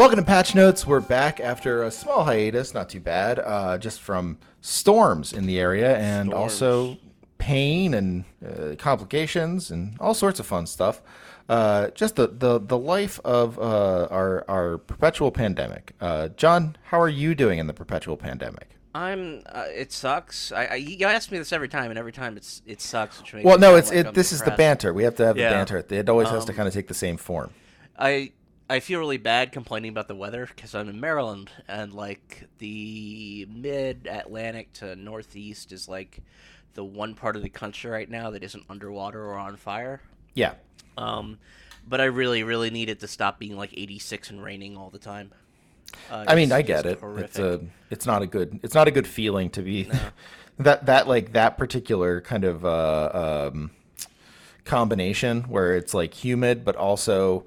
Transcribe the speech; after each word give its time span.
Welcome 0.00 0.16
to 0.16 0.24
Patch 0.24 0.54
Notes. 0.54 0.86
We're 0.86 1.00
back 1.00 1.40
after 1.40 1.82
a 1.82 1.90
small 1.90 2.24
hiatus, 2.24 2.72
not 2.72 2.88
too 2.88 3.00
bad, 3.00 3.38
uh, 3.38 3.76
just 3.76 4.00
from 4.00 4.38
storms 4.62 5.34
in 5.34 5.44
the 5.44 5.60
area 5.60 5.94
and 5.98 6.32
also 6.32 6.96
pain 7.36 7.92
and 7.92 8.24
uh, 8.42 8.76
complications 8.78 9.70
and 9.70 9.98
all 10.00 10.14
sorts 10.14 10.40
of 10.40 10.46
fun 10.46 10.66
stuff. 10.66 11.02
Uh, 11.50 11.90
just 11.90 12.14
the, 12.14 12.28
the, 12.28 12.60
the 12.60 12.78
life 12.78 13.18
of 13.24 13.58
uh, 13.58 14.06
our, 14.08 14.44
our 14.48 14.78
perpetual 14.78 15.32
pandemic. 15.32 15.94
Uh, 16.00 16.28
John, 16.28 16.76
how 16.84 17.00
are 17.00 17.08
you 17.08 17.34
doing 17.34 17.58
in 17.58 17.66
the 17.66 17.72
perpetual 17.74 18.16
pandemic? 18.16 18.68
I'm. 18.94 19.42
Uh, 19.46 19.64
it 19.68 19.90
sucks. 19.90 20.52
I, 20.52 20.64
I 20.66 20.74
you 20.76 21.06
ask 21.06 21.30
me 21.32 21.38
this 21.38 21.52
every 21.52 21.68
time, 21.68 21.90
and 21.90 21.98
every 21.98 22.12
time 22.12 22.36
it's 22.36 22.62
it 22.66 22.80
sucks. 22.80 23.22
Well, 23.42 23.58
no, 23.58 23.74
it's 23.76 23.90
like 23.90 23.98
it. 23.98 24.06
I'm 24.08 24.14
This 24.14 24.32
is 24.32 24.42
the 24.42 24.50
banter. 24.52 24.92
We 24.92 25.02
have 25.04 25.16
to 25.16 25.26
have 25.26 25.36
Yeah. 25.36 25.48
the 25.48 25.54
banter. 25.54 25.84
It 25.90 26.08
always 26.08 26.28
has 26.28 26.44
to 26.44 26.52
Um, 26.52 26.56
kind 26.56 26.68
of 26.68 26.74
take 26.74 26.88
the 26.88 26.94
same 26.94 27.16
form. 27.16 27.50
I 27.98 28.32
I 28.68 28.78
feel 28.78 29.00
really 29.00 29.16
bad 29.16 29.50
complaining 29.50 29.90
about 29.90 30.06
the 30.06 30.14
weather 30.14 30.46
because 30.46 30.74
I'm 30.74 30.88
in 30.88 31.00
Maryland, 31.00 31.50
and 31.66 31.92
like 31.92 32.48
the 32.58 33.46
mid 33.50 34.06
Atlantic 34.08 34.72
to 34.74 34.94
northeast 34.94 35.72
is 35.72 35.88
like 35.88 36.20
the 36.74 36.84
one 36.84 37.14
part 37.14 37.34
of 37.34 37.42
the 37.42 37.48
country 37.48 37.90
right 37.90 38.08
now 38.08 38.30
that 38.30 38.44
isn't 38.44 38.64
underwater 38.68 39.24
or 39.24 39.34
on 39.34 39.56
fire. 39.56 40.00
Yeah. 40.34 40.54
Um, 40.96 41.38
but 41.88 42.00
I 42.00 42.04
really, 42.04 42.42
really 42.42 42.70
need 42.70 42.88
it 42.88 43.00
to 43.00 43.08
stop 43.08 43.38
being 43.38 43.56
like 43.56 43.72
86 43.76 44.30
and 44.30 44.42
raining 44.42 44.76
all 44.76 44.90
the 44.90 44.98
time. 44.98 45.32
Uh, 46.10 46.24
I 46.28 46.34
mean, 46.34 46.52
I 46.52 46.62
get 46.62 46.86
it. 46.86 47.00
It's 47.02 47.38
a, 47.38 47.60
it's 47.90 48.06
not 48.06 48.22
a 48.22 48.26
good, 48.26 48.60
it's 48.62 48.74
not 48.74 48.86
a 48.86 48.90
good 48.90 49.06
feeling 49.08 49.50
to 49.50 49.62
be 49.62 49.88
that 50.58 50.86
that 50.86 51.08
like 51.08 51.32
that 51.32 51.58
particular 51.58 52.20
kind 52.20 52.44
of 52.44 52.64
uh, 52.64 53.50
um, 53.52 53.70
combination 54.64 55.42
where 55.44 55.74
it's 55.76 55.94
like 55.94 56.14
humid 56.14 56.64
but 56.64 56.76
also 56.76 57.44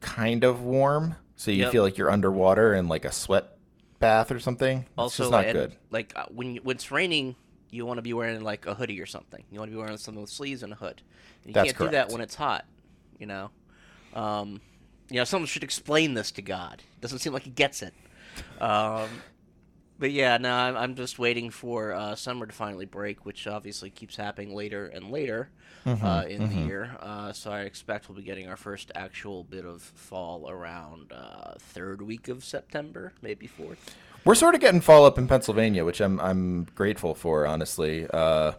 kind 0.00 0.44
of 0.44 0.62
warm, 0.62 1.14
so 1.36 1.50
you 1.50 1.62
Yep. 1.62 1.72
feel 1.72 1.82
like 1.82 1.96
you're 1.96 2.10
underwater 2.10 2.74
in 2.74 2.88
like 2.88 3.04
a 3.04 3.12
sweat 3.12 3.56
bath 4.00 4.30
or 4.32 4.40
something. 4.40 4.80
It's 4.80 4.88
also 4.98 5.22
just 5.24 5.30
not 5.32 5.44
and, 5.44 5.52
good. 5.52 5.72
Like 5.90 6.12
uh, 6.16 6.26
when 6.28 6.56
you- 6.56 6.60
when 6.62 6.76
it's 6.76 6.90
raining, 6.90 7.36
you 7.70 7.86
want 7.86 7.98
to 7.98 8.02
be 8.02 8.12
wearing 8.12 8.42
like 8.42 8.66
a 8.66 8.74
hoodie 8.74 9.00
or 9.00 9.06
something. 9.06 9.44
You 9.50 9.60
want 9.60 9.70
to 9.70 9.76
be 9.76 9.80
wearing 9.80 9.96
something 9.96 10.20
with 10.20 10.30
sleeves 10.30 10.62
and 10.62 10.72
a 10.72 10.76
hood. 10.76 11.02
You 11.44 11.52
That's 11.52 11.72
can't 11.72 11.90
do 11.90 11.96
that 11.96 12.10
when 12.10 12.20
it's 12.20 12.34
hot. 12.34 12.64
You 13.18 13.26
know, 13.26 13.50
um, 14.14 14.60
you 15.10 15.16
know, 15.16 15.24
someone 15.24 15.46
should 15.46 15.64
explain 15.64 16.14
this 16.14 16.30
to 16.32 16.42
God. 16.42 16.82
Doesn't 17.00 17.18
seem 17.18 17.32
like 17.32 17.44
he 17.44 17.50
gets 17.50 17.82
it. 17.82 17.94
Um, 18.60 19.08
but 19.98 20.10
yeah, 20.10 20.38
no, 20.38 20.52
I'm, 20.52 20.76
I'm 20.76 20.94
just 20.94 21.18
waiting 21.18 21.50
for 21.50 21.92
uh, 21.92 22.14
summer 22.14 22.46
to 22.46 22.52
finally 22.52 22.86
break, 22.86 23.24
which 23.24 23.46
obviously 23.46 23.90
keeps 23.90 24.16
happening 24.16 24.54
later 24.54 24.86
and 24.86 25.10
later 25.10 25.50
Mm-hmm, 25.86 26.06
uh, 26.06 26.22
in 26.22 26.48
the 26.48 26.54
year. 26.66 26.96
Uh, 27.00 27.32
so 27.32 27.50
I 27.50 27.62
expect 27.62 28.08
we'll 28.08 28.16
be 28.16 28.22
getting 28.22 28.48
our 28.48 28.56
first 28.56 28.92
actual 28.94 29.42
bit 29.42 29.64
of 29.64 29.82
fall 29.82 30.48
around 30.48 31.12
uh, 31.12 31.54
third 31.58 32.02
week 32.02 32.28
of 32.28 32.44
September, 32.44 33.12
maybe 33.20 33.48
fourth. 33.48 33.96
We're 34.24 34.36
sort 34.36 34.54
of 34.54 34.60
getting 34.60 34.80
fall 34.80 35.04
up 35.04 35.18
in 35.18 35.26
Pennsylvania, 35.26 35.84
which 35.84 36.00
I'm 36.00 36.20
I'm 36.20 36.68
grateful 36.76 37.16
for. 37.16 37.48
Honestly, 37.48 38.06
uh, 38.12 38.52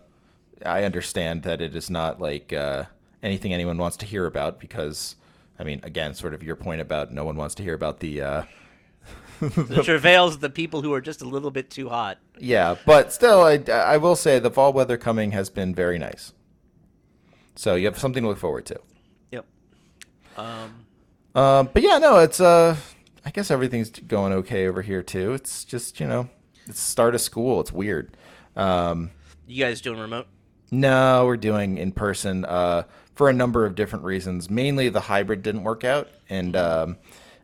I 0.65 0.83
understand 0.83 1.43
that 1.43 1.61
it 1.61 1.75
is 1.75 1.89
not 1.89 2.19
like 2.21 2.53
uh, 2.53 2.85
anything 3.21 3.53
anyone 3.53 3.77
wants 3.77 3.97
to 3.97 4.05
hear 4.05 4.25
about 4.25 4.59
because, 4.59 5.15
I 5.59 5.63
mean, 5.63 5.79
again, 5.83 6.13
sort 6.13 6.33
of 6.33 6.43
your 6.43 6.55
point 6.55 6.81
about 6.81 7.11
no 7.11 7.23
one 7.25 7.35
wants 7.35 7.55
to 7.55 7.63
hear 7.63 7.73
about 7.73 7.99
the. 7.99 8.21
Uh, 8.21 8.43
the 9.39 9.81
travails 9.83 10.35
of 10.35 10.41
the 10.41 10.49
people 10.49 10.81
who 10.81 10.93
are 10.93 11.01
just 11.01 11.21
a 11.21 11.25
little 11.27 11.51
bit 11.51 11.69
too 11.69 11.89
hot. 11.89 12.17
yeah, 12.39 12.75
but 12.85 13.11
still, 13.11 13.41
I, 13.41 13.55
I 13.69 13.97
will 13.97 14.15
say 14.15 14.39
the 14.39 14.51
fall 14.51 14.71
weather 14.71 14.95
coming 14.97 15.31
has 15.31 15.49
been 15.49 15.75
very 15.75 15.99
nice. 15.99 16.31
So 17.55 17.75
you 17.75 17.85
have 17.87 17.99
something 17.99 18.23
to 18.23 18.29
look 18.29 18.37
forward 18.37 18.65
to. 18.67 18.79
Yep. 19.31 19.45
Um, 20.37 20.85
Um, 21.35 21.69
but 21.73 21.81
yeah, 21.83 21.97
no, 21.97 22.19
it's 22.19 22.39
uh, 22.39 22.77
I 23.25 23.31
guess 23.31 23.51
everything's 23.51 23.89
going 23.89 24.31
okay 24.33 24.67
over 24.67 24.81
here 24.81 25.03
too. 25.03 25.33
It's 25.33 25.65
just 25.65 25.99
you 25.99 26.07
know, 26.07 26.29
it's 26.67 26.79
start 26.79 27.13
of 27.13 27.21
school. 27.21 27.59
It's 27.59 27.71
weird. 27.71 28.15
Um, 28.55 29.11
you 29.47 29.63
guys 29.63 29.81
doing 29.81 29.99
remote? 29.99 30.27
No, 30.73 31.27
we're 31.27 31.37
doing 31.37 31.77
in 31.77 31.91
person 31.91 32.45
uh, 32.45 32.83
for 33.13 33.29
a 33.29 33.33
number 33.33 33.63
of 33.63 33.75
different 33.75 34.05
reasons. 34.05 34.49
Mainly, 34.49 34.89
the 34.89 35.01
hybrid 35.01 35.43
didn't 35.43 35.63
work 35.63 35.83
out, 35.83 36.07
and 36.31 36.55
um, 36.55 36.97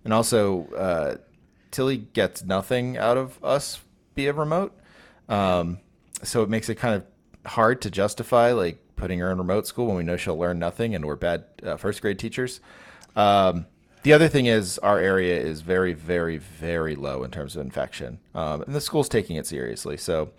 and 0.04 0.12
also 0.12 0.66
uh, 0.70 1.18
Tilly 1.70 1.98
gets 1.98 2.44
nothing 2.44 2.98
out 2.98 3.18
of 3.18 3.38
us 3.44 3.82
via 4.16 4.34
remote, 4.34 4.76
um, 5.30 5.78
so 6.24 6.42
it 6.42 6.50
makes 6.50 6.70
it 6.70 6.76
kind 6.76 6.96
of 6.96 7.52
hard 7.52 7.84
to 7.84 7.92
justify 7.92 8.52
like 8.52 8.80
putting 8.96 9.20
her 9.20 9.32
in 9.32 9.38
remote 9.38 9.68
school 9.68 9.86
when 9.86 9.98
we 9.98 10.04
know 10.04 10.18
she'll 10.18 10.36
learn 10.36 10.58
nothing, 10.58 10.96
and 10.96 11.06
we're 11.06 11.16
bad 11.16 11.46
uh, 11.62 11.78
first 11.78 12.02
grade 12.02 12.18
teachers. 12.18 12.62
Um, 13.16 13.68
the 14.02 14.14
other 14.14 14.28
thing 14.28 14.48
is 14.48 14.80
our 14.80 14.98
area 14.98 15.40
is 15.40 15.62
very, 15.62 15.94
very, 15.94 16.38
very 16.38 16.96
low 16.96 17.24
in 17.24 17.30
terms 17.30 17.56
of 17.56 17.62
infection, 17.62 18.22
um, 18.34 18.64
and 18.64 18.74
the 18.74 18.82
school's 18.82 19.08
taking 19.08 19.36
it 19.36 19.46
seriously. 19.46 19.98
So, 19.98 20.32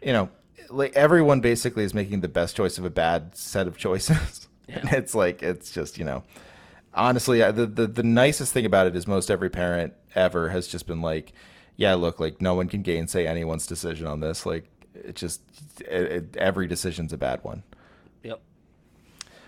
you 0.00 0.12
know, 0.12 0.28
like 0.70 0.94
everyone 0.94 1.40
basically 1.40 1.84
is 1.84 1.94
making 1.94 2.20
the 2.20 2.28
best 2.28 2.56
choice 2.56 2.78
of 2.78 2.84
a 2.84 2.90
bad 2.90 3.36
set 3.36 3.66
of 3.66 3.76
choices. 3.76 4.48
and 4.68 4.92
it's 4.92 5.14
like 5.14 5.42
it's 5.42 5.70
just 5.70 5.98
you 5.98 6.04
know, 6.04 6.24
honestly, 6.94 7.40
the, 7.40 7.66
the 7.66 7.86
the 7.86 8.02
nicest 8.02 8.52
thing 8.52 8.66
about 8.66 8.86
it 8.86 8.96
is 8.96 9.06
most 9.06 9.30
every 9.30 9.50
parent 9.50 9.94
ever 10.14 10.50
has 10.50 10.66
just 10.66 10.86
been 10.86 11.00
like, 11.00 11.32
yeah, 11.76 11.94
look, 11.94 12.20
like 12.20 12.40
no 12.40 12.54
one 12.54 12.68
can 12.68 12.82
gainsay 12.82 13.26
anyone's 13.26 13.66
decision 13.66 14.06
on 14.06 14.20
this. 14.20 14.44
Like 14.44 14.64
it 14.94 15.14
just 15.14 15.42
it, 15.80 16.12
it, 16.12 16.36
every 16.36 16.66
decision's 16.66 17.12
a 17.12 17.18
bad 17.18 17.42
one. 17.44 17.62
Yep. 18.22 18.40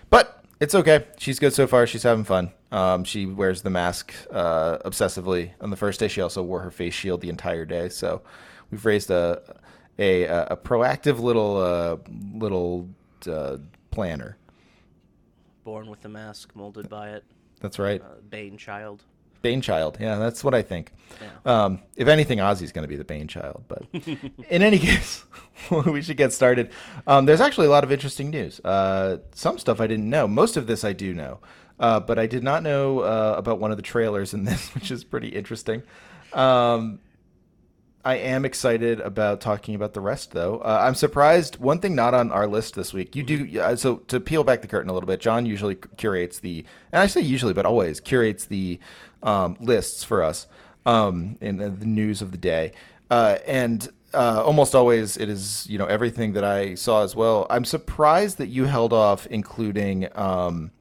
But 0.09 0.43
it's 0.59 0.75
okay. 0.75 1.05
She's 1.17 1.39
good 1.39 1.53
so 1.53 1.67
far. 1.67 1.87
She's 1.87 2.03
having 2.03 2.23
fun. 2.23 2.51
Um, 2.71 3.03
she 3.03 3.25
wears 3.25 3.63
the 3.63 3.69
mask 3.69 4.13
uh, 4.31 4.77
obsessively. 4.79 5.51
On 5.59 5.69
the 5.69 5.75
first 5.75 5.99
day, 5.99 6.07
she 6.07 6.21
also 6.21 6.41
wore 6.41 6.61
her 6.61 6.71
face 6.71 6.93
shield 6.93 7.21
the 7.21 7.29
entire 7.29 7.65
day. 7.65 7.89
So 7.89 8.21
we've 8.69 8.85
raised 8.85 9.11
a 9.11 9.41
a, 10.01 10.23
a 10.23 10.57
proactive 10.57 11.19
little 11.19 11.57
uh, 11.57 11.97
little 12.33 12.89
uh, 13.27 13.57
planner. 13.91 14.37
Born 15.63 15.89
with 15.89 16.01
the 16.01 16.09
mask, 16.09 16.55
molded 16.55 16.89
by 16.89 17.09
it. 17.09 17.23
That's 17.59 17.77
right. 17.77 18.01
Uh, 18.01 18.15
Bane 18.29 18.57
child. 18.57 19.03
Bane 19.41 19.61
child. 19.61 19.97
Yeah, 19.99 20.17
that's 20.17 20.43
what 20.43 20.53
I 20.53 20.61
think. 20.61 20.91
Yeah. 21.21 21.63
Um, 21.63 21.79
if 21.95 22.07
anything, 22.07 22.39
Ozzy's 22.39 22.71
going 22.71 22.83
to 22.83 22.87
be 22.87 22.95
the 22.95 23.03
Bane 23.03 23.27
child. 23.27 23.63
But 23.67 23.83
in 24.49 24.61
any 24.61 24.79
case, 24.79 25.23
we 25.85 26.01
should 26.01 26.17
get 26.17 26.33
started. 26.33 26.71
Um, 27.07 27.25
there's 27.25 27.41
actually 27.41 27.67
a 27.67 27.71
lot 27.71 27.83
of 27.83 27.91
interesting 27.91 28.29
news. 28.29 28.59
Uh, 28.59 29.17
some 29.33 29.57
stuff 29.59 29.79
I 29.79 29.87
didn't 29.87 30.09
know. 30.09 30.27
Most 30.27 30.57
of 30.57 30.67
this 30.67 30.83
I 30.83 30.93
do 30.93 31.13
know. 31.13 31.39
Uh, 31.79 31.99
but 31.99 32.19
I 32.19 32.27
did 32.27 32.43
not 32.43 32.61
know 32.61 32.99
uh, 32.99 33.33
about 33.37 33.59
one 33.59 33.71
of 33.71 33.77
the 33.77 33.83
trailers 33.83 34.33
in 34.33 34.45
this, 34.45 34.69
which 34.75 34.91
is 34.91 35.03
pretty 35.03 35.29
interesting. 35.29 35.81
Um, 36.33 36.99
I 38.03 38.15
am 38.15 38.45
excited 38.45 38.99
about 38.99 39.41
talking 39.41 39.75
about 39.75 39.93
the 39.93 40.01
rest, 40.01 40.31
though. 40.31 40.57
Uh, 40.59 40.79
I'm 40.81 40.95
surprised. 40.95 41.57
One 41.57 41.79
thing 41.79 41.93
not 41.93 42.13
on 42.13 42.31
our 42.31 42.47
list 42.47 42.75
this 42.75 42.93
week. 42.93 43.15
You 43.15 43.23
do 43.23 43.61
uh, 43.61 43.75
so 43.75 43.97
to 44.07 44.19
peel 44.19 44.43
back 44.43 44.61
the 44.61 44.67
curtain 44.67 44.89
a 44.89 44.93
little 44.93 45.07
bit. 45.07 45.19
John 45.19 45.45
usually 45.45 45.75
curates 45.97 46.39
the, 46.39 46.65
and 46.91 47.01
I 47.01 47.07
say 47.07 47.21
usually, 47.21 47.53
but 47.53 47.65
always 47.65 47.99
curates 47.99 48.45
the 48.45 48.79
um, 49.21 49.55
lists 49.59 50.03
for 50.03 50.23
us 50.23 50.47
um, 50.85 51.37
in 51.41 51.57
the 51.57 51.69
the 51.69 51.85
news 51.85 52.21
of 52.21 52.31
the 52.31 52.37
day, 52.37 52.73
uh, 53.11 53.37
and 53.45 53.87
uh, 54.13 54.43
almost 54.43 54.73
always 54.73 55.17
it 55.17 55.29
is 55.29 55.67
you 55.69 55.77
know 55.77 55.85
everything 55.85 56.33
that 56.33 56.43
I 56.43 56.75
saw 56.75 57.03
as 57.03 57.15
well. 57.15 57.45
I'm 57.49 57.65
surprised 57.65 58.39
that 58.39 58.47
you 58.47 58.65
held 58.65 58.93
off 58.93 59.27
including 59.27 60.07
um, 60.15 60.71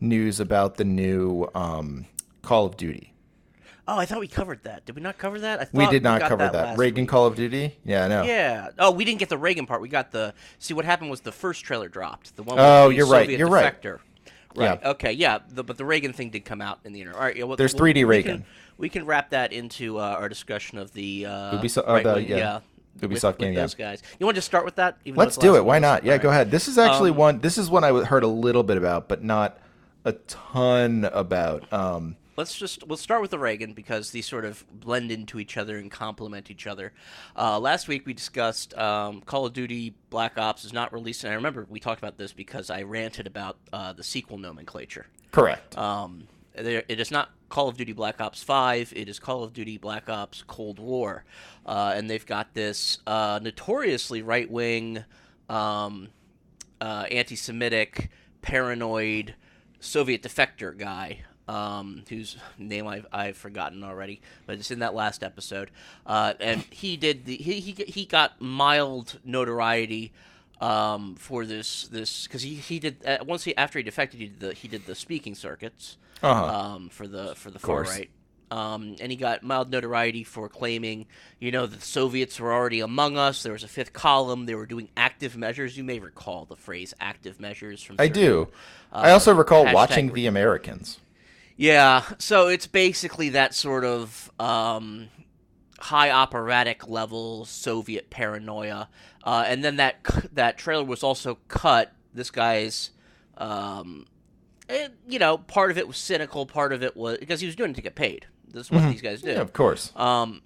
news 0.00 0.40
about 0.40 0.76
the 0.76 0.84
new 0.84 1.48
um, 1.54 2.06
Call 2.42 2.66
of 2.66 2.76
Duty. 2.76 3.13
Oh, 3.86 3.98
I 3.98 4.06
thought 4.06 4.20
we 4.20 4.28
covered 4.28 4.62
that. 4.64 4.86
Did 4.86 4.96
we 4.96 5.02
not 5.02 5.18
cover 5.18 5.38
that? 5.40 5.60
I 5.60 5.66
We 5.72 5.86
did 5.88 6.02
not 6.02 6.20
got 6.20 6.28
cover 6.30 6.44
that. 6.44 6.54
last 6.54 6.78
Reagan 6.78 7.02
week. 7.02 7.10
Call 7.10 7.26
of 7.26 7.36
Duty. 7.36 7.76
Yeah, 7.84 8.08
no. 8.08 8.22
Yeah. 8.22 8.70
Oh, 8.78 8.90
we 8.90 9.04
didn't 9.04 9.18
get 9.18 9.28
the 9.28 9.36
Reagan 9.36 9.66
part. 9.66 9.82
We 9.82 9.88
got 9.90 10.10
the. 10.10 10.32
See, 10.58 10.72
what 10.72 10.84
happened 10.86 11.10
was 11.10 11.20
the 11.20 11.32
first 11.32 11.64
trailer 11.64 11.88
dropped. 11.88 12.34
The 12.36 12.42
one. 12.44 12.58
Oh, 12.58 12.88
the 12.88 12.94
you're 12.94 13.06
right, 13.06 13.28
you're 13.28 13.48
right. 13.48 13.80
defector. 13.80 13.98
Right. 14.56 14.78
Yeah. 14.82 14.90
Okay. 14.90 15.12
Yeah. 15.12 15.40
The, 15.50 15.62
but 15.64 15.76
the 15.76 15.84
Reagan 15.84 16.12
thing 16.14 16.30
did 16.30 16.44
come 16.46 16.62
out 16.62 16.78
in 16.84 16.92
the 16.94 17.00
internet. 17.00 17.20
All 17.20 17.26
right. 17.26 17.36
Yeah, 17.36 17.44
well, 17.44 17.56
There's 17.56 17.74
well, 17.74 17.82
3D 17.84 17.94
we 17.96 18.04
Reagan. 18.04 18.38
Can, 18.38 18.46
we 18.78 18.88
can 18.88 19.04
wrap 19.04 19.30
that 19.30 19.52
into 19.52 19.98
uh, 19.98 20.02
our 20.18 20.28
discussion 20.30 20.78
of 20.78 20.92
the 20.92 21.26
uh, 21.26 21.58
Ubisoft- 21.60 21.86
or 21.88 21.94
right 21.94 22.04
the- 22.04 22.14
wing- 22.14 22.28
yeah, 22.28 22.60
with- 23.00 23.10
Ubisoft 23.10 23.24
with 23.32 23.38
game, 23.38 23.54
yeah. 23.54 23.60
those 23.60 23.74
guys. 23.74 24.02
You 24.18 24.24
want 24.26 24.36
to 24.36 24.38
just 24.38 24.46
start 24.46 24.64
with 24.64 24.76
that? 24.76 24.96
Even 25.04 25.18
Let's 25.18 25.36
do 25.36 25.56
it. 25.56 25.64
Why 25.64 25.78
not? 25.80 26.04
Yeah, 26.04 26.12
All 26.14 26.18
go 26.20 26.30
ahead. 26.30 26.50
This 26.52 26.68
is 26.68 26.78
actually 26.78 27.10
Um, 27.10 27.16
one. 27.16 27.38
This 27.40 27.58
is 27.58 27.68
one 27.68 27.82
I 27.84 27.92
heard 28.04 28.22
a 28.22 28.28
little 28.28 28.62
bit 28.62 28.76
about, 28.78 29.08
but 29.08 29.22
not 29.24 29.58
a 30.04 30.12
ton 30.12 31.04
about. 31.12 31.70
Um, 31.72 32.16
let's 32.36 32.56
just 32.56 32.86
we'll 32.86 32.96
start 32.96 33.20
with 33.20 33.30
the 33.30 33.38
Reagan 33.38 33.72
because 33.72 34.10
these 34.10 34.26
sort 34.26 34.44
of 34.44 34.64
blend 34.72 35.10
into 35.10 35.38
each 35.38 35.56
other 35.56 35.78
and 35.78 35.90
complement 35.90 36.50
each 36.50 36.66
other. 36.66 36.92
Uh, 37.36 37.58
last 37.58 37.88
week 37.88 38.06
we 38.06 38.14
discussed 38.14 38.76
um, 38.76 39.20
Call 39.22 39.46
of 39.46 39.52
Duty 39.52 39.94
Black 40.10 40.38
Ops 40.38 40.64
is 40.64 40.72
not 40.72 40.92
released, 40.92 41.24
and 41.24 41.32
I 41.32 41.36
remember 41.36 41.66
we 41.68 41.80
talked 41.80 42.00
about 42.00 42.18
this 42.18 42.32
because 42.32 42.70
I 42.70 42.82
ranted 42.82 43.26
about 43.26 43.56
uh, 43.72 43.92
the 43.92 44.04
sequel 44.04 44.38
nomenclature. 44.38 45.06
Correct. 45.30 45.76
Um, 45.76 46.28
there, 46.54 46.84
it 46.88 47.00
is 47.00 47.10
not 47.10 47.30
Call 47.48 47.68
of 47.68 47.76
Duty 47.76 47.92
Black 47.92 48.20
Ops 48.20 48.42
5, 48.42 48.92
it 48.96 49.08
is 49.08 49.18
Call 49.18 49.42
of 49.42 49.52
Duty 49.52 49.78
Black 49.78 50.08
Ops 50.08 50.42
Cold 50.46 50.78
War. 50.78 51.24
Uh, 51.66 51.92
and 51.94 52.08
they've 52.08 52.26
got 52.26 52.54
this 52.54 52.98
uh, 53.06 53.40
notoriously 53.42 54.22
right 54.22 54.50
wing, 54.50 55.04
um, 55.48 56.08
uh, 56.80 57.06
anti 57.10 57.36
Semitic, 57.36 58.10
paranoid 58.42 59.34
Soviet 59.80 60.22
defector 60.22 60.76
guy. 60.76 61.22
Um, 61.46 62.04
whose 62.08 62.38
name 62.56 62.86
I've, 62.86 63.06
I've 63.12 63.36
forgotten 63.36 63.84
already, 63.84 64.22
but 64.46 64.54
it's 64.58 64.70
in 64.70 64.78
that 64.78 64.94
last 64.94 65.22
episode. 65.22 65.70
Uh, 66.06 66.32
and 66.40 66.62
he 66.70 66.96
did 66.96 67.26
the 67.26 67.36
he, 67.36 67.60
he 67.60 67.72
he 67.84 68.06
got 68.06 68.40
mild 68.40 69.18
notoriety 69.26 70.12
um, 70.62 71.16
for 71.16 71.44
this 71.44 71.86
this 71.88 72.26
because 72.26 72.40
he, 72.40 72.54
he 72.54 72.78
did 72.78 72.96
uh, 73.06 73.18
once 73.26 73.44
he 73.44 73.54
after 73.58 73.78
he 73.78 73.82
defected 73.82 74.20
he 74.20 74.28
did 74.28 74.40
the 74.40 74.54
he 74.54 74.68
did 74.68 74.86
the 74.86 74.94
speaking 74.94 75.34
circuits 75.34 75.98
Uh-huh. 76.22 76.44
um, 76.46 76.88
for 76.88 77.06
the 77.06 77.34
for 77.34 77.50
the 77.50 77.58
far 77.58 77.82
right. 77.82 78.08
Um, 78.50 78.96
and 79.00 79.10
he 79.10 79.16
got 79.16 79.42
mild 79.42 79.70
notoriety 79.70 80.22
for 80.22 80.48
claiming, 80.48 81.06
you 81.40 81.50
know, 81.50 81.66
the 81.66 81.80
Soviets 81.80 82.38
were 82.38 82.52
already 82.52 82.80
among 82.80 83.18
us. 83.18 83.42
There 83.42 83.52
was 83.52 83.64
a 83.64 83.68
fifth 83.68 83.92
column. 83.92 84.46
They 84.46 84.54
were 84.54 84.66
doing 84.66 84.88
active 84.96 85.36
measures. 85.36 85.76
You 85.76 85.82
may 85.82 85.98
recall 85.98 86.44
the 86.44 86.54
phrase 86.56 86.94
"active 87.00 87.40
measures" 87.40 87.82
from. 87.82 87.96
I 87.98 88.06
certain- 88.06 88.22
do. 88.22 88.48
I 88.92 89.10
also 89.10 89.34
recall 89.34 89.70
watching 89.74 90.06
re- 90.08 90.14
The 90.22 90.26
Americans. 90.26 91.00
Yeah, 91.56 92.02
so 92.18 92.48
it's 92.48 92.66
basically 92.66 93.30
that 93.30 93.54
sort 93.54 93.84
of 93.84 94.30
um, 94.40 95.08
high 95.78 96.10
operatic 96.10 96.88
level 96.88 97.44
Soviet 97.44 98.10
paranoia, 98.10 98.88
uh, 99.22 99.44
and 99.46 99.64
then 99.64 99.76
that 99.76 99.98
that 100.32 100.58
trailer 100.58 100.84
was 100.84 101.02
also 101.02 101.38
cut. 101.48 101.92
This 102.12 102.30
guy's, 102.30 102.90
um, 103.36 104.06
and, 104.68 104.94
you 105.08 105.18
know, 105.18 105.38
part 105.38 105.70
of 105.70 105.78
it 105.78 105.86
was 105.86 105.96
cynical, 105.96 106.46
part 106.46 106.72
of 106.72 106.82
it 106.82 106.96
was 106.96 107.18
because 107.18 107.40
he 107.40 107.46
was 107.46 107.56
doing 107.56 107.70
it 107.70 107.74
to 107.74 107.82
get 107.82 107.94
paid. 107.94 108.26
This 108.48 108.66
is 108.66 108.72
what 108.72 108.88
these 108.90 109.02
guys 109.02 109.22
do. 109.22 109.30
Yeah, 109.30 109.40
of 109.40 109.52
course. 109.52 109.92
Um, 109.96 110.42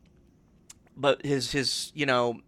but 0.96 1.24
his 1.24 1.52
his 1.52 1.92
you 1.94 2.06
know 2.06 2.40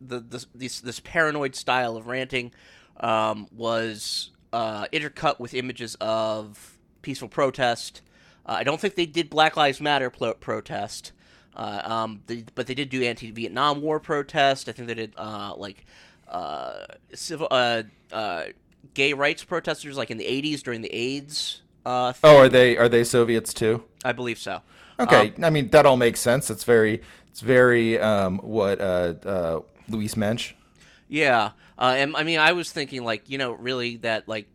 the, 0.00 0.20
the 0.20 0.44
this 0.54 0.80
this 0.80 1.00
paranoid 1.00 1.54
style 1.54 1.96
of 1.96 2.06
ranting 2.06 2.52
um, 2.98 3.48
was 3.52 4.30
uh, 4.52 4.86
intercut 4.92 5.38
with 5.38 5.54
images 5.54 5.96
of 6.00 6.73
peaceful 7.04 7.28
protest. 7.28 8.02
Uh, 8.46 8.56
I 8.58 8.64
don't 8.64 8.80
think 8.80 8.96
they 8.96 9.06
did 9.06 9.30
Black 9.30 9.56
Lives 9.56 9.80
Matter 9.80 10.10
plo- 10.10 10.38
protest, 10.40 11.12
uh, 11.56 11.82
um, 11.84 12.22
they, 12.26 12.44
but 12.54 12.66
they 12.66 12.74
did 12.74 12.90
do 12.90 13.02
anti-Vietnam 13.02 13.80
War 13.80 14.00
protest. 14.00 14.68
I 14.68 14.72
think 14.72 14.88
they 14.88 14.94
did 14.94 15.14
uh, 15.16 15.54
like 15.56 15.86
uh, 16.28 16.84
civil 17.14 17.48
uh, 17.50 17.84
uh, 18.12 18.46
gay 18.94 19.12
rights 19.12 19.44
protesters, 19.44 19.96
like 19.96 20.10
in 20.10 20.18
the 20.18 20.26
'80s 20.26 20.62
during 20.62 20.82
the 20.82 20.92
AIDS. 20.94 21.62
Uh, 21.86 22.12
thing. 22.12 22.30
Oh, 22.30 22.38
are 22.38 22.48
they 22.48 22.76
are 22.76 22.88
they 22.88 23.04
Soviets 23.04 23.54
too? 23.54 23.84
I 24.04 24.12
believe 24.12 24.38
so. 24.38 24.62
Okay, 24.98 25.32
Um, 25.36 25.44
I 25.44 25.50
mean 25.50 25.68
that 25.70 25.86
all 25.86 25.96
makes 25.96 26.20
sense. 26.20 26.50
It's 26.50 26.64
very 26.64 27.02
it's 27.28 27.40
very 27.40 27.98
um, 27.98 28.38
what 28.38 28.80
uh, 28.80 29.14
uh, 29.24 29.60
Louise 29.88 30.16
Mensch. 30.16 30.54
Yeah, 31.08 31.52
uh, 31.78 31.94
and 31.96 32.16
I 32.16 32.22
mean, 32.22 32.38
I 32.38 32.52
was 32.52 32.72
thinking 32.72 33.04
like, 33.04 33.28
you 33.28 33.38
know, 33.38 33.52
really 33.52 33.96
that 33.98 34.28
like 34.28 34.46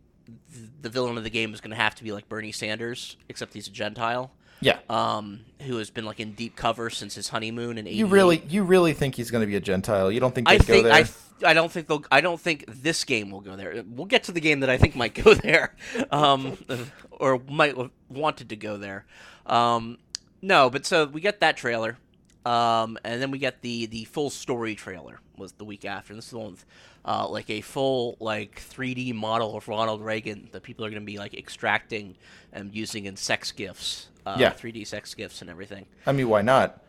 the 0.81 0.89
villain 0.89 1.17
of 1.17 1.23
the 1.23 1.29
game 1.29 1.53
is 1.53 1.61
going 1.61 1.71
to 1.71 1.77
have 1.77 1.95
to 1.95 2.03
be 2.03 2.11
like 2.11 2.27
Bernie 2.29 2.51
Sanders, 2.51 3.17
except 3.29 3.53
he's 3.53 3.67
a 3.67 3.71
Gentile, 3.71 4.31
Yeah. 4.61 4.79
um, 4.89 5.41
who 5.61 5.77
has 5.77 5.89
been 5.89 6.05
like 6.05 6.19
in 6.19 6.33
deep 6.33 6.55
cover 6.55 6.89
since 6.89 7.15
his 7.15 7.29
honeymoon 7.29 7.77
in. 7.77 7.85
you 7.87 8.05
really 8.07 8.43
you 8.49 8.63
really 8.63 8.93
think 8.93 9.15
he's 9.15 9.31
going 9.31 9.41
to 9.41 9.47
be 9.47 9.55
a 9.55 9.59
Gentile? 9.61 10.11
You 10.11 10.19
don't 10.19 10.33
think 10.35 10.47
they'd 10.47 10.59
go 10.59 10.63
think 10.65 10.83
there? 10.85 10.93
I. 10.93 11.03
Th- 11.03 11.13
I 11.41 11.53
don't 11.53 11.71
think 11.71 11.87
they'll. 11.87 12.03
I 12.11 12.19
don't 12.19 12.39
think 12.39 12.65
this 12.67 13.05
game 13.05 13.31
will 13.31 13.39
go 13.39 13.55
there. 13.55 13.81
We'll 13.87 14.07
get 14.07 14.23
to 14.23 14.33
the 14.33 14.41
game 14.41 14.59
that 14.59 14.69
I 14.69 14.77
think 14.77 14.97
might 14.97 15.13
go 15.13 15.33
there, 15.35 15.73
um, 16.11 16.57
or 17.11 17.41
might 17.49 17.77
have 17.77 17.91
wanted 18.09 18.49
to 18.49 18.57
go 18.57 18.75
there. 18.75 19.05
Um, 19.45 19.99
no, 20.41 20.69
but 20.69 20.85
so 20.85 21.05
we 21.05 21.21
get 21.21 21.39
that 21.39 21.55
trailer, 21.55 21.97
um, 22.45 22.97
and 23.05 23.21
then 23.21 23.31
we 23.31 23.37
get 23.39 23.61
the 23.61 23.85
the 23.85 24.03
full 24.03 24.29
story 24.29 24.75
trailer 24.75 25.21
was 25.37 25.53
the 25.53 25.63
week 25.63 25.85
after. 25.85 26.13
This 26.13 26.25
is 26.25 26.31
the 26.31 26.39
one 26.39 26.51
with 26.51 26.65
uh, 27.05 27.27
like 27.27 27.49
a 27.49 27.61
full 27.61 28.17
like 28.19 28.61
3D 28.69 29.13
model 29.13 29.55
of 29.57 29.67
Ronald 29.67 30.01
Reagan 30.01 30.49
that 30.51 30.63
people 30.63 30.85
are 30.85 30.89
going 30.89 31.01
to 31.01 31.05
be 31.05 31.17
like 31.17 31.33
extracting 31.33 32.15
and 32.53 32.73
using 32.75 33.05
in 33.05 33.15
sex 33.15 33.51
gifs. 33.51 34.07
Uh, 34.25 34.35
Yeah. 34.39 34.51
3D 34.53 34.85
sex 34.85 35.13
gifs 35.15 35.41
and 35.41 35.49
everything. 35.49 35.85
I 36.05 36.11
mean, 36.11 36.29
why 36.29 36.41
not? 36.41 36.83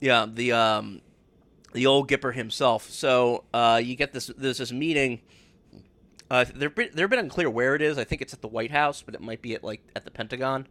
Yeah, 0.00 0.26
the 0.32 0.52
um, 0.52 1.00
the 1.72 1.86
old 1.86 2.08
Gipper 2.10 2.34
himself. 2.34 2.88
So 2.90 3.44
uh, 3.54 3.80
you 3.82 3.96
get 3.96 4.12
this. 4.12 4.30
There's 4.36 4.58
this 4.58 4.70
meeting. 4.72 5.20
Uh, 6.30 6.44
they're 6.54 6.70
been- 6.70 6.90
they're 6.94 7.08
been 7.08 7.18
unclear 7.18 7.48
where 7.50 7.74
it 7.74 7.82
is. 7.82 7.96
I 7.98 8.04
think 8.04 8.20
it's 8.22 8.32
at 8.32 8.40
the 8.42 8.48
White 8.48 8.70
House, 8.70 9.02
but 9.02 9.14
it 9.14 9.20
might 9.20 9.40
be 9.42 9.54
at 9.54 9.64
like 9.64 9.80
at 9.96 10.04
the 10.04 10.10
Pentagon. 10.10 10.66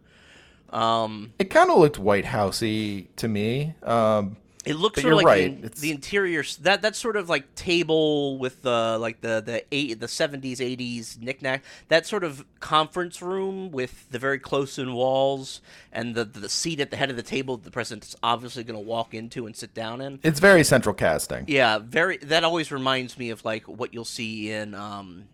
Um, 0.70 1.32
It 1.38 1.50
kind 1.50 1.70
of 1.70 1.78
looked 1.78 1.98
White 1.98 2.24
Housey 2.26 3.08
to 3.16 3.28
me. 3.28 3.74
Um, 3.82 4.36
it 4.64 4.74
looks 4.74 4.96
But 4.96 5.02
sort 5.02 5.12
of 5.12 5.16
like 5.18 5.26
right, 5.26 5.62
the, 5.62 5.68
the 5.68 5.90
interior. 5.90 6.42
That 6.62 6.82
that 6.82 6.96
sort 6.96 7.16
of 7.16 7.28
like 7.28 7.54
table 7.54 8.38
with 8.38 8.62
the 8.62 8.96
like 9.00 9.20
the 9.20 9.42
the 9.44 9.64
eight 9.72 10.00
the 10.00 10.08
seventies 10.08 10.60
eighties 10.60 11.18
knickknack. 11.20 11.62
That 11.88 12.06
sort 12.06 12.24
of 12.24 12.44
conference 12.60 13.20
room 13.20 13.70
with 13.70 14.10
the 14.10 14.18
very 14.18 14.38
close 14.38 14.78
in 14.78 14.94
walls 14.94 15.60
and 15.92 16.14
the 16.14 16.24
the 16.24 16.48
seat 16.48 16.80
at 16.80 16.90
the 16.90 16.96
head 16.96 17.10
of 17.10 17.16
the 17.16 17.22
table 17.22 17.56
that 17.56 17.64
the 17.64 17.70
president's 17.70 18.16
obviously 18.22 18.64
going 18.64 18.78
to 18.78 18.86
walk 18.86 19.14
into 19.14 19.46
and 19.46 19.54
sit 19.54 19.74
down 19.74 20.00
in. 20.00 20.20
it's 20.22 20.40
very 20.40 20.64
central 20.64 20.94
casting. 20.94 21.44
Yeah, 21.48 21.78
very. 21.78 22.16
That 22.18 22.44
always 22.44 22.72
reminds 22.72 23.18
me 23.18 23.30
of 23.30 23.44
like 23.44 23.68
what 23.68 23.92
you'll 23.92 24.04
see 24.04 24.50
in 24.50 24.74
um, 24.74 25.24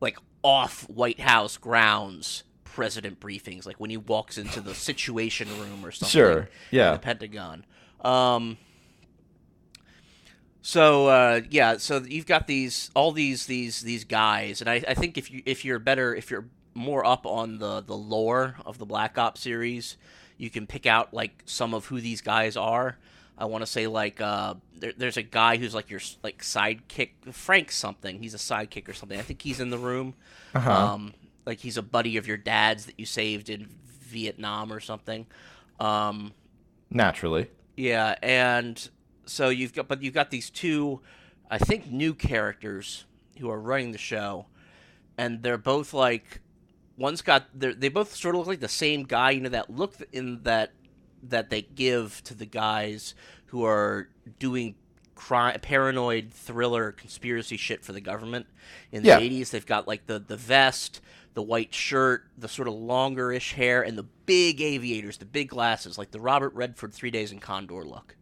like 0.00 0.18
off 0.42 0.88
White 0.88 1.20
House 1.20 1.56
grounds 1.56 2.44
president 2.78 3.18
briefings, 3.18 3.66
like 3.66 3.80
when 3.80 3.90
he 3.90 3.96
walks 3.96 4.38
into 4.38 4.60
the 4.60 4.72
Situation 4.72 5.48
Room 5.58 5.84
or 5.84 5.90
something. 5.90 6.12
Sure, 6.12 6.38
in 6.38 6.48
yeah. 6.70 6.92
the 6.92 6.98
Pentagon. 7.00 7.64
Um. 8.00 8.58
So 10.60 11.06
uh, 11.06 11.40
yeah, 11.48 11.78
so 11.78 11.98
you've 11.98 12.26
got 12.26 12.46
these 12.46 12.90
all 12.94 13.12
these 13.12 13.46
these 13.46 13.80
these 13.80 14.04
guys, 14.04 14.60
and 14.60 14.68
I, 14.68 14.84
I 14.86 14.94
think 14.94 15.16
if 15.16 15.30
you 15.30 15.42
if 15.46 15.64
you're 15.64 15.78
better 15.78 16.14
if 16.14 16.30
you're 16.30 16.46
more 16.74 17.04
up 17.04 17.26
on 17.26 17.58
the 17.58 17.80
the 17.80 17.96
lore 17.96 18.56
of 18.66 18.78
the 18.78 18.84
Black 18.84 19.16
Ops 19.16 19.40
series, 19.40 19.96
you 20.36 20.50
can 20.50 20.66
pick 20.66 20.86
out 20.86 21.14
like 21.14 21.42
some 21.46 21.74
of 21.74 21.86
who 21.86 22.00
these 22.00 22.20
guys 22.20 22.56
are. 22.56 22.98
I 23.36 23.44
want 23.44 23.62
to 23.62 23.66
say 23.66 23.86
like 23.86 24.20
uh, 24.20 24.54
there, 24.76 24.92
there's 24.96 25.16
a 25.16 25.22
guy 25.22 25.56
who's 25.56 25.74
like 25.74 25.90
your 25.90 26.00
like 26.22 26.42
sidekick, 26.42 27.10
Frank 27.32 27.70
something. 27.70 28.20
He's 28.20 28.34
a 28.34 28.38
sidekick 28.38 28.88
or 28.88 28.92
something. 28.92 29.18
I 29.18 29.22
think 29.22 29.42
he's 29.42 29.60
in 29.60 29.70
the 29.70 29.78
room. 29.78 30.14
Uh-huh. 30.54 30.70
Um, 30.70 31.14
like 31.46 31.60
he's 31.60 31.76
a 31.76 31.82
buddy 31.82 32.16
of 32.16 32.26
your 32.26 32.36
dad's 32.36 32.86
that 32.86 32.98
you 32.98 33.06
saved 33.06 33.48
in 33.48 33.68
Vietnam 34.00 34.72
or 34.72 34.80
something. 34.80 35.26
Um, 35.78 36.32
Naturally. 36.90 37.48
Yeah, 37.78 38.16
and 38.22 38.88
so 39.24 39.48
you've 39.50 39.72
got, 39.72 39.88
but 39.88 40.02
you've 40.02 40.14
got 40.14 40.30
these 40.30 40.50
two, 40.50 41.00
I 41.50 41.58
think, 41.58 41.90
new 41.90 42.12
characters 42.14 43.04
who 43.38 43.48
are 43.50 43.60
running 43.60 43.92
the 43.92 43.98
show, 43.98 44.46
and 45.16 45.42
they're 45.42 45.56
both 45.58 45.94
like, 45.94 46.40
one's 46.96 47.22
got, 47.22 47.44
they're, 47.54 47.72
they 47.74 47.88
both 47.88 48.14
sort 48.14 48.34
of 48.34 48.40
look 48.40 48.48
like 48.48 48.60
the 48.60 48.68
same 48.68 49.04
guy. 49.04 49.30
You 49.30 49.42
know 49.42 49.48
that 49.50 49.70
look 49.70 49.94
in 50.12 50.42
that 50.42 50.72
that 51.22 51.50
they 51.50 51.62
give 51.62 52.22
to 52.24 52.34
the 52.34 52.46
guys 52.46 53.14
who 53.46 53.64
are 53.64 54.08
doing 54.38 54.74
crime, 55.14 55.58
paranoid 55.60 56.32
thriller 56.32 56.92
conspiracy 56.92 57.56
shit 57.56 57.84
for 57.84 57.92
the 57.92 58.00
government 58.00 58.46
in 58.92 59.02
the 59.02 59.08
Yeah. 59.08 59.20
80s. 59.20 59.50
They've 59.50 59.66
got 59.66 59.86
like 59.88 60.06
the 60.06 60.18
the 60.18 60.36
vest, 60.36 61.00
the 61.38 61.42
white 61.42 61.72
shirt, 61.72 62.24
the 62.36 62.48
sort 62.48 62.66
of 62.66 62.74
longer-ish 62.74 63.52
hair, 63.52 63.80
and 63.80 63.96
the 63.96 64.02
big 64.02 64.60
aviators, 64.60 65.18
the 65.18 65.24
big 65.24 65.48
glasses, 65.48 65.96
like 65.96 66.10
the 66.10 66.18
Robert 66.18 66.52
Redford 66.52 66.92
Three 66.92 67.12
Days 67.12 67.30
in 67.30 67.38
Condor 67.38 67.84
look. 67.84 68.16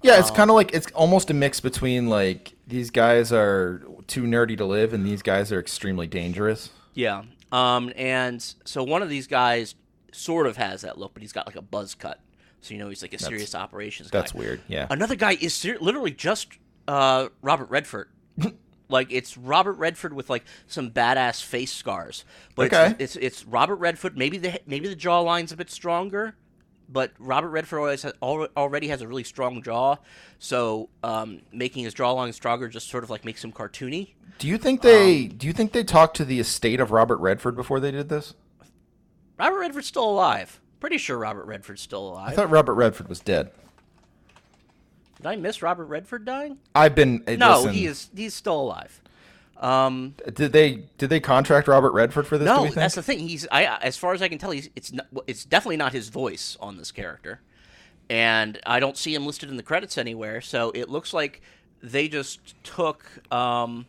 Yeah, 0.00 0.14
Um, 0.14 0.20
it's 0.20 0.30
kind 0.30 0.48
of 0.48 0.56
like 0.56 0.72
it's 0.72 0.90
almost 0.92 1.28
a 1.28 1.34
mix 1.34 1.60
between 1.60 2.08
like 2.08 2.54
these 2.66 2.88
guys 2.90 3.34
are 3.34 3.82
too 4.06 4.22
nerdy 4.22 4.56
to 4.56 4.64
live 4.64 4.94
and 4.94 5.04
these 5.04 5.20
guys 5.20 5.52
are 5.52 5.60
extremely 5.60 6.06
dangerous. 6.06 6.70
Yeah. 6.94 7.24
Um, 7.52 7.92
and 7.96 8.40
so 8.64 8.82
one 8.82 9.02
of 9.02 9.10
these 9.10 9.26
guys 9.26 9.74
sort 10.12 10.46
of 10.46 10.56
has 10.56 10.80
that 10.80 10.96
look, 10.96 11.12
but 11.12 11.20
he's 11.22 11.34
got 11.34 11.46
like 11.46 11.56
a 11.56 11.60
buzz 11.62 11.94
cut, 11.94 12.18
so 12.62 12.72
you 12.72 12.80
know 12.80 12.88
he's 12.88 13.02
like 13.02 13.12
a 13.12 13.18
serious 13.18 13.54
operations 13.54 14.08
guy. 14.10 14.20
That's 14.20 14.32
weird. 14.32 14.62
Yeah. 14.68 14.86
Another 14.88 15.16
guy 15.16 15.36
is 15.38 15.52
ser- 15.52 15.76
literally 15.82 16.12
just 16.12 16.48
uh, 16.86 17.28
Robert 17.42 17.68
Redford. 17.68 18.08
like 18.88 19.08
it's 19.12 19.36
Robert 19.36 19.74
Redford 19.74 20.12
with 20.12 20.30
like 20.30 20.44
some 20.66 20.90
badass 20.90 21.42
face 21.42 21.72
scars, 21.72 22.24
but 22.54 22.66
Okay. 22.72 22.94
it's, 22.98 23.16
it's 23.16 23.16
it's 23.16 23.44
Robert 23.46 23.76
Redford. 23.76 24.16
Maybe 24.16 24.38
the 24.38 24.60
maybe 24.66 24.88
the 24.88 24.96
jawline's 24.96 25.52
a 25.52 25.56
bit 25.56 25.70
stronger, 25.70 26.34
but 26.88 27.12
Robert 27.18 27.50
Redford 27.50 27.78
always 27.80 28.02
has, 28.02 28.12
al- 28.22 28.48
already 28.56 28.88
has 28.88 29.02
a 29.02 29.08
really 29.08 29.24
strong 29.24 29.62
jaw, 29.62 29.96
so 30.38 30.88
um, 31.02 31.42
making 31.52 31.84
his 31.84 31.94
jawline 31.94 32.32
stronger 32.32 32.68
just 32.68 32.88
sort 32.88 33.04
of 33.04 33.10
like 33.10 33.24
makes 33.24 33.44
him 33.44 33.52
cartoony. 33.52 34.14
Do 34.38 34.46
you 34.48 34.56
think 34.58 34.82
they 34.82 35.24
Um, 35.26 35.28
do 35.36 35.46
you 35.46 35.52
think 35.52 35.72
they 35.72 35.84
talked 35.84 36.16
to 36.18 36.24
the 36.24 36.38
estate 36.40 36.80
of 36.80 36.90
Robert 36.90 37.18
Redford 37.18 37.56
before 37.56 37.80
they 37.80 37.90
did 37.90 38.08
this? 38.08 38.34
Robert 39.38 39.58
Redford's 39.58 39.86
still 39.86 40.08
alive. 40.08 40.60
Pretty 40.80 40.98
sure 40.98 41.18
Robert 41.18 41.44
Redford's 41.46 41.82
still 41.82 42.08
alive. 42.08 42.32
I 42.32 42.34
thought 42.34 42.50
Robert 42.50 42.74
Redford 42.74 43.08
was 43.08 43.20
dead. 43.20 43.50
Did 45.18 45.26
I 45.26 45.36
miss 45.36 45.62
Robert 45.62 45.86
Redford 45.86 46.24
dying? 46.24 46.58
I've 46.74 46.94
been 46.94 47.22
uh, 47.26 47.32
No, 47.36 47.56
listen, 47.58 47.72
he 47.72 47.86
is. 47.86 48.08
He's 48.14 48.34
still 48.34 48.60
alive. 48.60 49.02
Um, 49.58 50.14
Did 50.34 50.52
they 50.52 50.84
did 50.98 51.10
they 51.10 51.18
contract 51.18 51.66
Robert 51.66 51.90
Redford 51.90 52.28
for 52.28 52.38
this? 52.38 52.46
no, 52.46 52.68
that's 52.68 52.94
the 52.94 53.02
thing. 53.02 53.18
He's. 53.18 53.46
I, 53.50 53.64
as 53.82 53.96
far 53.96 54.14
as 54.14 54.22
I 54.22 54.28
can 54.28 54.38
tell, 54.38 54.52
he's. 54.52 54.70
It's. 54.76 54.92
Not, 54.92 55.06
it's 55.26 55.44
definitely 55.44 55.78
not 55.78 55.92
his 55.92 56.10
voice 56.10 56.56
on 56.60 56.76
this 56.76 56.92
character, 56.92 57.40
and 58.08 58.60
I 58.64 58.78
don't 58.78 58.96
see 58.96 59.12
him 59.12 59.26
listed 59.26 59.50
in 59.50 59.56
the 59.56 59.64
credits 59.64 59.98
anywhere. 59.98 60.40
So 60.40 60.70
it 60.76 60.88
looks 60.88 61.12
like 61.12 61.42
they 61.82 62.06
just 62.06 62.54
took. 62.62 63.04
Um, 63.32 63.86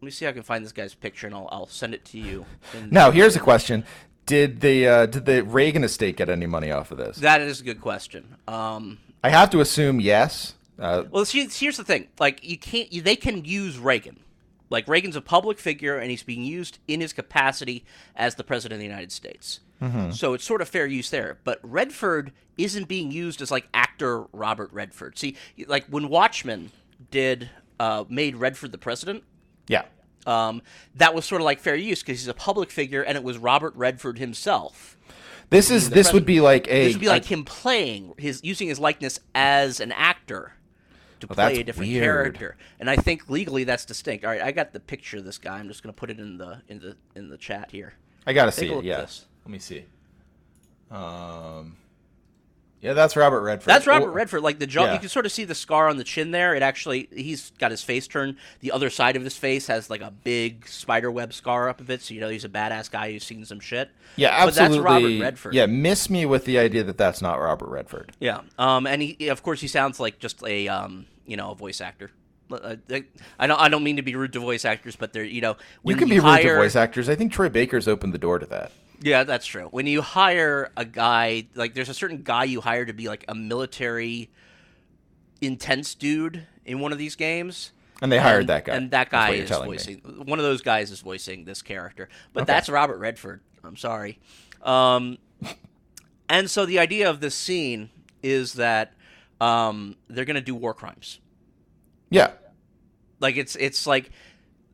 let 0.00 0.06
me 0.06 0.10
see 0.10 0.24
if 0.24 0.30
I 0.30 0.32
can 0.32 0.42
find 0.42 0.64
this 0.64 0.72
guy's 0.72 0.94
picture, 0.94 1.28
and 1.28 1.36
I'll, 1.36 1.48
I'll 1.52 1.68
send 1.68 1.94
it 1.94 2.04
to 2.06 2.18
you. 2.18 2.46
Now 2.90 3.12
here's 3.12 3.36
a 3.36 3.40
question: 3.40 3.84
Did 4.26 4.60
the 4.60 4.88
uh, 4.88 5.06
did 5.06 5.24
the 5.24 5.44
Reagan 5.44 5.84
estate 5.84 6.16
get 6.16 6.28
any 6.28 6.46
money 6.46 6.72
off 6.72 6.90
of 6.90 6.98
this? 6.98 7.18
That 7.18 7.40
is 7.42 7.60
a 7.60 7.64
good 7.64 7.80
question. 7.80 8.34
Um, 8.48 8.98
I 9.24 9.30
have 9.30 9.50
to 9.50 9.60
assume 9.60 10.00
yes. 10.00 10.54
Uh, 10.78 11.04
Well, 11.10 11.24
see, 11.24 11.46
here's 11.48 11.76
the 11.78 11.84
thing: 11.84 12.08
like, 12.20 12.44
you 12.44 12.58
can't. 12.58 12.92
You, 12.92 13.02
they 13.02 13.16
can 13.16 13.44
use 13.44 13.78
Reagan. 13.78 14.20
Like, 14.70 14.86
Reagan's 14.88 15.16
a 15.16 15.20
public 15.20 15.58
figure, 15.58 15.96
and 15.98 16.10
he's 16.10 16.22
being 16.22 16.42
used 16.42 16.78
in 16.88 17.00
his 17.00 17.12
capacity 17.12 17.84
as 18.16 18.34
the 18.34 18.44
president 18.44 18.74
of 18.74 18.80
the 18.80 18.86
United 18.86 19.12
States. 19.12 19.60
So 20.12 20.32
it's 20.32 20.44
sort 20.44 20.62
of 20.62 20.68
fair 20.68 20.86
use 20.86 21.10
there. 21.10 21.36
But 21.44 21.58
Redford 21.62 22.32
isn't 22.56 22.88
being 22.88 23.10
used 23.10 23.42
as 23.42 23.50
like 23.50 23.68
actor 23.74 24.22
Robert 24.32 24.72
Redford. 24.72 25.18
See, 25.18 25.36
like 25.66 25.84
when 25.88 26.08
Watchmen 26.08 26.70
did 27.10 27.50
uh, 27.78 28.04
made 28.08 28.36
Redford 28.36 28.72
the 28.72 28.78
president. 28.78 29.24
yeah. 29.68 29.82
Um, 30.26 30.62
that 30.94 31.12
was 31.14 31.26
sort 31.26 31.42
of 31.42 31.44
like 31.44 31.60
fair 31.60 31.76
use 31.76 32.00
because 32.00 32.18
he's 32.18 32.28
a 32.28 32.32
public 32.34 32.70
figure, 32.70 33.02
and 33.02 33.14
it 33.18 33.22
was 33.22 33.36
Robert 33.36 33.74
Redford 33.76 34.18
himself. 34.18 34.96
This 35.50 35.70
is 35.70 35.90
this 35.90 36.12
would 36.12 36.26
be 36.26 36.40
like 36.40 36.66
a. 36.68 36.84
This 36.86 36.94
would 36.94 37.00
be 37.00 37.08
like 37.08 37.24
him 37.24 37.44
playing 37.44 38.14
his 38.18 38.40
using 38.42 38.68
his 38.68 38.78
likeness 38.78 39.20
as 39.34 39.80
an 39.80 39.92
actor 39.92 40.52
to 41.20 41.26
Oh, 41.30 41.34
play 41.34 41.60
a 41.60 41.64
different 41.64 41.90
weird. 41.90 42.02
character. 42.04 42.56
And 42.80 42.90
I 42.90 42.96
think 42.96 43.30
legally 43.30 43.64
that's 43.64 43.84
distinct. 43.84 44.24
All 44.24 44.30
right, 44.30 44.42
I 44.42 44.50
got 44.52 44.72
the 44.72 44.80
picture 44.80 45.18
of 45.18 45.24
this 45.24 45.38
guy. 45.38 45.58
I'm 45.58 45.68
just 45.68 45.82
going 45.82 45.94
to 45.94 45.98
put 45.98 46.10
it 46.10 46.18
in 46.18 46.38
the 46.38 46.62
in 46.68 46.80
the 46.80 46.96
in 47.14 47.28
the 47.28 47.36
chat 47.38 47.70
here. 47.70 47.94
I 48.26 48.32
gotta 48.32 48.50
Take 48.50 48.68
see 48.70 48.74
a 48.74 48.78
it. 48.78 48.84
Yes, 48.84 49.22
Yeah. 49.22 49.44
Let 49.44 49.52
me 49.52 49.58
see. 49.58 49.84
Um. 50.90 51.76
Yeah, 52.84 52.92
that's 52.92 53.16
Robert 53.16 53.40
Redford. 53.40 53.66
That's 53.66 53.86
Robert 53.86 54.08
Or- 54.08 54.12
Redford. 54.12 54.42
Like 54.42 54.58
the 54.58 54.66
jaw, 54.66 54.84
Yeah. 54.84 54.92
you 54.92 54.98
can 55.00 55.08
sort 55.08 55.24
of 55.26 55.32
see 55.32 55.44
the 55.44 55.54
scar 55.54 55.88
on 55.88 55.96
the 55.96 56.04
chin 56.04 56.30
there. 56.32 56.54
It 56.54 56.62
actually, 56.62 57.08
he's 57.14 57.50
got 57.58 57.70
his 57.70 57.82
face 57.82 58.06
turned. 58.06 58.36
The 58.60 58.70
other 58.72 58.90
side 58.90 59.16
of 59.16 59.24
his 59.24 59.36
face 59.36 59.66
has 59.68 59.88
like 59.88 60.02
a 60.02 60.10
big 60.10 60.68
spider 60.68 61.10
web 61.10 61.32
scar 61.32 61.68
up 61.70 61.80
of 61.80 61.88
it, 61.88 62.02
so 62.02 62.12
you 62.12 62.20
know 62.20 62.28
he's 62.28 62.44
a 62.44 62.48
badass 62.48 62.90
guy 62.90 63.10
who's 63.10 63.24
seen 63.24 63.44
some 63.46 63.58
shit. 63.58 63.90
Yeah, 64.16 64.28
But 64.44 64.48
absolutely. 64.48 64.76
that's 64.78 64.84
Robert 64.84 65.20
Redford. 65.22 65.54
Yeah, 65.54 65.66
miss 65.66 66.10
me 66.10 66.26
with 66.26 66.44
the 66.44 66.58
idea 66.58 66.84
that 66.84 66.98
that's 66.98 67.22
not 67.22 67.40
Robert 67.40 67.68
Redford. 67.70 68.12
Yeah. 68.20 68.42
Um, 68.58 68.86
and 68.86 69.00
he, 69.02 69.28
of 69.28 69.42
course, 69.42 69.60
he 69.62 69.66
sounds 69.68 69.98
like 69.98 70.18
just 70.18 70.42
a, 70.44 70.68
um, 70.68 71.06
you 71.26 71.36
know, 71.38 71.52
a 71.52 71.54
voice 71.54 71.80
actor. 71.80 72.10
Uh, 72.52 72.76
I 73.38 73.46
don't, 73.46 73.58
I 73.60 73.68
don't 73.70 73.82
mean 73.82 73.96
to 73.96 74.02
be 74.02 74.14
rude 74.14 74.34
to 74.34 74.40
voice 74.40 74.66
actors, 74.66 74.94
but 74.94 75.14
they're, 75.14 75.24
you 75.24 75.40
know, 75.40 75.56
you 75.84 75.96
can 75.96 76.08
be 76.10 76.20
rude 76.20 76.42
to 76.42 76.54
voice 76.54 76.76
actors. 76.76 77.08
I 77.08 77.14
think 77.14 77.32
Troy 77.32 77.48
Baker's 77.48 77.88
opened 77.88 78.12
the 78.12 78.18
door 78.18 78.38
to 78.38 78.46
that. 78.46 78.70
Yeah, 79.04 79.24
that's 79.24 79.44
true. 79.44 79.68
When 79.70 79.86
you 79.86 80.00
hire 80.00 80.72
a 80.78 80.84
guy, 80.86 81.46
like 81.54 81.74
there's 81.74 81.90
a 81.90 81.94
certain 81.94 82.22
guy 82.22 82.44
you 82.44 82.62
hire 82.62 82.86
to 82.86 82.94
be 82.94 83.06
like 83.06 83.26
a 83.28 83.34
military 83.34 84.30
intense 85.42 85.94
dude 85.94 86.46
in 86.64 86.80
one 86.80 86.90
of 86.90 86.96
these 86.96 87.14
games. 87.14 87.72
And 88.00 88.10
they 88.10 88.18
hired 88.18 88.40
and, 88.40 88.48
that 88.48 88.64
guy. 88.64 88.74
And 88.74 88.90
that 88.92 89.10
guy 89.10 89.30
is 89.32 89.48
telling 89.50 89.70
me. 89.70 89.76
voicing 89.76 89.98
one 90.24 90.38
of 90.38 90.44
those 90.44 90.62
guys 90.62 90.90
is 90.90 91.00
voicing 91.00 91.44
this 91.44 91.60
character. 91.60 92.08
But 92.32 92.44
Okay. 92.44 92.52
that's 92.54 92.70
Robert 92.70 92.96
Redford. 92.96 93.42
I'm 93.62 93.76
sorry. 93.76 94.20
Um, 94.62 95.18
and 96.30 96.50
so 96.50 96.64
the 96.64 96.78
idea 96.78 97.10
of 97.10 97.20
this 97.20 97.34
scene 97.34 97.90
is 98.22 98.54
that 98.54 98.94
um, 99.38 99.96
they're 100.08 100.24
going 100.24 100.36
to 100.36 100.40
do 100.40 100.54
war 100.54 100.72
crimes. 100.72 101.20
Yeah. 102.08 102.30
Like 103.20 103.36
it's 103.36 103.54
it's 103.56 103.86
like 103.86 104.10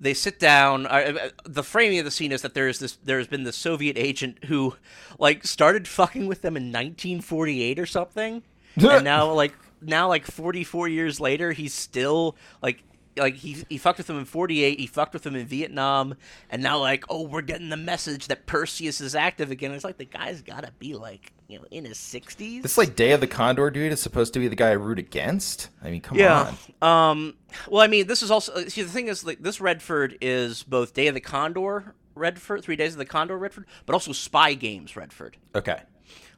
they 0.00 0.14
sit 0.14 0.38
down. 0.40 0.87
Uh, 0.87 0.88
uh, 1.23 1.28
the 1.45 1.62
framing 1.62 1.99
of 1.99 2.04
the 2.04 2.11
scene 2.11 2.33
is 2.33 2.42
that 2.42 2.54
there's 2.54 2.78
this 2.78 2.99
there's 3.04 3.26
been 3.26 3.45
the 3.45 3.52
Soviet 3.52 3.99
agent 3.99 4.45
who 4.47 4.75
like 5.19 5.45
started 5.45 5.87
fucking 5.87 6.26
with 6.26 6.42
them 6.42 6.57
in 6.57 6.64
1948 6.64 7.78
or 7.78 7.87
something, 7.87 8.42
and 8.76 9.04
now 9.04 9.30
like 9.33 9.54
now 9.83 10.09
like 10.09 10.26
44 10.26 10.88
years 10.88 11.21
later 11.21 11.52
he's 11.52 11.75
still 11.75 12.37
like 12.62 12.83
like 13.17 13.35
he 13.35 13.64
he 13.69 13.79
fucked 13.79 13.99
with 13.99 14.07
them 14.07 14.19
in 14.19 14.25
48 14.25 14.79
he 14.79 14.87
fucked 14.87 15.14
with 15.14 15.23
them 15.23 15.35
in 15.35 15.47
vietnam 15.47 16.14
and 16.49 16.62
now 16.62 16.79
like 16.79 17.05
oh 17.09 17.23
we're 17.23 17.43
getting 17.43 17.69
the 17.69 17.76
message 17.76 18.29
that 18.29 18.47
perseus 18.47 19.00
is 19.00 19.14
active 19.14 19.50
again 19.50 19.73
it's 19.73 19.85
like 19.85 19.99
the 19.99 20.05
guy's 20.05 20.43
gotta 20.43 20.71
be 20.79 20.95
like 20.95 21.33
you 21.49 21.59
know 21.59 21.64
in 21.71 21.85
his 21.85 21.99
60s 21.99 22.62
This 22.62 22.79
like 22.79 22.97
Day 22.97 23.12
of 23.12 23.21
the 23.21 23.26
Condor 23.26 23.71
dude 23.71 23.93
is 23.93 24.00
supposed 24.00 24.33
to 24.35 24.38
be 24.38 24.49
the 24.49 24.57
guy 24.57 24.69
I 24.69 24.73
root 24.73 24.99
against. 24.99 25.69
I 25.83 25.90
mean, 25.90 26.00
come 26.00 26.19
yeah. 26.19 26.55
on. 26.81 27.11
Um. 27.11 27.35
Well, 27.69 27.83
I 27.83 27.87
mean, 27.88 28.07
this 28.07 28.23
is 28.23 28.31
also 28.31 28.69
see 28.69 28.83
the 28.83 28.88
thing 28.88 29.09
is 29.09 29.25
like 29.25 29.43
this 29.43 29.61
Redford 29.61 30.17
is 30.21 30.62
both 30.62 30.95
Day 30.95 31.09
of 31.09 31.14
the 31.14 31.21
Condor 31.21 31.95
Redford, 32.14 32.62
Three 32.62 32.76
Days 32.76 32.93
of 32.93 32.99
the 32.99 33.05
Condor 33.05 33.37
Redford, 33.37 33.67
but 33.87 33.95
also 33.95 34.12
Spy 34.12 34.55
Games 34.55 34.97
Redford. 34.97 35.37
Okay. 35.55 35.81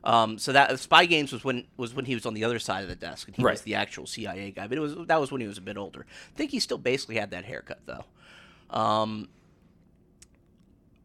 Um. 0.04 0.38
So 0.38 0.52
that 0.52 0.78
Spy 0.78 1.06
Games 1.06 1.32
was 1.32 1.44
when 1.44 1.66
was 1.76 1.94
when 1.94 2.04
he 2.04 2.14
was 2.14 2.26
on 2.26 2.35
the 2.35 2.44
other 2.44 2.59
side 2.59 2.82
of 2.82 2.88
the 2.88 2.97
desk 2.97 3.28
and 3.28 3.37
he 3.37 3.42
was 3.42 3.62
the 3.62 3.75
actual 3.76 4.06
CIA 4.06 4.50
guy. 4.50 4.66
But 4.66 4.78
it 4.78 4.80
was 4.80 4.97
that 5.06 5.21
was 5.21 5.30
when 5.30 5.40
he 5.40 5.47
was 5.47 5.59
a 5.59 5.62
bit 5.62 5.76
older. 5.76 6.06
I 6.35 6.37
think 6.37 6.50
he 6.50 6.61
still 6.61 6.78
basically 6.78 7.16
had 7.16 7.30
that 7.30 7.44
haircut 7.44 7.80
though. 7.87 8.04
Um. 8.71 9.28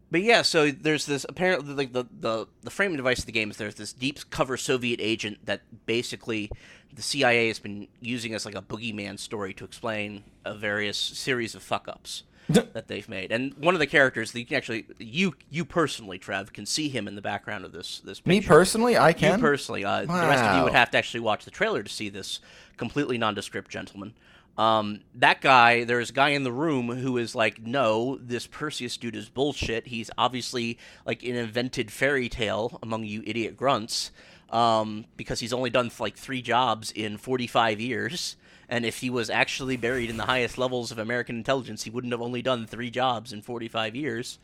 But 0.09 0.21
yeah, 0.21 0.41
so 0.41 0.71
there's 0.71 1.05
this 1.05 1.25
apparently 1.27 1.73
like 1.73 1.91
the, 1.91 2.05
the 2.19 2.47
the 2.63 2.71
framing 2.71 2.95
device 2.97 3.19
of 3.19 3.25
the 3.25 3.33
game 3.33 3.51
is 3.51 3.57
there's 3.57 3.75
this 3.75 3.91
deep 3.91 4.19
cover 4.29 4.55
Soviet 4.55 5.01
agent 5.01 5.45
that 5.45 5.61
basically 5.85 6.49
the 6.93 7.01
CIA 7.01 7.49
has 7.49 7.59
been 7.59 7.87
using 7.99 8.33
as 8.33 8.45
like 8.45 8.55
a 8.55 8.61
boogeyman 8.61 9.19
story 9.19 9.53
to 9.55 9.65
explain 9.65 10.23
a 10.45 10.53
various 10.53 10.97
series 10.97 11.55
of 11.55 11.61
fuck 11.61 11.89
ups 11.89 12.23
that 12.49 12.87
they've 12.87 13.07
made. 13.09 13.31
And 13.31 13.53
one 13.57 13.73
of 13.73 13.79
the 13.79 13.87
characters 13.87 14.31
that 14.31 14.39
you 14.39 14.45
can 14.45 14.57
actually 14.57 14.85
you 14.97 15.35
you 15.49 15.65
personally, 15.65 16.17
Trev, 16.17 16.53
can 16.53 16.65
see 16.65 16.89
him 16.89 17.07
in 17.07 17.15
the 17.15 17.21
background 17.21 17.65
of 17.65 17.71
this 17.71 17.99
this 17.99 18.25
Me 18.25 18.41
personally, 18.41 18.97
I 18.97 19.13
can. 19.13 19.37
You 19.37 19.41
personally, 19.41 19.85
uh, 19.85 20.01
the 20.01 20.07
rest 20.07 20.43
of 20.43 20.57
you 20.57 20.63
would 20.63 20.73
have 20.73 20.91
to 20.91 20.97
actually 20.97 21.21
watch 21.21 21.45
the 21.45 21.51
trailer 21.51 21.83
to 21.83 21.89
see 21.89 22.09
this 22.09 22.39
completely 22.77 23.17
nondescript 23.17 23.69
gentleman. 23.69 24.13
Um, 24.57 25.01
that 25.13 25.41
guy, 25.41 25.83
there's 25.83 26.09
a 26.09 26.13
guy 26.13 26.29
in 26.29 26.43
the 26.43 26.51
room 26.51 26.87
who 26.87 27.17
is 27.17 27.35
like, 27.35 27.61
no, 27.61 28.17
this 28.19 28.47
Perseus 28.47 28.97
dude 28.97 29.15
is 29.15 29.29
bullshit. 29.29 29.87
He's 29.87 30.09
obviously 30.17 30.79
like 31.05 31.21
an 31.23 31.35
invented 31.35 31.91
fairy 31.91 32.27
tale 32.27 32.79
among 32.81 33.03
you 33.03 33.21
idiot 33.27 33.55
grunts, 33.55 34.11
um, 34.49 35.05
because 35.15 35.39
he's 35.41 35.53
only 35.53 35.69
done 35.69 35.91
like 35.99 36.17
three 36.17 36.41
jobs 36.41 36.91
in 36.91 37.17
45 37.17 37.79
years. 37.79 38.35
And 38.69 38.85
if 38.85 38.97
he 38.99 39.09
was 39.09 39.29
actually 39.29 39.77
buried 39.77 40.09
in 40.09 40.17
the 40.17 40.25
highest 40.25 40.57
levels 40.57 40.91
of 40.91 40.99
American 40.99 41.37
intelligence, 41.37 41.83
he 41.83 41.89
wouldn't 41.89 42.11
have 42.13 42.21
only 42.21 42.41
done 42.41 42.67
three 42.67 42.89
jobs 42.91 43.31
in 43.31 43.41
45 43.41 43.95
years. 43.95 44.39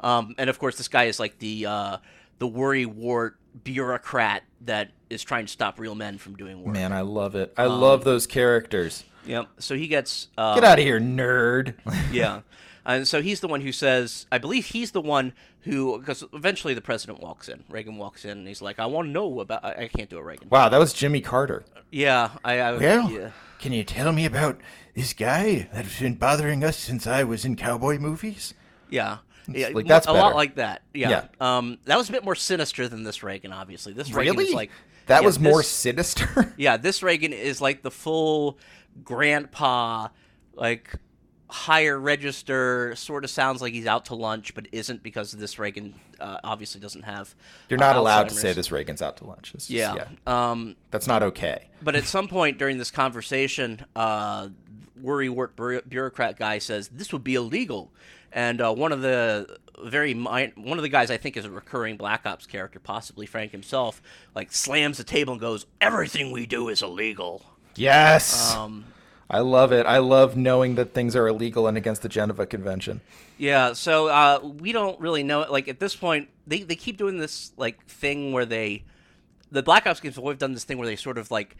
Um, 0.00 0.34
and 0.38 0.48
of 0.48 0.58
course, 0.58 0.76
this 0.76 0.88
guy 0.88 1.04
is 1.04 1.20
like 1.20 1.38
the 1.38 1.66
uh, 1.66 1.96
the 2.38 2.46
worry 2.46 2.86
wart 2.86 3.36
bureaucrat 3.64 4.42
that 4.62 4.90
is 5.08 5.22
trying 5.22 5.46
to 5.46 5.52
stop 5.52 5.78
real 5.78 5.94
men 5.94 6.18
from 6.18 6.36
doing 6.36 6.62
work. 6.62 6.74
Man, 6.74 6.92
I 6.92 7.00
love 7.02 7.34
it. 7.34 7.52
I 7.56 7.64
Um, 7.64 7.80
love 7.80 8.04
those 8.04 8.26
characters. 8.26 9.04
Yep. 9.26 9.48
So 9.58 9.74
he 9.76 9.88
gets 9.88 10.28
uh, 10.38 10.54
Get 10.54 10.64
out 10.64 10.78
of 10.78 10.84
here, 10.84 11.00
nerd. 11.00 11.74
yeah, 12.12 12.40
and 12.84 13.06
so 13.06 13.20
he's 13.20 13.40
the 13.40 13.48
one 13.48 13.60
who 13.60 13.72
says, 13.72 14.26
I 14.30 14.38
believe 14.38 14.66
he's 14.66 14.92
the 14.92 15.00
one 15.00 15.32
who, 15.62 15.98
because 15.98 16.24
eventually 16.32 16.74
the 16.74 16.80
president 16.80 17.20
walks 17.20 17.48
in. 17.48 17.64
Reagan 17.68 17.96
walks 17.96 18.24
in, 18.24 18.38
and 18.38 18.48
he's 18.48 18.62
like, 18.62 18.78
I 18.78 18.86
want 18.86 19.08
to 19.08 19.12
know 19.12 19.40
about. 19.40 19.64
I, 19.64 19.84
I 19.84 19.88
can't 19.88 20.08
do 20.08 20.18
it, 20.18 20.22
Reagan. 20.22 20.48
wow, 20.48 20.68
that 20.68 20.78
was 20.78 20.92
Jimmy 20.92 21.20
Carter. 21.20 21.64
Yeah, 21.90 22.30
I. 22.44 22.58
I 22.60 22.72
Well, 22.76 23.10
yeah. 23.10 23.30
can 23.58 23.72
you 23.72 23.84
tell 23.84 24.12
me 24.12 24.24
about 24.24 24.60
this 24.94 25.12
guy 25.12 25.68
that's 25.72 26.00
been 26.00 26.14
bothering 26.14 26.62
us 26.62 26.76
since 26.76 27.06
I 27.06 27.24
was 27.24 27.44
in 27.44 27.56
cowboy 27.56 27.98
movies? 27.98 28.54
Yeah. 28.88 29.18
Yeah, 29.48 29.68
like, 29.68 29.86
that's 29.86 30.08
a 30.08 30.12
lot 30.12 30.34
like 30.34 30.56
that. 30.56 30.82
Yeah. 30.92 31.08
Yeah. 31.40 31.56
Um, 31.56 31.78
that 31.84 31.96
was 31.96 32.08
a 32.08 32.12
bit 32.12 32.24
more 32.24 32.34
sinister 32.34 32.88
than 32.88 33.04
this 33.04 33.22
Reagan. 33.22 33.52
Obviously, 33.52 33.92
this 33.92 34.12
Reagan 34.12 34.36
Really? 34.36 34.48
is 34.48 34.54
like 34.54 34.70
that 35.06 35.22
yeah, 35.22 35.26
was 35.26 35.38
more 35.38 35.62
sinister. 35.62 36.52
Yeah, 36.56 36.76
this 36.76 37.02
Reagan 37.02 37.32
is 37.32 37.60
like 37.60 37.82
the 37.82 37.90
full 37.90 38.58
grandpa, 39.04 40.08
like 40.54 40.94
higher 41.48 41.98
register. 41.98 42.94
Sort 42.96 43.24
of 43.24 43.30
sounds 43.30 43.60
like 43.62 43.72
he's 43.72 43.86
out 43.86 44.06
to 44.06 44.14
lunch, 44.14 44.54
but 44.54 44.66
isn't 44.72 45.02
because 45.02 45.32
this 45.32 45.58
Reagan 45.58 45.94
uh, 46.20 46.38
obviously 46.44 46.80
doesn't 46.80 47.02
have. 47.02 47.34
You're 47.68 47.78
uh, 47.78 47.86
not 47.86 47.96
allowed 47.96 48.28
to 48.30 48.34
say 48.34 48.52
this 48.52 48.72
Reagan's 48.72 49.02
out 49.02 49.16
to 49.18 49.24
lunch. 49.26 49.52
It's 49.54 49.66
just- 49.68 49.96
Yeah. 49.96 50.08
Um, 50.26 50.76
That's 50.90 51.06
not 51.06 51.22
okay. 51.22 51.68
but 51.82 51.94
at 51.94 52.04
some 52.04 52.28
point 52.28 52.58
during 52.58 52.78
this 52.78 52.90
conversation, 52.90 53.84
uh, 53.94 54.48
worry 55.00 55.28
wart 55.28 55.54
bureaucrat 55.88 56.38
guy 56.38 56.58
says 56.58 56.88
this 56.88 57.12
would 57.12 57.22
be 57.24 57.34
illegal, 57.34 57.92
and 58.32 58.60
uh, 58.60 58.72
one 58.72 58.92
of 58.92 59.02
the 59.02 59.58
very 59.84 60.14
mi- 60.14 60.52
one 60.56 60.78
of 60.78 60.82
the 60.82 60.88
guys 60.88 61.10
I 61.10 61.18
think 61.18 61.36
is 61.36 61.44
a 61.44 61.50
recurring 61.50 61.98
Black 61.98 62.24
Ops 62.24 62.46
character, 62.46 62.80
possibly 62.80 63.26
Frank 63.26 63.52
himself, 63.52 64.00
like 64.34 64.52
slams 64.52 64.96
the 64.96 65.04
table 65.04 65.34
and 65.34 65.40
goes, 65.40 65.66
"Everything 65.82 66.32
we 66.32 66.46
do 66.46 66.68
is 66.70 66.82
illegal." 66.82 67.44
Yes. 67.76 68.54
Um, 68.54 68.84
I 69.28 69.40
love 69.40 69.72
it. 69.72 69.86
I 69.86 69.98
love 69.98 70.36
knowing 70.36 70.76
that 70.76 70.94
things 70.94 71.16
are 71.16 71.26
illegal 71.26 71.66
and 71.66 71.76
against 71.76 72.02
the 72.02 72.08
Geneva 72.08 72.46
Convention. 72.46 73.00
Yeah, 73.38 73.72
so 73.72 74.06
uh, 74.08 74.40
we 74.42 74.72
don't 74.72 74.98
really 75.00 75.22
know. 75.22 75.40
Like 75.50 75.68
at 75.68 75.80
this 75.80 75.96
point, 75.96 76.28
they 76.46 76.62
they 76.62 76.76
keep 76.76 76.96
doing 76.96 77.18
this 77.18 77.52
like 77.56 77.84
thing 77.86 78.32
where 78.32 78.44
they, 78.46 78.84
the 79.50 79.62
Black 79.62 79.86
Ops 79.86 80.00
games 80.00 80.14
have 80.14 80.22
always 80.22 80.38
done 80.38 80.52
this 80.52 80.64
thing 80.64 80.78
where 80.78 80.86
they 80.86 80.96
sort 80.96 81.18
of 81.18 81.30
like 81.30 81.56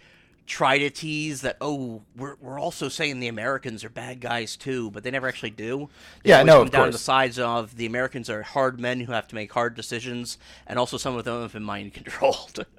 try 0.46 0.78
to 0.78 0.88
tease 0.90 1.40
that 1.40 1.56
oh 1.60 2.02
we're 2.16 2.36
we're 2.40 2.60
also 2.60 2.88
saying 2.88 3.18
the 3.18 3.26
Americans 3.26 3.82
are 3.82 3.90
bad 3.90 4.20
guys 4.20 4.56
too, 4.56 4.90
but 4.92 5.02
they 5.02 5.10
never 5.10 5.26
actually 5.26 5.50
do. 5.50 5.90
They 6.22 6.30
Yeah, 6.30 6.44
no, 6.44 6.60
come 6.60 6.68
down 6.68 6.82
course. 6.84 6.94
the 6.94 6.98
sides 7.00 7.38
of 7.38 7.76
the 7.76 7.84
Americans 7.84 8.30
are 8.30 8.42
hard 8.42 8.78
men 8.78 9.00
who 9.00 9.12
have 9.12 9.26
to 9.28 9.34
make 9.34 9.52
hard 9.52 9.74
decisions, 9.74 10.38
and 10.68 10.78
also 10.78 10.96
some 10.96 11.16
of 11.16 11.24
them 11.24 11.42
have 11.42 11.52
been 11.52 11.64
mind 11.64 11.94
controlled. 11.94 12.64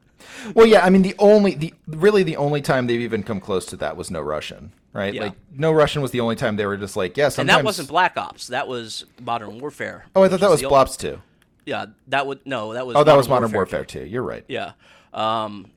Well, 0.54 0.66
yeah, 0.66 0.86
I 0.86 0.90
mean 0.90 1.02
the 1.02 1.16
only 1.20 1.56
the 1.56 1.74
really 1.88 2.24
the 2.24 2.38
only 2.38 2.62
time 2.62 2.88
they've 2.88 3.02
even 3.02 3.24
come 3.24 3.40
close 3.40 3.66
to 3.68 3.78
that 3.78 3.98
was 3.98 4.10
No 4.12 4.22
Russian, 4.22 4.72
right? 4.94 5.14
Yeah. 5.14 5.24
Like 5.24 5.34
No 5.54 5.72
Russian 5.72 6.02
was 6.02 6.12
the 6.12 6.20
only 6.20 6.36
time 6.36 6.56
they 6.56 6.66
were 6.66 6.78
just 6.78 6.96
like, 6.96 7.18
yeah, 7.18 7.30
and 7.38 7.50
that 7.50 7.64
wasn't 7.64 7.88
Black 7.90 8.18
Ops. 8.18 8.48
That 8.48 8.68
was 8.68 9.06
Modern 9.22 9.60
Warfare. 9.60 10.06
Oh, 10.16 10.24
I 10.24 10.30
thought 10.30 10.40
that 10.40 10.50
was 10.50 10.62
the 10.62 10.68
old- 10.68 10.88
Blops 10.88 10.98
too. 10.98 11.22
Yeah, 11.66 11.88
that 12.08 12.26
would 12.26 12.46
no, 12.46 12.74
that 12.74 12.88
was. 12.88 12.96
Oh, 12.96 13.04
that 13.04 13.18
was 13.18 13.28
Modern 13.28 13.52
Warfare 13.52 13.84
too. 13.86 14.06
You're 14.06 14.24
right. 14.24 14.46
Yeah. 14.48 14.72
Um, 15.14 15.72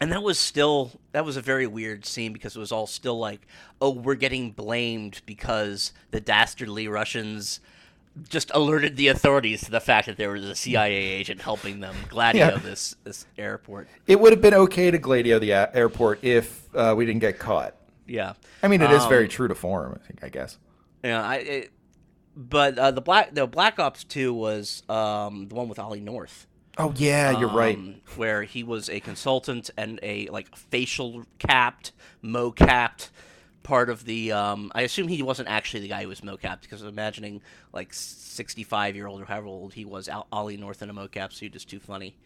and 0.00 0.12
that 0.12 0.22
was 0.22 0.38
still 0.38 0.92
that 1.12 1.24
was 1.24 1.36
a 1.36 1.40
very 1.40 1.66
weird 1.66 2.04
scene 2.06 2.32
because 2.32 2.54
it 2.56 2.58
was 2.58 2.72
all 2.72 2.86
still 2.86 3.18
like, 3.18 3.40
oh, 3.80 3.90
we're 3.90 4.14
getting 4.14 4.50
blamed 4.50 5.22
because 5.26 5.92
the 6.10 6.20
dastardly 6.20 6.88
Russians 6.88 7.60
just 8.28 8.50
alerted 8.54 8.96
the 8.96 9.08
authorities 9.08 9.62
to 9.64 9.70
the 9.70 9.80
fact 9.80 10.06
that 10.06 10.16
there 10.16 10.30
was 10.30 10.44
a 10.44 10.54
CIA 10.54 10.94
agent 10.94 11.40
helping 11.42 11.80
them 11.80 11.94
gladio 12.08 12.46
Yeah. 12.48 12.56
this 12.58 12.94
this 13.04 13.26
airport. 13.36 13.88
It 14.06 14.20
would 14.20 14.32
have 14.32 14.40
been 14.42 14.54
okay 14.54 14.90
to 14.90 14.98
gladio 14.98 15.38
the 15.38 15.50
a- 15.52 15.70
airport 15.74 16.22
if 16.24 16.68
uh, 16.74 16.94
we 16.96 17.06
didn't 17.06 17.20
get 17.20 17.38
caught. 17.38 17.74
Yeah. 18.06 18.32
I 18.62 18.68
mean, 18.68 18.80
it 18.82 18.90
is 18.90 19.02
Um, 19.02 19.08
very 19.08 19.28
true 19.28 19.48
to 19.48 19.54
form. 19.54 19.98
I 20.02 20.06
think. 20.06 20.24
I 20.24 20.28
guess. 20.28 20.58
Yeah, 21.04 21.22
I. 21.22 21.34
It, 21.36 21.70
but 22.36 22.78
uh, 22.78 22.90
the 22.92 23.00
black 23.00 23.34
the 23.34 23.46
Black 23.46 23.78
Ops 23.78 24.04
Two 24.04 24.32
was 24.32 24.82
um, 24.88 25.48
the 25.48 25.54
one 25.54 25.68
with 25.68 25.78
Ollie 25.78 26.00
North. 26.00 26.46
Oh 26.78 26.92
yeah, 26.96 27.36
you're 27.38 27.48
right. 27.50 27.76
um, 27.76 27.96
Where 28.16 28.44
he 28.44 28.62
was 28.62 28.88
a 28.88 29.00
consultant 29.00 29.70
and 29.76 29.98
a 30.02 30.28
like 30.28 30.54
facial 30.56 31.24
capped, 31.38 31.90
mo 32.22 32.52
capped 32.52 33.10
part 33.62 33.90
of 33.90 34.04
the. 34.04 34.32
Um, 34.32 34.72
I 34.74 34.82
assume 34.82 35.08
he 35.08 35.22
wasn't 35.22 35.48
actually 35.48 35.80
the 35.80 35.88
guy 35.88 36.02
who 36.02 36.08
was 36.08 36.22
mo 36.22 36.36
capped 36.36 36.62
because 36.62 36.82
I'm 36.82 36.88
imagining 36.88 37.42
like 37.72 37.92
65 37.92 38.96
year 38.96 39.06
old 39.06 39.22
or 39.22 39.24
however 39.24 39.46
old 39.46 39.74
he 39.74 39.84
was, 39.84 40.08
Ollie 40.32 40.56
North 40.56 40.82
in 40.82 40.90
a 40.90 40.94
mocap 40.94 41.32
suit 41.32 41.54
is 41.54 41.64
too 41.64 41.80
funny. 41.80 42.16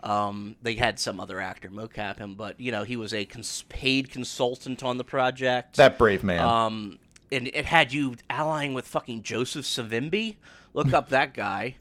Um, 0.00 0.56
they 0.62 0.74
had 0.74 0.98
some 0.98 1.18
other 1.18 1.40
actor 1.40 1.70
mocap 1.70 2.18
him, 2.18 2.34
but 2.34 2.60
you 2.60 2.70
know 2.70 2.84
he 2.84 2.96
was 2.96 3.14
a 3.14 3.24
cons- 3.24 3.64
paid 3.68 4.10
consultant 4.10 4.82
on 4.82 4.98
the 4.98 5.04
project. 5.04 5.76
That 5.76 5.98
brave 5.98 6.22
man. 6.22 6.40
Um, 6.40 6.98
and 7.32 7.48
it 7.48 7.64
had 7.64 7.92
you 7.92 8.16
allying 8.28 8.74
with 8.74 8.86
fucking 8.86 9.22
Joseph 9.22 9.64
Savimbi. 9.64 10.36
Look 10.74 10.92
up 10.92 11.10
that 11.10 11.34
guy. 11.34 11.76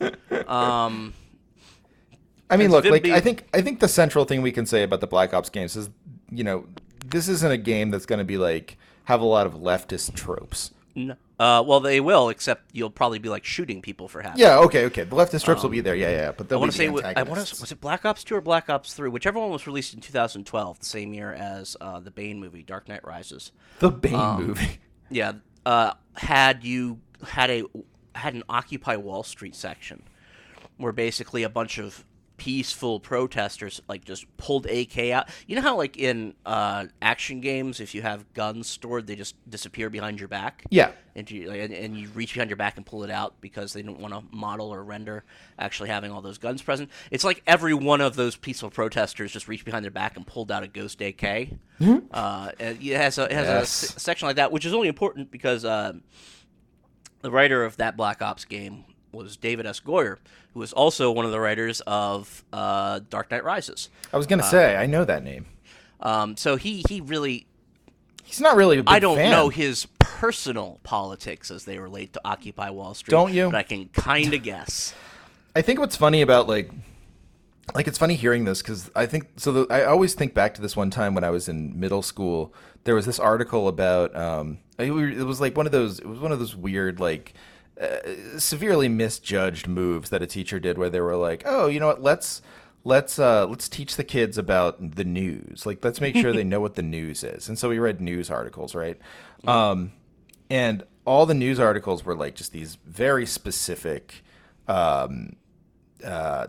Um, 0.47 1.13
I 2.49 2.57
mean, 2.57 2.69
look, 2.69 2.85
like 2.85 3.07
I 3.07 3.19
think 3.19 3.47
I 3.53 3.61
think 3.61 3.79
the 3.79 3.87
central 3.87 4.25
thing 4.25 4.41
we 4.41 4.51
can 4.51 4.65
say 4.65 4.83
about 4.83 4.99
the 4.99 5.07
Black 5.07 5.33
Ops 5.33 5.49
games 5.49 5.75
is, 5.75 5.89
you 6.29 6.43
know, 6.43 6.65
this 7.05 7.27
isn't 7.27 7.51
a 7.51 7.57
game 7.57 7.89
that's 7.91 8.05
going 8.05 8.19
to 8.19 8.25
be 8.25 8.37
like 8.37 8.77
have 9.05 9.21
a 9.21 9.25
lot 9.25 9.45
of 9.47 9.53
leftist 9.53 10.13
tropes. 10.15 10.71
n- 10.95 11.17
uh, 11.39 11.61
well, 11.65 11.79
they 11.79 11.99
will, 11.99 12.29
except 12.29 12.69
you'll 12.71 12.89
probably 12.91 13.19
be 13.19 13.27
like 13.27 13.43
shooting 13.43 13.81
people 13.81 14.07
for 14.07 14.21
half. 14.21 14.37
Yeah, 14.37 14.59
okay, 14.59 14.85
okay. 14.85 15.03
The 15.03 15.15
leftist 15.15 15.43
tropes 15.43 15.61
will 15.63 15.71
be 15.71 15.81
there. 15.81 15.95
Yeah, 15.95 16.11
yeah. 16.11 16.31
But 16.31 16.49
Um, 16.51 16.57
I 16.57 16.59
want 16.59 16.71
to 16.71 16.77
say, 16.77 16.87
I 16.87 17.23
want 17.23 17.45
to. 17.45 17.61
was 17.61 17.71
it 17.71 17.81
Black 17.81 18.05
Ops 18.05 18.23
Two 18.23 18.35
or 18.35 18.41
Black 18.41 18.69
Ops 18.69 18.93
Three, 18.93 19.09
whichever 19.09 19.39
one 19.39 19.49
was 19.49 19.65
released 19.67 19.93
in 19.93 19.99
2012, 19.99 20.79
the 20.79 20.85
same 20.85 21.13
year 21.13 21.33
as 21.33 21.75
uh, 21.81 21.99
the 21.99 22.11
Bane 22.11 22.39
movie, 22.39 22.63
Dark 22.63 22.87
Knight 22.87 23.03
Rises. 23.05 23.51
the 23.79 23.89
Bane 23.89 24.15
um, 24.15 24.47
movie. 24.47 24.79
Yeah, 25.09 25.33
uh, 25.65 25.93
had 26.15 26.63
you 26.63 26.99
had 27.27 27.49
a 27.51 27.63
had 28.15 28.33
an 28.35 28.43
Occupy 28.47 28.95
Wall 28.95 29.23
Street 29.23 29.55
section, 29.55 30.01
where 30.77 30.93
basically 30.93 31.43
a 31.43 31.49
bunch 31.49 31.77
of 31.77 32.03
peaceful 32.43 32.99
protesters 32.99 33.81
like 33.87 34.03
just 34.03 34.25
pulled 34.35 34.65
AK 34.65 34.97
out. 35.11 35.29
You 35.47 35.55
know 35.55 35.61
how 35.61 35.77
like 35.77 35.95
in 35.95 36.33
uh, 36.45 36.87
action 37.01 37.39
games, 37.39 37.79
if 37.79 37.95
you 37.95 38.01
have 38.01 38.31
guns 38.33 38.67
stored, 38.67 39.07
they 39.07 39.15
just 39.15 39.35
disappear 39.49 39.89
behind 39.89 40.19
your 40.19 40.27
back. 40.27 40.65
Yeah. 40.69 40.91
And 41.15 41.29
you, 41.31 41.51
and, 41.51 41.71
and 41.71 41.95
you 41.97 42.09
reach 42.09 42.33
behind 42.33 42.49
your 42.49 42.57
back 42.57 42.75
and 42.75 42.85
pull 42.85 43.03
it 43.05 43.09
out 43.09 43.39
because 43.39 43.71
they 43.71 43.81
don't 43.81 43.99
want 43.99 44.13
to 44.13 44.23
model 44.35 44.73
or 44.73 44.83
render 44.83 45.23
actually 45.57 45.87
having 45.87 46.11
all 46.11 46.21
those 46.21 46.37
guns 46.37 46.61
present. 46.61 46.89
It's 47.11 47.23
like 47.23 47.41
every 47.47 47.73
one 47.73 48.01
of 48.01 48.15
those 48.17 48.35
peaceful 48.35 48.69
protesters 48.71 49.31
just 49.31 49.47
reached 49.47 49.63
behind 49.63 49.85
their 49.85 49.91
back 49.91 50.17
and 50.17 50.27
pulled 50.27 50.51
out 50.51 50.63
a 50.63 50.67
Ghost 50.67 50.99
AK. 51.01 51.23
Uh, 52.11 52.51
and 52.59 52.77
it 52.83 52.97
has 52.97 53.17
a 53.19 53.23
it 53.25 53.31
has 53.31 53.47
Yes. 53.47 53.83
s- 53.95 54.01
section 54.03 54.27
like 54.27 54.35
that, 54.35 54.51
which 54.51 54.65
is 54.65 54.73
only 54.73 54.89
important 54.89 55.31
because 55.31 55.63
uh, 55.63 55.93
the 57.21 57.31
writer 57.31 57.63
of 57.63 57.77
that 57.77 57.95
Black 57.95 58.21
Ops 58.21 58.43
game 58.45 58.83
was 59.13 59.37
David 59.37 59.65
S. 59.65 59.79
Goyer, 59.79 60.17
who 60.53 60.59
was 60.59 60.73
also 60.73 61.11
one 61.11 61.25
of 61.25 61.31
the 61.31 61.39
writers 61.39 61.81
of 61.87 62.43
uh, 62.51 63.01
Dark 63.09 63.31
Knight 63.31 63.43
Rises. 63.43 63.89
I 64.11 64.17
was 64.17 64.27
gonna 64.27 64.43
say 64.43 64.75
I 64.75 64.85
know 64.85 65.05
that 65.05 65.23
name. 65.23 65.45
Um, 65.99 66.35
so 66.35 66.55
he 66.55 66.83
he 66.89 67.01
really 67.01 67.47
He's 68.23 68.41
not 68.41 68.55
really 68.55 68.79
a 68.79 68.83
big 68.83 68.91
I 68.91 68.99
don't 68.99 69.17
know 69.17 69.49
his 69.49 69.85
personal 69.99 70.79
politics 70.83 71.51
as 71.51 71.65
they 71.65 71.77
relate 71.77 72.13
to 72.13 72.21
Occupy 72.25 72.69
Wall 72.69 72.93
Street. 72.93 73.11
Don't 73.11 73.33
you? 73.33 73.45
But 73.45 73.57
I 73.57 73.63
can 73.63 73.89
kind 73.89 74.33
of 74.33 74.41
guess. 74.41 74.93
I 75.55 75.61
think 75.61 75.79
what's 75.79 75.95
funny 75.95 76.21
about 76.21 76.47
like 76.47 76.71
like 77.75 77.87
it's 77.87 77.97
funny 77.97 78.15
hearing 78.15 78.45
this 78.45 78.61
because 78.61 78.89
I 78.95 79.05
think 79.05 79.27
so. 79.37 79.51
The, 79.51 79.67
I 79.73 79.85
always 79.85 80.15
think 80.15 80.33
back 80.33 80.53
to 80.55 80.61
this 80.61 80.75
one 80.75 80.89
time 80.89 81.13
when 81.13 81.23
I 81.23 81.29
was 81.29 81.47
in 81.47 81.79
middle 81.79 82.01
school. 82.01 82.53
There 82.85 82.95
was 82.95 83.05
this 83.05 83.19
article 83.19 83.67
about 83.67 84.15
um, 84.15 84.59
it 84.77 84.91
it 84.91 85.23
was 85.23 85.39
like 85.39 85.55
one 85.55 85.65
of 85.65 85.71
those. 85.71 85.99
It 85.99 86.07
was 86.07 86.19
one 86.19 86.31
of 86.31 86.39
those 86.39 86.55
weird 86.55 86.99
like 86.99 87.33
uh, 87.79 88.37
severely 88.37 88.87
misjudged 88.87 89.67
moves 89.67 90.09
that 90.09 90.21
a 90.21 90.27
teacher 90.27 90.59
did 90.59 90.77
where 90.77 90.89
they 90.89 91.01
were 91.01 91.15
like, 91.15 91.43
oh, 91.45 91.67
you 91.67 91.79
know 91.79 91.87
what? 91.87 92.01
Let's 92.01 92.41
let's 92.83 93.17
uh, 93.17 93.47
let's 93.47 93.69
teach 93.69 93.95
the 93.95 94.03
kids 94.03 94.37
about 94.37 94.95
the 94.95 95.03
news. 95.03 95.65
Like 95.65 95.83
let's 95.83 96.01
make 96.01 96.15
sure 96.15 96.33
they 96.33 96.43
know 96.43 96.59
what 96.59 96.75
the 96.75 96.83
news 96.83 97.23
is. 97.23 97.47
And 97.47 97.57
so 97.57 97.69
we 97.69 97.79
read 97.79 98.01
news 98.01 98.29
articles, 98.29 98.75
right? 98.75 98.97
Um, 99.47 99.93
and 100.49 100.83
all 101.05 101.25
the 101.25 101.33
news 101.33 101.59
articles 101.59 102.05
were 102.05 102.15
like 102.15 102.35
just 102.35 102.51
these 102.51 102.77
very 102.85 103.25
specific 103.25 104.23
um, 104.67 105.35
uh, 106.03 106.47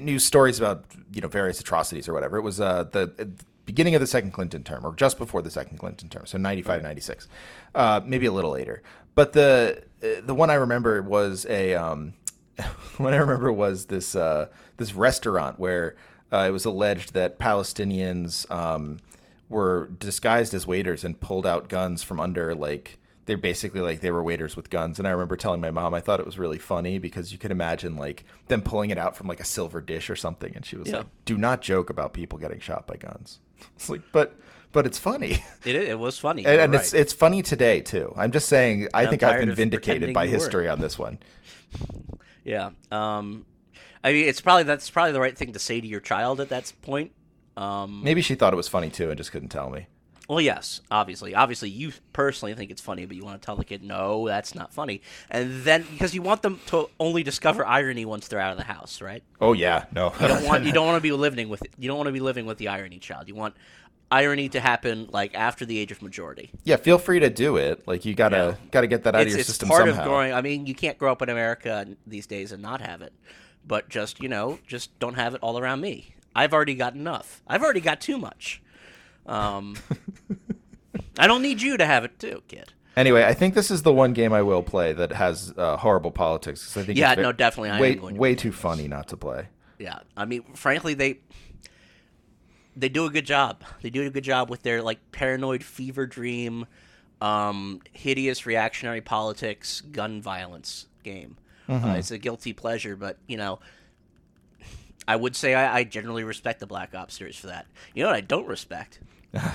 news 0.00 0.24
stories 0.24 0.58
about 0.58 0.84
you 1.12 1.20
know 1.20 1.28
various 1.28 1.60
atrocities 1.60 2.08
or 2.08 2.12
whatever. 2.12 2.36
It 2.36 2.42
was 2.42 2.60
uh, 2.60 2.84
the 2.84 3.12
uh, 3.18 3.24
beginning 3.64 3.94
of 3.94 4.00
the 4.00 4.06
second 4.06 4.32
Clinton 4.32 4.64
term, 4.64 4.84
or 4.86 4.94
just 4.94 5.18
before 5.18 5.42
the 5.42 5.50
second 5.50 5.78
Clinton 5.78 6.08
term, 6.08 6.24
so 6.26 6.38
95, 6.38 6.82
96, 6.82 7.28
uh, 7.74 8.00
maybe 8.04 8.26
a 8.26 8.32
little 8.32 8.52
later. 8.52 8.82
But 9.14 9.32
the 9.34 9.84
the 10.00 10.34
one 10.34 10.50
I 10.50 10.54
remember 10.54 11.02
was 11.02 11.46
a 11.48 11.74
um, 11.74 12.14
what 12.98 13.12
I 13.14 13.16
remember 13.18 13.52
was 13.52 13.86
this 13.86 14.14
uh, 14.14 14.48
this 14.76 14.94
restaurant 14.94 15.58
where 15.58 15.96
uh, 16.32 16.44
it 16.48 16.50
was 16.50 16.64
alleged 16.64 17.14
that 17.14 17.38
Palestinians 17.38 18.50
um, 18.50 18.98
were 19.48 19.88
disguised 19.98 20.54
as 20.54 20.66
waiters 20.66 21.04
and 21.04 21.18
pulled 21.20 21.46
out 21.46 21.68
guns 21.68 22.02
from 22.02 22.20
under 22.20 22.54
like 22.54 22.98
they're 23.26 23.36
basically 23.36 23.80
like 23.82 24.00
they 24.00 24.10
were 24.10 24.22
waiters 24.22 24.56
with 24.56 24.70
guns. 24.70 24.98
And 24.98 25.06
i 25.06 25.10
remember 25.10 25.36
telling 25.36 25.60
my 25.60 25.70
mom 25.70 25.92
i 25.92 26.00
thought 26.00 26.18
it 26.18 26.24
was 26.24 26.38
really 26.38 26.58
funny 26.58 26.98
because 26.98 27.30
you 27.30 27.36
could 27.38 27.50
imagine 27.50 27.94
like 27.96 28.24
them 28.46 28.62
pulling 28.62 28.88
it 28.90 28.96
out 28.96 29.16
from 29.16 29.26
like 29.26 29.40
a 29.40 29.44
silver 29.44 29.80
dish 29.82 30.08
or 30.08 30.16
something. 30.16 30.54
And 30.56 30.64
she 30.64 30.76
was 30.76 30.88
Yeah. 30.88 30.98
like 30.98 31.06
do 31.26 31.36
not 31.36 31.60
joke 31.60 31.90
about 31.90 32.14
people 32.14 32.38
getting 32.38 32.60
shot 32.60 32.86
by 32.86 32.96
guns. 32.96 33.40
It's 33.76 33.90
like 33.90 34.00
but 34.12 34.34
but 34.72 34.86
it's 34.86 34.98
funny 34.98 35.42
It, 35.64 35.74
it 35.76 35.98
was 35.98 36.18
funny. 36.18 36.44
and, 36.46 36.60
and 36.60 36.74
it's 36.74 36.92
right. 36.92 37.00
it's 37.00 37.12
funny 37.12 37.42
today 37.42 37.80
too 37.80 38.12
i'm 38.16 38.32
just 38.32 38.48
saying 38.48 38.88
i 38.94 39.06
think 39.06 39.22
i've 39.22 39.40
been 39.40 39.54
vindicated 39.54 40.12
by 40.12 40.24
you 40.24 40.30
were. 40.30 40.38
history 40.38 40.68
on 40.68 40.80
this 40.80 40.98
one 40.98 41.18
yeah. 42.44 42.70
Um, 42.90 43.44
I 44.02 44.12
mean, 44.12 44.26
it's 44.28 44.40
probably 44.40 44.62
that's 44.62 44.88
probably 44.90 45.12
the 45.12 45.20
right 45.20 45.36
thing 45.36 45.52
to 45.52 45.58
say 45.58 45.80
to 45.80 45.86
your 45.86 46.00
child 46.00 46.40
at 46.40 46.48
that 46.48 46.72
point. 46.82 47.12
Um, 47.56 48.02
maybe 48.04 48.22
she 48.22 48.34
thought 48.36 48.52
it 48.52 48.56
was 48.56 48.68
funny 48.68 48.88
too 48.90 49.08
and 49.10 49.18
just 49.18 49.32
couldn't 49.32 49.48
tell 49.48 49.68
me 49.68 49.86
Well, 50.28 50.40
yes, 50.40 50.80
obviously. 50.90 51.34
Obviously, 51.34 51.70
you 51.70 51.92
personally 52.12 52.54
think 52.54 52.70
it's 52.70 52.80
funny, 52.80 53.04
but 53.04 53.16
you 53.16 53.24
want 53.24 53.42
to 53.42 53.44
tell 53.44 53.56
the 53.56 53.64
kid, 53.64 53.82
no, 53.82 54.26
that's 54.28 54.54
not 54.54 54.72
funny. 54.72 55.02
And 55.28 55.62
then, 55.64 55.84
because 55.90 56.14
you 56.14 56.22
want 56.22 56.42
them 56.42 56.60
to 56.66 56.88
only 57.00 57.22
discover 57.24 57.66
irony 57.66 58.04
once 58.04 58.28
they're 58.28 58.38
out 58.38 58.52
of 58.52 58.58
the 58.58 58.64
house, 58.64 59.02
right? 59.02 59.22
oh 59.40 59.52
yeah 59.52 59.84
no 59.92 60.12
You 60.20 60.28
don't 60.28 60.44
want 60.48 60.64
you 60.64 60.72
don't 60.72 60.86
want 60.86 60.96
to 60.96 61.02
be 61.02 61.12
living 61.12 61.48
with 61.48 61.62
you 61.78 61.88
don't 61.88 61.96
want 61.96 62.06
to 62.08 62.12
be 62.12 62.20
living 62.20 62.46
with 62.46 62.58
the 62.58 62.68
irony 62.68 62.98
child. 62.98 63.28
You 63.28 63.34
want 63.34 63.56
irony 64.10 64.48
to 64.48 64.60
happen 64.60 65.08
like 65.12 65.34
after 65.34 65.64
the 65.66 65.78
age 65.78 65.92
of 65.92 66.00
majority. 66.02 66.50
yeah 66.64 66.76
feel 66.76 66.98
free 66.98 67.20
to 67.20 67.28
do 67.30 67.56
it 67.56 67.86
like 67.86 68.04
you 68.04 68.14
gotta 68.14 68.56
gotta 68.70 68.86
get 68.86 69.04
that 69.04 69.14
out 69.14 69.22
It's, 69.22 69.28
of 69.28 69.32
your 69.32 69.40
it's 69.40 69.48
system 69.48 69.68
part 69.68 69.86
somehow 69.86 70.02
of 70.02 70.06
growing. 70.08 70.32
I 70.32 70.40
mean, 70.40 70.66
you 70.66 70.74
can't 70.74 70.96
grow 70.98 71.12
up 71.12 71.22
in 71.22 71.28
America 71.28 71.86
these 72.06 72.26
days 72.26 72.52
and 72.52 72.62
not 72.62 72.80
have 72.80 73.02
it. 73.02 73.12
But 73.66 73.88
just 73.90 74.22
you 74.22 74.28
know, 74.28 74.58
just 74.66 74.98
don't 74.98 75.14
have 75.14 75.34
it 75.34 75.40
all 75.42 75.58
around 75.58 75.80
me. 75.82 76.14
I've 76.34 76.54
already 76.54 76.74
got 76.74 76.94
enough. 76.94 77.42
I've 77.46 77.62
already 77.62 77.80
got 77.80 78.00
too 78.00 78.16
much. 78.16 78.62
Um, 79.26 79.76
I 81.18 81.26
don't 81.26 81.42
need 81.42 81.60
you 81.60 81.76
to 81.76 81.84
have 81.84 82.04
it 82.04 82.18
too, 82.18 82.42
kid. 82.48 82.72
Anyway, 82.96 83.24
I 83.24 83.34
think 83.34 83.54
this 83.54 83.70
is 83.70 83.82
the 83.82 83.92
one 83.92 84.12
game 84.12 84.32
I 84.32 84.42
will 84.42 84.62
play 84.62 84.92
that 84.92 85.12
has 85.12 85.52
uh, 85.56 85.76
horrible 85.76 86.10
politics. 86.10 86.76
I 86.76 86.82
think 86.82 86.98
Yeah, 86.98 87.12
it's 87.12 87.20
no, 87.22 87.32
definitely 87.32 87.70
I 87.70 87.74
am 87.76 87.80
way 87.80 87.94
going 87.94 88.14
to 88.14 88.20
way 88.20 88.34
too 88.34 88.52
funny 88.52 88.88
not 88.88 89.08
to 89.08 89.16
play. 89.16 89.48
Yeah, 89.78 90.00
I 90.16 90.24
mean, 90.24 90.42
frankly, 90.54 90.94
they 90.94 91.20
they 92.78 92.88
do 92.88 93.04
a 93.06 93.10
good 93.10 93.26
job. 93.26 93.62
They 93.82 93.90
do 93.90 94.06
a 94.06 94.10
good 94.10 94.24
job 94.24 94.48
with 94.48 94.62
their 94.62 94.82
like 94.82 94.98
paranoid 95.12 95.64
fever 95.64 96.06
dream, 96.06 96.66
um, 97.20 97.80
hideous 97.92 98.46
reactionary 98.46 99.00
politics, 99.00 99.80
gun 99.80 100.22
violence 100.22 100.86
game. 101.02 101.36
Uh, 101.68 101.96
it's 101.98 102.10
a 102.10 102.16
guilty 102.16 102.54
pleasure, 102.54 102.96
but 102.96 103.18
you 103.26 103.36
know, 103.36 103.58
I 105.06 105.16
would 105.16 105.36
say 105.36 105.54
I, 105.54 105.78
I 105.78 105.84
generally 105.84 106.24
respect 106.24 106.60
the 106.60 106.66
Black 106.66 106.94
Ops 106.94 107.14
series 107.14 107.36
for 107.36 107.48
that. 107.48 107.66
You 107.94 108.02
know 108.02 108.08
what 108.08 108.16
I 108.16 108.22
don't 108.22 108.46
respect 108.46 109.00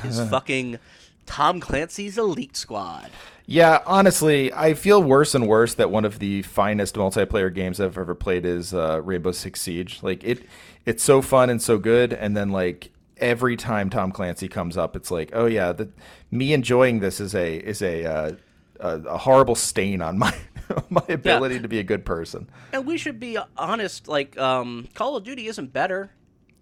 is 0.04 0.20
fucking 0.30 0.78
Tom 1.26 1.60
Clancy's 1.60 2.18
Elite 2.20 2.56
Squad. 2.56 3.10
Yeah, 3.46 3.82
honestly, 3.86 4.54
I 4.54 4.74
feel 4.74 5.02
worse 5.02 5.34
and 5.34 5.48
worse 5.48 5.74
that 5.74 5.90
one 5.90 6.06
of 6.06 6.20
the 6.20 6.44
finest 6.44 6.96
multiplayer 6.96 7.54
games 7.54 7.82
I've 7.82 7.98
ever 7.98 8.14
played 8.16 8.46
is 8.46 8.74
uh, 8.74 9.02
Rainbow 9.02 9.32
Six 9.32 9.62
Siege. 9.62 10.00
Like 10.04 10.24
it, 10.24 10.44
it's 10.86 11.04
so 11.04 11.22
fun 11.22 11.50
and 11.50 11.62
so 11.62 11.78
good, 11.78 12.14
and 12.14 12.38
then 12.38 12.50
like 12.52 12.92
every 13.24 13.56
time 13.56 13.90
Tom 13.90 14.12
Clancy 14.12 14.48
comes 14.48 14.78
up, 14.78 14.96
it's 14.96 15.10
like, 15.10 15.32
oh 15.34 15.46
yeah, 15.46 15.72
the, 15.72 15.90
me 16.30 16.54
enjoying 16.54 17.00
this 17.00 17.20
is 17.20 17.34
a 17.34 17.56
is 17.58 17.82
a 17.82 18.06
uh, 18.06 18.32
a, 18.80 19.00
a 19.00 19.18
horrible 19.18 19.56
stain 19.56 20.02
on 20.02 20.20
my 20.20 20.36
my 20.90 21.04
ability 21.10 21.60
to 21.60 21.68
be 21.68 21.80
a 21.80 21.84
good 21.84 22.06
person. 22.06 22.50
And 22.72 22.86
we 22.86 22.98
should 22.98 23.20
be 23.20 23.38
honest, 23.58 24.08
like 24.08 24.38
um, 24.38 24.88
Call 24.94 25.16
of 25.16 25.24
Duty 25.24 25.48
isn't 25.48 25.74
better. 25.74 26.12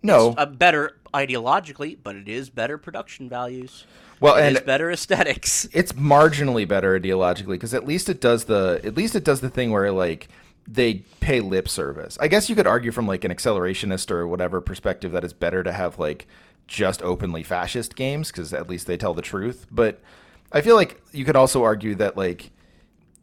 No, 0.04 0.30
It's 0.30 0.40
uh, 0.40 0.46
better 0.48 0.98
ideologically, 1.14 1.98
but 2.02 2.16
it 2.16 2.28
is 2.28 2.50
better 2.50 2.78
production 2.78 3.30
values. 3.30 3.86
well, 4.20 4.36
It 4.36 4.48
and 4.48 4.58
is 4.58 4.64
better 4.64 4.90
aesthetics. 4.90 5.68
it's 5.74 5.94
marginally 5.94 6.68
better 6.68 7.00
ideologically 7.00 7.54
because 7.54 7.74
at 7.74 7.86
least 7.86 8.10
it 8.10 8.22
does 8.22 8.46
the 8.46 8.82
at 8.84 8.96
least 8.96 9.16
it 9.16 9.24
does 9.24 9.42
the 9.42 9.50
thing 9.50 9.72
where 9.72 9.92
like 9.92 10.28
they 10.68 11.04
pay 11.20 11.40
lip 11.42 11.68
service. 11.68 12.18
I 12.20 12.28
guess 12.28 12.50
you 12.50 12.56
could 12.56 12.68
argue 12.68 12.92
from 12.92 13.08
like 13.08 13.24
an 13.24 13.32
accelerationist 13.32 14.12
or 14.12 14.28
whatever 14.28 14.62
perspective 14.62 15.12
that 15.12 15.24
it's 15.24 15.34
better 15.34 15.64
to 15.64 15.72
have 15.72 16.00
like 16.00 16.28
just 16.72 17.02
openly 17.02 17.44
fascist 17.44 17.96
games 17.96 18.32
because 18.32 18.54
at 18.54 18.70
least 18.70 18.88
they 18.88 18.96
tell 18.96 19.14
the 19.14 19.22
truth. 19.22 19.68
But 19.70 20.02
I 20.54 20.62
feel 20.62 20.76
like 20.76 21.02
you 21.12 21.26
could 21.26 21.36
also 21.36 21.64
argue 21.64 21.96
that 21.96 22.16
like 22.16 22.52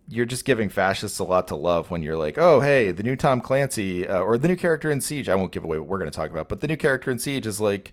you're 0.06 0.26
just 0.26 0.44
giving 0.44 0.68
fascists 0.68 1.18
a 1.18 1.24
lot 1.24 1.48
to 1.48 1.56
love 1.56 1.90
when 1.90 2.02
you're 2.02 2.16
like, 2.16 2.36
oh, 2.36 2.60
hey, 2.60 2.92
the 2.92 3.02
new 3.02 3.16
Tom 3.16 3.40
Clancy 3.40 4.06
uh, 4.06 4.20
or 4.20 4.36
the 4.36 4.48
new 4.48 4.56
character 4.56 4.90
in 4.90 5.00
Siege. 5.00 5.28
I 5.28 5.34
won't 5.34 5.52
give 5.52 5.64
away 5.64 5.78
what 5.78 5.88
we're 5.88 5.98
going 5.98 6.10
to 6.10 6.16
talk 6.16 6.30
about, 6.30 6.48
but 6.48 6.60
the 6.60 6.68
new 6.68 6.76
character 6.76 7.10
in 7.10 7.18
Siege 7.18 7.46
is 7.46 7.60
like 7.60 7.92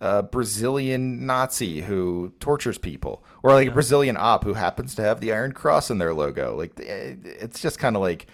a 0.00 0.22
Brazilian 0.22 1.26
Nazi 1.26 1.82
who 1.82 2.32
tortures 2.40 2.78
people, 2.78 3.24
or 3.42 3.52
like 3.52 3.68
a 3.68 3.72
Brazilian 3.72 4.16
op 4.16 4.44
who 4.44 4.54
happens 4.54 4.94
to 4.96 5.02
have 5.02 5.20
the 5.20 5.32
Iron 5.32 5.52
Cross 5.52 5.90
in 5.90 5.98
their 5.98 6.14
logo. 6.14 6.56
Like, 6.56 6.78
eh, 6.80 7.14
it's 7.24 7.60
just 7.60 7.78
kind 7.78 7.96
of 7.96 8.02
like 8.02 8.26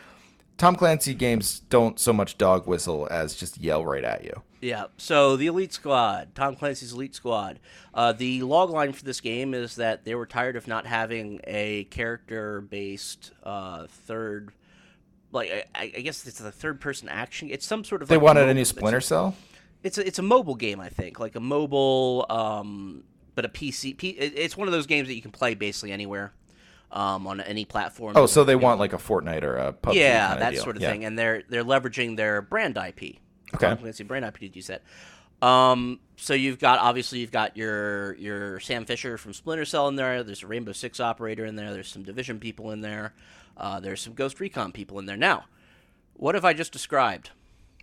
Tom 0.59 0.75
Clancy 0.75 1.15
games 1.15 1.61
don't 1.71 1.99
so 1.99 2.13
much 2.13 2.37
dog 2.37 2.67
whistle 2.67 3.07
as 3.11 3.35
just 3.37 3.59
yell 3.59 3.85
right 3.85 4.05
at 4.05 4.25
you. 4.25 4.43
Yeah. 4.61 4.87
So 4.97 5.37
the 5.37 5.47
Elite 5.47 5.73
Squad, 5.73 6.35
Tom 6.35 6.57
Clancy's 6.57 6.93
Elite 6.93 7.15
Squad. 7.15 7.61
Uh, 7.95 8.13
the 8.13 8.43
log 8.43 8.71
line 8.71 8.93
for 8.93 9.05
this 9.05 9.21
game 9.21 9.55
is 9.55 9.77
that 9.77 10.05
they 10.05 10.17
were 10.17 10.27
tired 10.27 10.57
of 10.57 10.67
not 10.67 10.85
having 10.85 11.41
a 11.45 11.85
character-based 11.85 13.31
uh, 13.45 13.87
third, 13.87 14.51
like 15.31 15.69
I, 15.75 15.93
I 15.97 16.01
guess 16.01 16.27
it's 16.27 16.39
the 16.39 16.51
third-person 16.51 17.09
action. 17.09 17.51
It's 17.51 17.67
some 17.67 17.85
sort 17.85 18.03
of. 18.03 18.09
They 18.09 18.17
like, 18.17 18.25
wanted 18.25 18.41
a 18.41 18.43
mobile- 18.47 18.55
new 18.55 18.61
it's 18.63 18.71
Splinter 18.71 19.01
Cell. 19.01 19.37
It's 19.85 19.97
a, 19.97 20.05
it's 20.05 20.19
a 20.19 20.23
mobile 20.23 20.57
game, 20.57 20.81
I 20.81 20.89
think, 20.89 21.21
like 21.21 21.37
a 21.37 21.41
mobile, 21.41 22.27
um, 22.29 23.05
but 23.37 23.45
a 23.45 23.49
PC. 23.49 23.97
P, 23.97 24.09
it's 24.09 24.57
one 24.57 24.67
of 24.67 24.73
those 24.73 24.87
games 24.89 25.07
that 25.07 25.15
you 25.15 25.23
can 25.23 25.31
play 25.31 25.55
basically 25.55 25.93
anywhere, 25.93 26.33
um, 26.91 27.27
on 27.27 27.41
any 27.41 27.65
platform. 27.65 28.15
Oh, 28.17 28.27
so 28.27 28.45
they 28.45 28.57
want 28.57 28.79
like 28.81 28.93
a 28.93 28.99
Fortnite 28.99 29.43
or 29.43 29.57
a 29.57 29.73
PUBG 29.73 29.95
yeah, 29.95 30.35
that 30.37 30.55
deal. 30.55 30.63
sort 30.63 30.77
of 30.77 30.83
Yeah. 30.83 30.91
thing, 30.91 31.05
and 31.05 31.19
they're 31.19 31.43
they're 31.49 31.65
leveraging 31.65 32.17
their 32.17 32.41
brand 32.43 32.77
IP. 32.77 33.17
Okay. 33.55 33.75
Clancy 33.77 34.05
brand 34.05 34.25
IP. 34.25 34.41
Did 34.41 34.57
you 34.57 34.63
said? 34.63 34.81
Um, 35.41 36.01
so 36.17 36.35
you've 36.35 36.59
got 36.59 36.81
obviously 36.81 37.21
you've 37.21 37.31
got 37.33 37.57
your 37.57 38.15
your 38.17 38.61
Sam 38.61 38.85
Fisher 38.85 39.17
from 39.19 39.33
Splinter 39.33 39.65
Cell 39.65 39.89
in 39.89 39.97
there. 39.97 40.23
There's 40.23 40.43
a 40.43 40.47
Rainbow 40.47 40.73
Six 40.73 40.99
operator 41.01 41.45
in 41.45 41.57
there. 41.57 41.73
There's 41.73 41.89
some 41.89 42.03
Division 42.03 42.41
people 42.41 42.71
in 42.73 42.81
there. 42.81 43.15
Uh, 43.57 43.81
there's 43.81 44.01
some 44.01 44.15
Ghost 44.15 44.41
Recon 44.41 44.73
people 44.73 44.99
in 44.99 45.07
there. 45.07 45.17
Now, 45.17 45.45
what 46.15 46.35
have 46.35 46.45
I 46.45 46.53
just 46.53 46.73
described? 46.73 47.31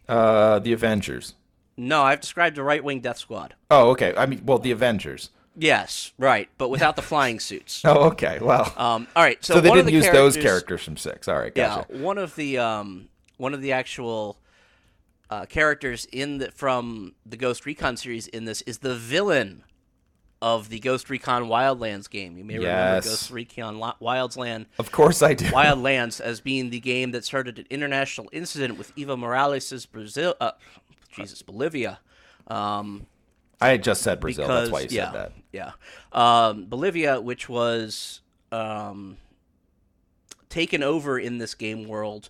Uh, 0.08 0.60
the 0.60 0.74
Avengers. 0.74 1.34
No, 1.78 2.04
I've 2.04 2.22
described 2.22 2.56
the 2.56 2.63
right 2.63 2.84
wing 2.84 3.00
Death 3.02 3.18
Squad. 3.18 3.56
Oh, 3.70 3.89
okay. 3.91 4.13
I 4.15 4.26
mean, 4.26 4.41
well, 4.46 4.60
the 4.60 4.72
Avengers. 4.72 5.30
Yes, 5.58 6.12
right, 6.18 6.50
but 6.58 6.70
without 6.70 6.96
the 6.96 7.02
flying 7.02 7.39
suits. 7.39 7.82
Oh, 7.86 8.08
okay. 8.10 8.39
Well, 8.41 8.74
Um, 8.78 9.08
all 9.15 9.24
right, 9.24 9.44
so, 9.44 9.56
so 9.56 9.62
they 9.62 9.70
one 9.70 9.78
didn't 9.78 9.88
the 9.88 9.94
use 9.94 10.10
those 10.10 10.36
characters- 10.36 10.84
from 10.84 10.98
six. 10.98 11.28
All 11.28 11.38
right, 11.39 11.54
gotcha. 11.54 11.86
Yeah, 11.94 12.02
one 12.02 12.18
of 12.18 12.36
the 12.36 12.58
um, 12.58 13.10
one 13.38 13.54
of 13.54 13.62
the 13.62 13.72
actual 13.72 14.38
uh, 15.30 15.46
characters 15.46 16.06
in 16.12 16.39
the 16.39 16.52
from 16.52 17.15
the 17.26 17.38
Ghost 17.38 17.65
Recon 17.65 17.98
series 17.98 18.28
in 18.28 18.46
this 18.46 18.62
is 18.63 18.80
the 18.80 18.96
villain 18.96 19.63
of 20.41 20.70
the 20.70 20.80
Ghost 20.80 21.10
Recon 21.10 21.44
Wildlands 21.46 22.10
game. 22.10 22.38
You 22.38 22.44
may 22.44 22.58
remember 22.58 23.02
Ghost 23.02 23.32
Recon 23.32 23.78
Wildlands 24.02 24.65
Of 24.78 24.91
course 24.91 25.22
I 25.22 25.34
do. 25.34 25.46
Wildlands 25.52 26.20
as 26.20 26.41
being 26.41 26.70
the 26.70 26.80
game 26.80 27.12
that 27.12 27.24
started 27.24 27.58
an 27.58 27.65
international 27.70 28.30
incident 28.32 28.78
with 28.78 28.94
Evo 28.96 29.18
Morales' 29.18 29.86
Brazil, 29.86 30.36
uh, 30.41 30.52
Jesus 31.12 31.41
Bolivia. 31.41 32.00
Um, 32.48 33.08
I 33.62 33.70
had 33.70 33.84
just 33.84 34.02
said 34.02 34.20
Brazil. 34.20 34.46
because 34.46 34.70
That's 34.70 34.72
why 34.72 34.82
you 34.82 34.88
yeah, 34.91 35.12
said 35.12 35.13
that. 35.13 35.32
yeah, 35.52 35.72
um, 36.12 36.65
Bolivia, 36.65 37.22
which 37.22 37.48
was 37.48 38.22
um, 38.52 39.18
taken 40.50 40.84
over 40.84 41.18
in 41.20 41.38
this 41.38 41.56
game 41.56 41.88
world 41.88 42.30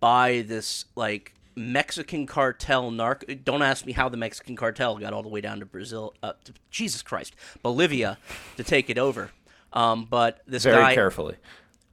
by 0.00 0.44
this 0.46 0.86
like 0.96 1.34
Mexican 1.54 2.26
cartel 2.26 2.90
narc. 2.90 3.44
Don't 3.44 3.62
ask 3.62 3.86
me 3.86 3.92
how 3.92 4.08
the 4.08 4.16
Mexican 4.16 4.56
cartel 4.56 4.96
got 4.98 5.12
all 5.12 5.22
the 5.22 5.28
way 5.28 5.40
down 5.40 5.60
to 5.60 5.66
Brazil. 5.66 6.14
Uh, 6.22 6.32
to, 6.44 6.52
Jesus 6.70 7.02
Christ, 7.02 7.34
Bolivia 7.62 8.18
to 8.56 8.64
take 8.64 8.90
it 8.90 8.98
over. 8.98 9.30
Um, 9.72 10.06
but 10.08 10.40
this 10.46 10.64
Very 10.64 10.76
guy, 10.82 10.94
carefully. 10.94 11.36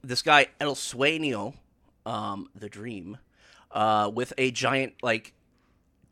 this 0.02 0.22
guy 0.22 0.48
El 0.60 0.74
Sueño, 0.74 1.54
um, 2.06 2.48
the 2.54 2.68
Dream, 2.68 3.18
uh, 3.70 4.10
with 4.12 4.32
a 4.38 4.50
giant 4.50 4.94
like 5.02 5.32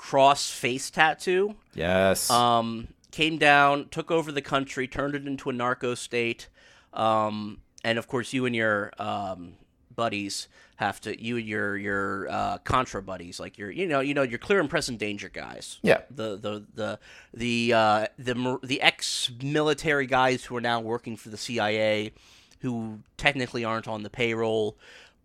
cross 0.03 0.51
face 0.51 0.91
tattoo 0.91 1.55
Yes. 1.75 2.29
um, 2.29 2.89
came 3.13 3.39
down, 3.39 3.89
took 3.91 4.11
over 4.11 4.33
the 4.33 4.43
country, 4.43 4.89
turned 4.89 5.15
it 5.15 5.27
into 5.29 5.49
a 5.49 5.53
narco 5.53 5.95
state, 5.95 6.49
um, 6.93 7.61
and 7.85 7.99
of 7.99 8.09
course, 8.09 8.33
you 8.33 8.45
and 8.45 8.55
your 8.57 8.91
um, 8.99 9.53
buddies 9.95 10.49
have 10.77 11.01
to. 11.03 11.23
You 11.23 11.37
and 11.37 11.47
your 11.47 11.77
your 11.77 12.29
uh, 12.29 12.59
contra 12.59 13.01
buddies, 13.03 13.39
like 13.39 13.59
your 13.59 13.71
you 13.71 13.87
know 13.87 14.01
you 14.01 14.13
know 14.15 14.23
your 14.23 14.39
clear 14.39 14.59
and 14.61 14.69
present 14.69 14.99
danger 14.99 15.29
guys. 15.29 15.79
Yeah. 15.83 16.01
The 16.11 16.37
the 16.37 16.65
the 16.75 16.99
the 17.33 17.73
uh, 17.73 18.07
the 18.19 18.59
the 18.63 18.83
ex 18.83 19.31
military 19.43 20.07
guys 20.07 20.45
who 20.45 20.57
are 20.57 20.61
now 20.61 20.81
working 20.81 21.17
for 21.17 21.29
the 21.29 21.37
CIA, 21.39 22.13
who 22.61 22.99
technically 23.17 23.65
aren't 23.65 23.87
on 23.89 24.03
the 24.03 24.11
payroll, 24.11 24.77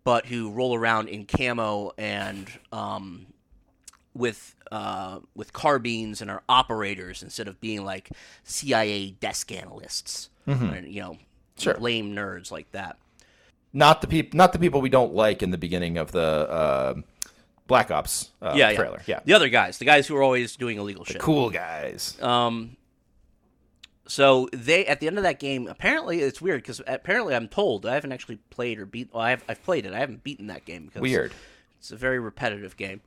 but 0.04 0.26
who 0.26 0.50
roll 0.50 0.74
around 0.74 1.08
in 1.08 1.26
camo 1.26 1.92
and 1.98 2.48
um, 2.72 3.26
with 4.14 4.54
uh, 4.72 5.20
with 5.34 5.52
carbines 5.52 6.20
and 6.20 6.30
are 6.30 6.42
operators 6.48 7.22
instead 7.22 7.46
of 7.48 7.60
being 7.60 7.84
like 7.84 8.10
CIA 8.44 9.10
desk 9.12 9.52
analysts, 9.52 10.30
and, 10.46 10.88
you 10.92 11.00
know, 11.02 11.10
Mm-hmm. 11.12 11.62
Sure. 11.62 11.74
lame 11.80 12.14
nerds 12.14 12.52
like 12.52 12.70
that. 12.70 12.98
not 13.72 14.00
the 14.00 14.06
people. 14.06 14.36
Not 14.36 14.52
the 14.52 14.60
people 14.60 14.80
we 14.80 14.88
don't 14.90 15.12
like 15.12 15.42
in 15.42 15.50
the 15.50 15.58
beginning 15.58 15.98
of 15.98 16.12
the 16.12 16.20
uh, 16.22 16.94
Black 17.66 17.90
Ops 17.90 18.30
uh, 18.40 18.54
yeah, 18.56 18.72
trailer. 18.74 19.02
yeah, 19.06 19.16
Yeah. 19.16 19.20
The 19.24 19.32
other 19.34 19.48
guys, 19.48 19.78
the 19.78 19.84
guys 19.84 20.06
who 20.06 20.14
are 20.16 20.22
always 20.22 20.54
doing 20.56 20.78
illegal 20.78 21.04
shit. 21.04 21.20
Cool 21.20 21.50
guys. 21.50 22.16
Um, 22.22 22.76
so 24.06 24.48
they 24.52 24.86
at 24.86 25.00
the 25.00 25.06
end 25.06 25.18
of 25.18 25.24
that 25.24 25.38
game, 25.38 25.66
apparently 25.66 26.20
it's 26.20 26.40
weird 26.40 26.62
because 26.62 26.80
apparently 26.86 27.34
I'm 27.34 27.48
told 27.48 27.84
I 27.84 27.94
haven't 27.94 28.12
actually 28.12 28.36
played 28.50 28.78
or 28.78 28.86
beat. 28.86 29.10
Well, 29.12 29.22
I've 29.22 29.44
I've 29.48 29.62
played 29.62 29.84
it. 29.84 29.92
I 29.92 29.98
haven't 29.98 30.24
beaten 30.24 30.46
that 30.46 30.64
game 30.64 30.86
because 30.86 31.02
Weird. 31.02 31.32
It's 31.78 31.90
a 31.90 31.96
very 31.96 32.18
repetitive 32.18 32.76
game. 32.76 33.00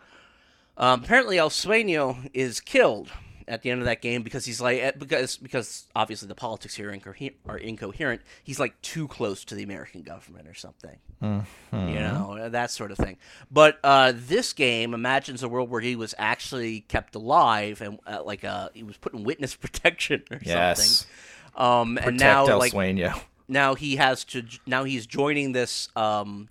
Um, 0.78 1.04
apparently, 1.04 1.38
El 1.38 1.50
Sueño 1.50 2.30
is 2.34 2.60
killed 2.60 3.12
at 3.48 3.62
the 3.64 3.70
end 3.72 3.82
of 3.82 3.86
that 3.86 4.02
game 4.02 4.22
because 4.24 4.46
he's 4.46 4.62
like 4.62 4.80
eh, 4.80 4.92
because 4.98 5.36
because 5.38 5.88
obviously 5.96 6.28
the 6.28 6.36
politics 6.36 6.76
here 6.76 6.90
are, 6.90 6.96
incoher- 6.98 7.34
are 7.48 7.58
incoherent. 7.58 8.22
He's 8.44 8.60
like 8.60 8.82
too 8.82 9.08
close 9.08 9.44
to 9.46 9.56
the 9.56 9.64
American 9.64 10.04
government 10.04 10.48
or 10.48 10.54
something, 10.54 10.98
you 11.22 12.00
know 12.00 12.50
that 12.50 12.72
sort 12.72 12.92
of 12.92 12.98
thing. 12.98 13.18
But 13.52 13.80
uh, 13.84 14.14
this 14.16 14.54
game 14.54 14.94
imagines 14.94 15.44
a 15.44 15.50
world 15.50 15.70
where 15.70 15.82
he 15.82 15.96
was 15.96 16.16
actually 16.18 16.82
kept 16.82 17.16
alive 17.16 17.82
and 17.82 18.00
uh, 18.08 18.24
like 18.24 18.44
uh, 18.46 18.70
he 18.74 18.84
was 18.84 18.96
put 18.98 19.14
in 19.14 19.24
witness 19.24 19.56
protection 19.66 20.24
or 20.32 20.40
Yes. 20.44 20.82
something. 20.82 21.64
Um, 21.64 21.98
and 21.98 22.06
Protect 22.06 22.20
now 22.22 22.46
El 22.48 22.58
like 22.60 22.72
Sueño. 22.74 23.20
now 23.50 23.76
he 23.76 23.98
has 23.98 24.24
to 24.26 24.44
now 24.66 24.86
he's 24.86 25.06
joining 25.06 25.52
this 25.52 25.90
um, 25.98 26.48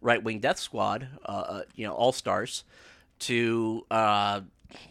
right 0.00 0.22
wing 0.22 0.38
death 0.40 0.58
squad 0.58 1.06
uh, 1.26 1.28
uh, 1.28 1.62
you 1.74 1.86
know 1.86 1.92
all 1.92 2.12
stars 2.12 2.64
to 3.20 3.84
uh, 3.90 4.40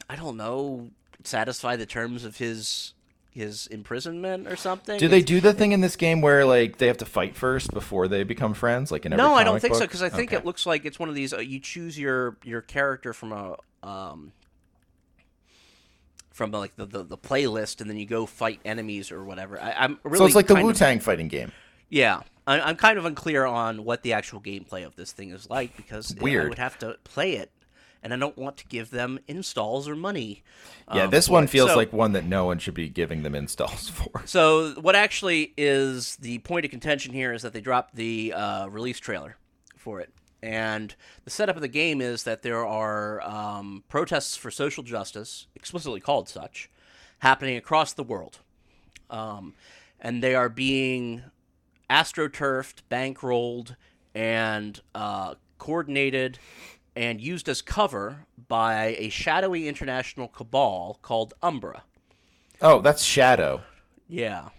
i 0.10 0.16
don't 0.16 0.38
know 0.38 0.90
satisfy 1.24 1.76
the 1.76 1.86
terms 1.86 2.24
of 2.26 2.38
his 2.38 2.94
his 3.32 3.68
imprisonment 3.68 4.48
or 4.48 4.56
something 4.56 4.98
Do 5.00 5.08
they 5.08 5.22
do 5.22 5.40
the 5.40 5.54
thing 5.54 5.72
in 5.72 5.82
this 5.82 5.96
game 5.96 6.20
where 6.22 6.46
like 6.46 6.78
they 6.78 6.88
have 6.88 6.98
to 6.98 7.06
fight 7.06 7.36
first 7.36 7.72
before 7.72 8.08
they 8.08 8.24
become 8.24 8.54
friends? 8.54 8.92
Like 8.92 9.06
in 9.06 9.14
every 9.14 9.24
no 9.24 9.36
i 9.36 9.44
don't 9.44 9.62
think 9.62 9.76
so 9.76 9.82
because 9.82 10.02
i 10.02 10.10
think 10.10 10.32
Okay. 10.32 10.38
it 10.38 10.46
looks 10.46 10.66
like 10.66 10.84
it's 10.86 10.98
one 11.00 11.10
of 11.10 11.16
these 11.16 11.32
uh, 11.34 11.38
you 11.38 11.60
choose 11.60 11.98
your 11.98 12.38
your 12.44 12.62
character 12.62 13.14
from 13.14 13.32
a 13.32 13.56
um, 13.84 14.32
from 16.32 16.52
like 16.52 16.76
the, 16.76 16.86
the, 16.86 17.04
the 17.04 17.18
playlist, 17.18 17.82
and 17.82 17.90
then 17.90 17.98
you 17.98 18.06
go 18.06 18.26
fight 18.26 18.60
enemies 18.66 19.12
or 19.12 19.24
whatever. 19.26 19.60
I, 19.62 19.72
I'm 19.74 20.00
really 20.04 20.18
so 20.18 20.26
it's 20.26 20.36
like 20.36 20.48
the 20.48 20.56
Wu 20.56 20.74
Tang 20.74 21.00
fighting 21.00 21.28
game. 21.28 21.52
yeah, 21.90 22.22
I, 22.48 22.60
I'm 22.62 22.76
kind 22.78 22.98
of 22.98 23.06
unclear 23.06 23.46
on 23.46 23.84
what 23.84 24.04
the 24.04 24.14
actual 24.14 24.40
gameplay 24.42 24.86
of 24.86 24.96
this 24.96 25.12
thing 25.12 25.32
is 25.32 25.50
like 25.50 25.76
because 25.76 26.16
I 26.20 26.24
would 26.48 26.58
have 26.58 26.78
to 26.80 26.98
play 27.04 27.34
it, 27.34 27.52
and 28.04 28.14
I 28.14 28.18
don't 28.18 28.38
want 28.38 28.58
to 28.58 28.68
give 28.68 28.90
them 28.92 29.20
installs 29.28 29.88
or 29.88 29.96
money. 29.96 30.44
Yeah, 30.94 31.04
um, 31.04 31.10
this 31.10 31.28
one 31.30 31.44
it. 31.46 31.50
feels 31.50 31.72
So- 31.72 31.76
like 31.78 31.92
one 31.94 32.14
that 32.14 32.26
no 32.26 32.46
one 32.46 32.60
should 32.60 32.74
be 32.74 32.90
giving 32.90 33.24
them 33.24 33.36
installs 33.36 33.90
for. 33.90 34.22
So 34.26 34.74
what 34.82 34.96
actually 34.96 35.54
is 35.58 36.16
the 36.18 36.40
point 36.40 36.66
of 36.66 36.72
contention 36.72 37.14
here 37.14 37.34
is 37.34 37.42
that 37.42 37.54
they 37.54 37.62
dropped 37.62 37.96
the 37.96 38.34
uh, 38.34 38.68
release 38.68 39.00
trailer 39.00 39.38
for 39.78 40.00
it, 40.00 40.12
and 40.42 40.96
the 41.26 41.30
setup 41.30 41.56
of 41.56 41.62
the 41.62 41.68
game 41.68 42.02
is 42.02 42.24
that 42.24 42.42
there 42.42 42.66
are 42.66 43.22
um, 43.22 43.84
protests 43.90 44.36
for 44.36 44.50
social 44.52 44.84
justice, 44.84 45.48
explicitly 45.56 46.00
called 46.00 46.30
such, 46.30 46.70
happening 47.20 47.58
across 47.58 47.94
the 47.94 48.04
world, 48.04 48.40
um, 49.10 49.54
and 50.00 50.24
they 50.24 50.36
are 50.36 50.50
being 50.50 51.24
astroturfed, 51.90 52.82
bankrolled, 52.90 53.76
and 54.14 54.82
uh, 54.96 55.36
coordinated 55.58 56.40
and 57.00 57.22
used 57.22 57.48
as 57.48 57.62
cover 57.62 58.26
by 58.50 58.94
a 59.00 59.08
shadowy 59.08 59.70
international 59.70 60.28
cabal 60.28 61.00
called 61.02 61.34
Umbra. 61.42 61.84
Oh, 62.62 62.82
that's 62.82 63.04
Shadow. 63.04 63.62
Yeah, 64.10 64.50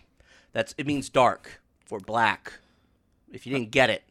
that's 0.53 0.75
it 0.79 0.87
means 0.87 1.11
dark 1.11 1.61
or 1.91 2.01
black. 2.01 2.55
If 3.31 3.47
you 3.47 3.53
didn't 3.53 3.71
get 3.73 3.91
it, 3.91 4.03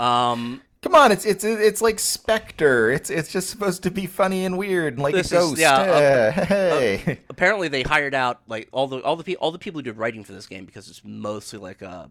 um, 0.00 0.62
Come 0.80 0.94
on, 0.94 1.12
it's 1.12 1.24
it's 1.26 1.44
it's 1.44 1.80
like 1.82 1.98
Spectre. 1.98 2.90
It's 2.90 3.10
it's 3.10 3.30
just 3.32 3.50
supposed 3.50 3.82
to 3.82 3.90
be 3.90 4.06
funny 4.06 4.44
and 4.46 4.56
weird, 4.58 4.94
and 4.94 5.02
like 5.02 5.14
This 5.14 5.32
a 5.32 5.36
is- 5.38 5.42
ghost. 5.50 5.60
yeah, 5.60 5.80
Eh, 5.82 6.30
hey. 6.44 7.20
apparently 7.28 7.68
they 7.68 7.82
hired 7.82 8.14
out 8.14 8.40
like 8.48 8.68
all 8.72 8.86
the 8.86 8.98
all 9.00 9.16
the 9.16 9.24
pe- 9.24 9.34
all 9.36 9.50
the 9.50 9.58
people 9.58 9.78
who 9.78 9.82
did 9.82 9.96
writing 9.98 10.24
for 10.24 10.32
this 10.32 10.46
game 10.46 10.64
because 10.66 10.88
it's 10.88 11.02
mostly 11.04 11.58
like 11.58 11.80
a 11.82 12.10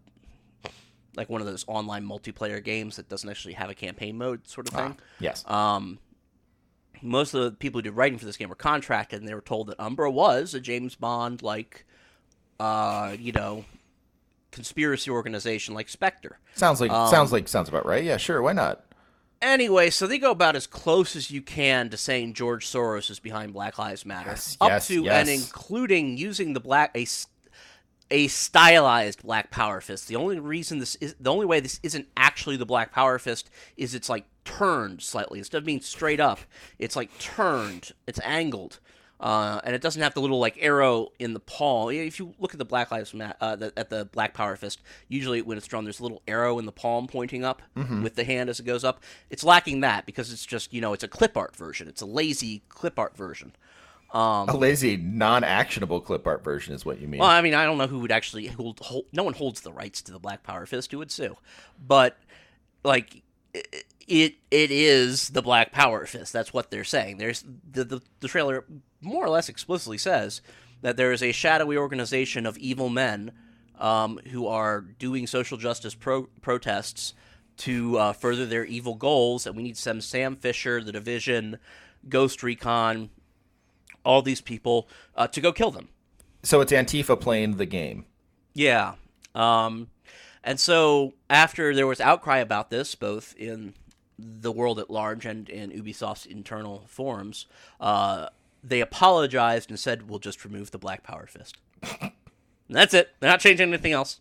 like 1.16 1.28
one 1.30 1.40
of 1.40 1.46
those 1.46 1.64
online 1.68 2.04
multiplayer 2.04 2.62
games 2.62 2.96
that 2.96 3.08
doesn't 3.08 3.28
actually 3.28 3.54
have 3.54 3.70
a 3.70 3.74
campaign 3.74 4.18
mode 4.18 4.46
sort 4.48 4.68
of 4.68 4.74
thing. 4.74 4.96
yes. 5.20 5.44
Um, 5.48 5.98
most 7.02 7.34
of 7.34 7.42
the 7.44 7.50
people 7.52 7.78
who 7.78 7.82
did 7.82 7.92
writing 7.96 8.18
for 8.18 8.24
this 8.24 8.36
game 8.36 8.48
were 8.48 8.54
contracted, 8.54 9.18
and 9.20 9.28
they 9.28 9.34
were 9.34 9.40
told 9.42 9.66
that 9.66 9.78
Umbra 9.78 10.10
was 10.10 10.54
a 10.54 10.60
James 10.60 10.94
Bond 10.94 11.42
like, 11.42 11.84
uh, 12.58 13.14
you 13.18 13.32
know, 13.32 13.64
conspiracy 14.50 15.10
organization 15.10 15.74
like 15.74 15.88
Spectre. 15.88 16.38
sounds 16.54 16.80
like 16.80 16.90
um, 16.90 17.10
sounds 17.10 17.32
like 17.32 17.48
sounds 17.48 17.68
about 17.68 17.84
right. 17.86 18.04
Yeah, 18.04 18.16
sure. 18.16 18.40
Why 18.40 18.52
not? 18.52 18.84
Anyway, 19.42 19.90
so 19.90 20.06
they 20.06 20.16
go 20.18 20.30
about 20.30 20.56
as 20.56 20.66
close 20.66 21.14
as 21.16 21.30
you 21.30 21.42
can 21.42 21.90
to 21.90 21.98
saying 21.98 22.32
George 22.32 22.66
Soros 22.66 23.10
is 23.10 23.18
behind 23.20 23.52
Black 23.52 23.76
Lives 23.78 24.06
Matter, 24.06 24.30
Yes, 24.30 24.56
up 24.60 24.68
yes, 24.70 24.86
to 24.88 25.02
yes. 25.02 25.20
and 25.20 25.28
including 25.28 26.16
using 26.16 26.54
the 26.54 26.60
black 26.60 26.90
a 26.94 27.04
a 28.10 28.28
stylized 28.28 29.22
Black 29.22 29.50
Power 29.50 29.80
Fist. 29.80 30.08
The 30.08 30.16
only 30.16 30.38
reason 30.38 30.78
this 30.78 30.94
is 30.96 31.14
the 31.18 31.32
only 31.32 31.46
way 31.46 31.60
this 31.60 31.80
isn't 31.82 32.06
actually 32.16 32.56
the 32.56 32.66
Black 32.66 32.92
Power 32.92 33.18
Fist 33.18 33.50
is 33.76 33.94
it's 33.94 34.08
like 34.08 34.24
turned 34.44 35.02
slightly 35.02 35.38
instead 35.38 35.58
of 35.58 35.64
being 35.64 35.80
straight 35.80 36.20
up. 36.20 36.40
It's 36.78 36.96
like 36.96 37.16
turned. 37.18 37.92
It's 38.06 38.20
angled. 38.22 38.78
Uh, 39.20 39.60
and 39.64 39.74
it 39.74 39.80
doesn't 39.80 40.02
have 40.02 40.12
the 40.12 40.20
little 40.20 40.38
like 40.38 40.58
arrow 40.60 41.08
in 41.18 41.32
the 41.32 41.40
palm. 41.40 41.90
If 41.90 42.18
you 42.18 42.34
look 42.38 42.52
at 42.52 42.58
the 42.58 42.64
Black 42.64 42.90
Lives 42.90 43.14
Ma- 43.14 43.32
uh, 43.40 43.56
the, 43.56 43.72
at 43.76 43.88
the 43.88 44.04
Black 44.06 44.34
Power 44.34 44.54
Fist, 44.56 44.82
usually 45.08 45.40
when 45.40 45.56
it's 45.56 45.66
drawn, 45.66 45.84
there's 45.84 46.00
a 46.00 46.02
little 46.02 46.20
arrow 46.28 46.58
in 46.58 46.66
the 46.66 46.72
palm 46.72 47.06
pointing 47.06 47.44
up 47.44 47.62
with 48.02 48.16
the 48.16 48.24
hand 48.24 48.50
as 48.50 48.60
it 48.60 48.66
goes 48.66 48.84
up. 48.84 49.02
It's 49.30 49.44
lacking 49.44 49.80
that 49.80 50.04
because 50.04 50.32
it's 50.32 50.44
just 50.44 50.74
you 50.74 50.80
know 50.80 50.92
it's 50.92 51.04
a 51.04 51.08
clip 51.08 51.36
art 51.36 51.56
version. 51.56 51.88
It's 51.88 52.02
a 52.02 52.06
lazy 52.06 52.64
clip 52.68 52.98
art 52.98 53.16
version. 53.16 53.52
Um, 54.12 54.48
A 54.48 54.56
lazy, 54.56 54.96
non-actionable 54.96 56.00
clip 56.02 56.26
art 56.26 56.44
version 56.44 56.72
is 56.74 56.84
what 56.84 57.00
you 57.00 57.08
mean. 57.08 57.20
Well, 57.20 57.28
I 57.28 57.40
mean, 57.40 57.54
I 57.54 57.64
don't 57.64 57.78
know 57.78 57.88
who 57.88 57.98
would 57.98 58.12
actually 58.12 58.46
hold, 58.46 58.78
hold. 58.80 59.06
No 59.12 59.24
one 59.24 59.34
holds 59.34 59.62
the 59.62 59.72
rights 59.72 60.02
to 60.02 60.12
the 60.12 60.20
Black 60.20 60.44
Power 60.44 60.66
Fist. 60.66 60.92
Who 60.92 60.98
would 60.98 61.10
sue? 61.10 61.36
But 61.84 62.16
like, 62.84 63.22
it 64.06 64.34
it 64.50 64.70
is 64.70 65.30
the 65.30 65.42
Black 65.42 65.72
Power 65.72 66.06
Fist. 66.06 66.32
That's 66.32 66.52
what 66.52 66.70
they're 66.70 66.84
saying. 66.84 67.18
There's 67.18 67.44
the 67.70 67.84
the, 67.84 68.00
the 68.20 68.28
trailer 68.28 68.64
more 69.00 69.24
or 69.24 69.30
less 69.30 69.48
explicitly 69.48 69.98
says 69.98 70.40
that 70.82 70.96
there 70.96 71.12
is 71.12 71.22
a 71.22 71.32
shadowy 71.32 71.76
organization 71.76 72.46
of 72.46 72.56
evil 72.58 72.88
men 72.88 73.32
um, 73.78 74.20
who 74.30 74.46
are 74.46 74.80
doing 74.80 75.26
social 75.26 75.58
justice 75.58 75.94
pro- 75.94 76.28
protests 76.40 77.14
to 77.56 77.98
uh, 77.98 78.12
further 78.12 78.46
their 78.46 78.64
evil 78.64 78.94
goals, 78.94 79.46
and 79.46 79.56
we 79.56 79.62
need 79.62 79.76
some 79.76 80.00
Sam 80.00 80.36
Fisher, 80.36 80.82
the 80.82 80.92
Division, 80.92 81.58
Ghost 82.08 82.42
Recon, 82.42 83.10
all 84.04 84.22
these 84.22 84.40
people 84.40 84.88
uh, 85.16 85.26
to 85.28 85.40
go 85.40 85.52
kill 85.52 85.70
them. 85.70 85.88
so 86.42 86.60
it's 86.60 86.72
Antifa 86.72 87.18
playing 87.18 87.56
the 87.56 87.66
game. 87.66 88.04
Yeah. 88.54 88.94
Um, 89.34 89.88
and 90.42 90.60
so 90.60 91.14
after 91.30 91.74
there 91.74 91.86
was 91.86 92.00
outcry 92.00 92.38
about 92.38 92.70
this, 92.70 92.94
both 92.94 93.34
in 93.36 93.74
the 94.18 94.52
world 94.52 94.78
at 94.78 94.90
large 94.90 95.26
and 95.26 95.48
in 95.48 95.70
Ubisoft's 95.70 96.26
internal 96.26 96.84
forums, 96.86 97.46
uh, 97.80 98.28
they 98.62 98.80
apologized 98.80 99.70
and 99.70 99.78
said, 99.78 100.08
"We'll 100.08 100.18
just 100.18 100.44
remove 100.44 100.70
the 100.70 100.78
Black 100.78 101.02
Power 101.02 101.26
Fist." 101.26 101.56
that's 102.70 102.94
it. 102.94 103.10
They're 103.20 103.30
not 103.30 103.40
changing 103.40 103.68
anything 103.68 103.92
else. 103.92 104.20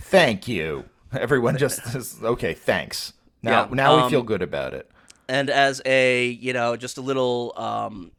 Thank 0.00 0.46
you. 0.46 0.84
Everyone 1.12 1.56
just 1.56 1.80
is, 1.94 2.22
okay. 2.22 2.54
Thanks. 2.54 3.12
Now 3.42 3.64
Yeah, 3.64 3.74
now 3.74 3.96
we 3.96 4.02
um, 4.02 4.10
feel 4.10 4.22
good 4.22 4.42
about 4.42 4.74
it. 4.74 4.90
And 5.28 5.50
as 5.50 5.80
a 5.84 6.26
you 6.26 6.52
know, 6.52 6.76
just 6.76 6.98
a 6.98 7.02
little 7.02 7.52
um, 7.56 8.12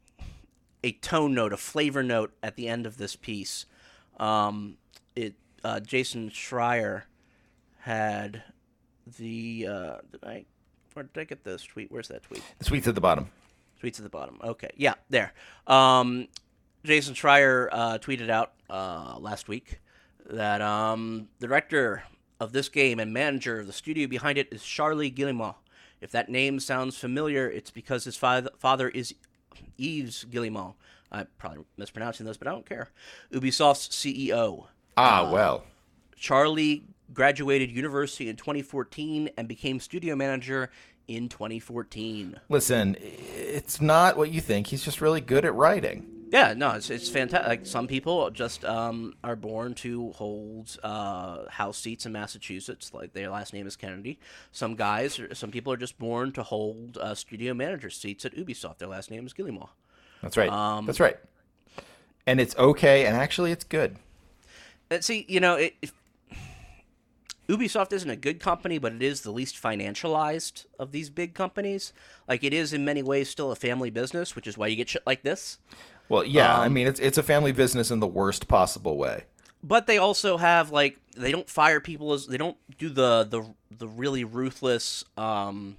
a 0.82 0.92
tone 0.92 1.34
note, 1.34 1.52
a 1.52 1.56
flavor 1.56 2.02
note 2.02 2.32
at 2.42 2.56
the 2.56 2.68
end 2.68 2.86
of 2.86 2.96
this 2.96 3.16
piece, 3.16 3.66
um, 4.18 4.76
it 5.14 5.34
uh, 5.64 5.80
Jason 5.80 6.30
Schreier 6.30 7.02
had 7.80 8.42
the 9.18 9.66
uh, 9.68 9.96
did 10.12 10.24
I 10.24 10.44
where 10.94 11.04
did 11.04 11.20
I 11.20 11.24
get 11.24 11.44
this 11.44 11.62
tweet? 11.62 11.90
Where's 11.90 12.08
that 12.08 12.22
tweet? 12.22 12.42
The 12.58 12.64
tweet's 12.64 12.88
at 12.88 12.94
the 12.94 13.00
bottom. 13.00 13.30
Tweets 13.82 13.98
at 13.98 14.04
the 14.04 14.10
bottom. 14.10 14.38
Okay, 14.42 14.70
yeah, 14.76 14.94
there. 15.08 15.32
Um, 15.66 16.28
Jason 16.84 17.14
Schreier 17.14 17.68
uh, 17.72 17.98
tweeted 17.98 18.30
out 18.30 18.52
uh, 18.68 19.16
last 19.18 19.48
week 19.48 19.80
that 20.28 20.60
um, 20.60 21.28
the 21.38 21.46
director 21.46 22.04
of 22.38 22.52
this 22.52 22.68
game 22.68 22.98
and 22.98 23.12
manager 23.12 23.60
of 23.60 23.66
the 23.66 23.72
studio 23.72 24.06
behind 24.06 24.38
it 24.38 24.48
is 24.50 24.62
Charlie 24.62 25.10
Guillemot. 25.10 25.54
If 26.00 26.10
that 26.12 26.30
name 26.30 26.60
sounds 26.60 26.96
familiar, 26.96 27.48
it's 27.48 27.70
because 27.70 28.04
his 28.04 28.16
father, 28.16 28.50
father 28.58 28.88
is 28.88 29.14
Yves 29.78 30.24
Guillemot. 30.24 30.74
I'm 31.12 31.26
probably 31.38 31.64
mispronouncing 31.76 32.26
those, 32.26 32.36
but 32.36 32.48
I 32.48 32.52
don't 32.52 32.68
care. 32.68 32.90
Ubisoft's 33.32 33.88
CEO. 33.88 34.66
Ah, 34.96 35.30
well. 35.30 35.64
Charlie 36.16 36.84
graduated 37.12 37.70
university 37.70 38.28
in 38.28 38.36
2014 38.36 39.30
and 39.36 39.48
became 39.48 39.80
studio 39.80 40.14
manager 40.14 40.70
in 41.08 41.28
2014. 41.28 42.38
Listen, 42.48 42.96
it's 43.00 43.80
not 43.80 44.16
what 44.16 44.30
you 44.30 44.40
think. 44.40 44.68
He's 44.68 44.84
just 44.84 45.00
really 45.00 45.20
good 45.20 45.44
at 45.44 45.54
writing. 45.54 46.19
Yeah, 46.30 46.54
no, 46.56 46.70
it's 46.72 46.90
it's 46.90 47.08
fantastic. 47.08 47.48
Like 47.48 47.66
some 47.66 47.88
people 47.88 48.30
just 48.30 48.64
um, 48.64 49.14
are 49.24 49.34
born 49.34 49.74
to 49.74 50.12
hold 50.12 50.78
uh, 50.82 51.48
house 51.48 51.76
seats 51.76 52.06
in 52.06 52.12
Massachusetts, 52.12 52.94
like 52.94 53.12
their 53.14 53.30
last 53.30 53.52
name 53.52 53.66
is 53.66 53.74
Kennedy. 53.74 54.18
Some 54.52 54.76
guys, 54.76 55.18
or 55.18 55.34
some 55.34 55.50
people 55.50 55.72
are 55.72 55.76
just 55.76 55.98
born 55.98 56.30
to 56.32 56.44
hold 56.44 56.96
uh, 56.98 57.16
studio 57.16 57.52
manager 57.52 57.90
seats 57.90 58.24
at 58.24 58.36
Ubisoft. 58.36 58.78
Their 58.78 58.88
last 58.88 59.10
name 59.10 59.26
is 59.26 59.32
Guillemot. 59.32 59.70
That's 60.22 60.36
right. 60.36 60.50
Um, 60.50 60.86
That's 60.86 61.00
right. 61.00 61.16
And 62.26 62.40
it's 62.40 62.56
okay, 62.56 63.06
and 63.06 63.16
actually, 63.16 63.50
it's 63.50 63.64
good. 63.64 63.96
And 64.88 65.04
see, 65.04 65.26
you 65.28 65.40
know, 65.40 65.56
it, 65.56 65.74
if, 65.82 65.92
Ubisoft 67.48 67.92
isn't 67.92 68.08
a 68.08 68.16
good 68.16 68.38
company, 68.38 68.78
but 68.78 68.92
it 68.92 69.02
is 69.02 69.22
the 69.22 69.32
least 69.32 69.60
financialized 69.60 70.66
of 70.78 70.92
these 70.92 71.10
big 71.10 71.34
companies. 71.34 71.92
Like 72.28 72.44
it 72.44 72.54
is 72.54 72.72
in 72.72 72.84
many 72.84 73.02
ways 73.02 73.28
still 73.28 73.50
a 73.50 73.56
family 73.56 73.90
business, 73.90 74.36
which 74.36 74.46
is 74.46 74.56
why 74.56 74.68
you 74.68 74.76
get 74.76 74.90
shit 74.90 75.04
like 75.04 75.22
this. 75.22 75.58
Well, 76.10 76.24
yeah. 76.24 76.54
I 76.58 76.66
Um, 76.66 76.74
mean, 76.74 76.86
it's 76.86 77.00
it's 77.00 77.16
a 77.16 77.22
family 77.22 77.52
business 77.52 77.90
in 77.90 78.00
the 78.00 78.06
worst 78.06 78.48
possible 78.48 78.98
way. 78.98 79.24
but 79.62 79.86
they 79.86 79.96
also 79.98 80.36
have 80.36 80.70
like 80.70 80.98
they 81.16 81.32
don't 81.32 81.48
fire 81.48 81.80
people 81.80 82.12
as 82.12 82.26
they 82.26 82.36
don't 82.36 82.56
do 82.78 82.88
the 82.90 83.24
the 83.24 83.42
the 83.70 83.88
really 83.88 84.24
ruthless 84.24 85.04
um, 85.16 85.76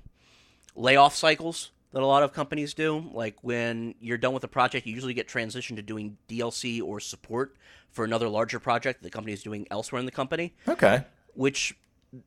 layoff 0.76 1.15
cycles 1.15 1.72
that 1.91 2.02
a 2.02 2.06
lot 2.06 2.24
of 2.24 2.32
companies 2.34 2.74
do. 2.74 3.10
Like 3.13 3.36
when 3.41 3.96
you're 4.00 4.17
done 4.17 4.34
with 4.34 4.44
a 4.44 4.48
project, 4.48 4.86
you 4.88 4.94
usually 4.94 5.13
get 5.13 5.28
transitioned 5.28 5.76
to 5.76 5.82
doing 5.82 6.17
DLC 6.30 6.82
or 6.82 7.00
support 7.00 7.56
for 7.91 8.06
another 8.06 8.30
larger 8.30 8.60
project 8.60 9.02
that 9.02 9.08
the 9.08 9.12
company 9.12 9.34
is 9.34 9.44
doing 9.44 9.67
elsewhere 9.70 10.00
in 10.00 10.06
the 10.06 10.12
company. 10.12 10.54
Okay. 10.67 11.04
Which 11.34 11.76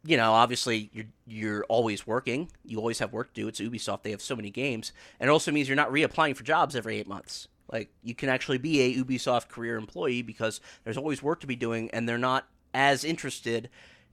you 0.05 0.17
know, 0.17 0.33
obviously 0.33 0.91
you're 0.93 1.07
you're 1.27 1.65
always 1.65 2.07
working. 2.07 2.51
You 2.65 2.79
always 2.79 2.99
have 2.99 3.13
work 3.13 3.33
to 3.35 3.41
do. 3.43 3.49
It's 3.49 3.61
Ubisoft. 3.61 4.03
They 4.03 4.11
have 4.11 4.23
so 4.23 4.35
many 4.37 4.51
games, 4.51 4.93
and 5.21 5.29
it 5.29 5.33
also 5.33 5.53
means 5.53 5.69
you're 5.69 5.77
not 5.77 5.91
reapplying 5.91 6.37
for 6.37 6.43
jobs 6.43 6.75
every 6.77 6.97
eight 6.99 7.07
months. 7.07 7.49
Like 7.75 7.91
you 8.05 8.15
can 8.15 8.29
actually 8.29 8.59
be 8.59 8.83
a 8.83 9.05
Ubisoft 9.05 9.49
career 9.49 9.77
employee 9.77 10.23
because 10.23 10.61
there's 10.85 10.97
always 10.97 11.25
work 11.25 11.41
to 11.41 11.49
be 11.49 11.57
doing, 11.57 11.91
and 11.91 12.09
they're 12.09 12.17
not 12.17 12.47
as 12.73 13.03
interested 13.03 13.69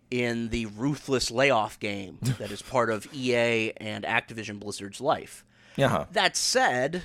in 0.10 0.50
the 0.50 0.66
ruthless 0.66 1.30
layoff 1.30 1.80
game 1.80 2.18
that 2.40 2.50
is 2.50 2.64
part 2.64 2.90
of 2.90 3.08
EA 3.14 3.72
and 3.78 4.04
Activision 4.04 4.60
Blizzard's 4.60 5.00
life. 5.00 5.46
Yeah. 5.76 6.06
That 6.12 6.36
said, 6.36 7.04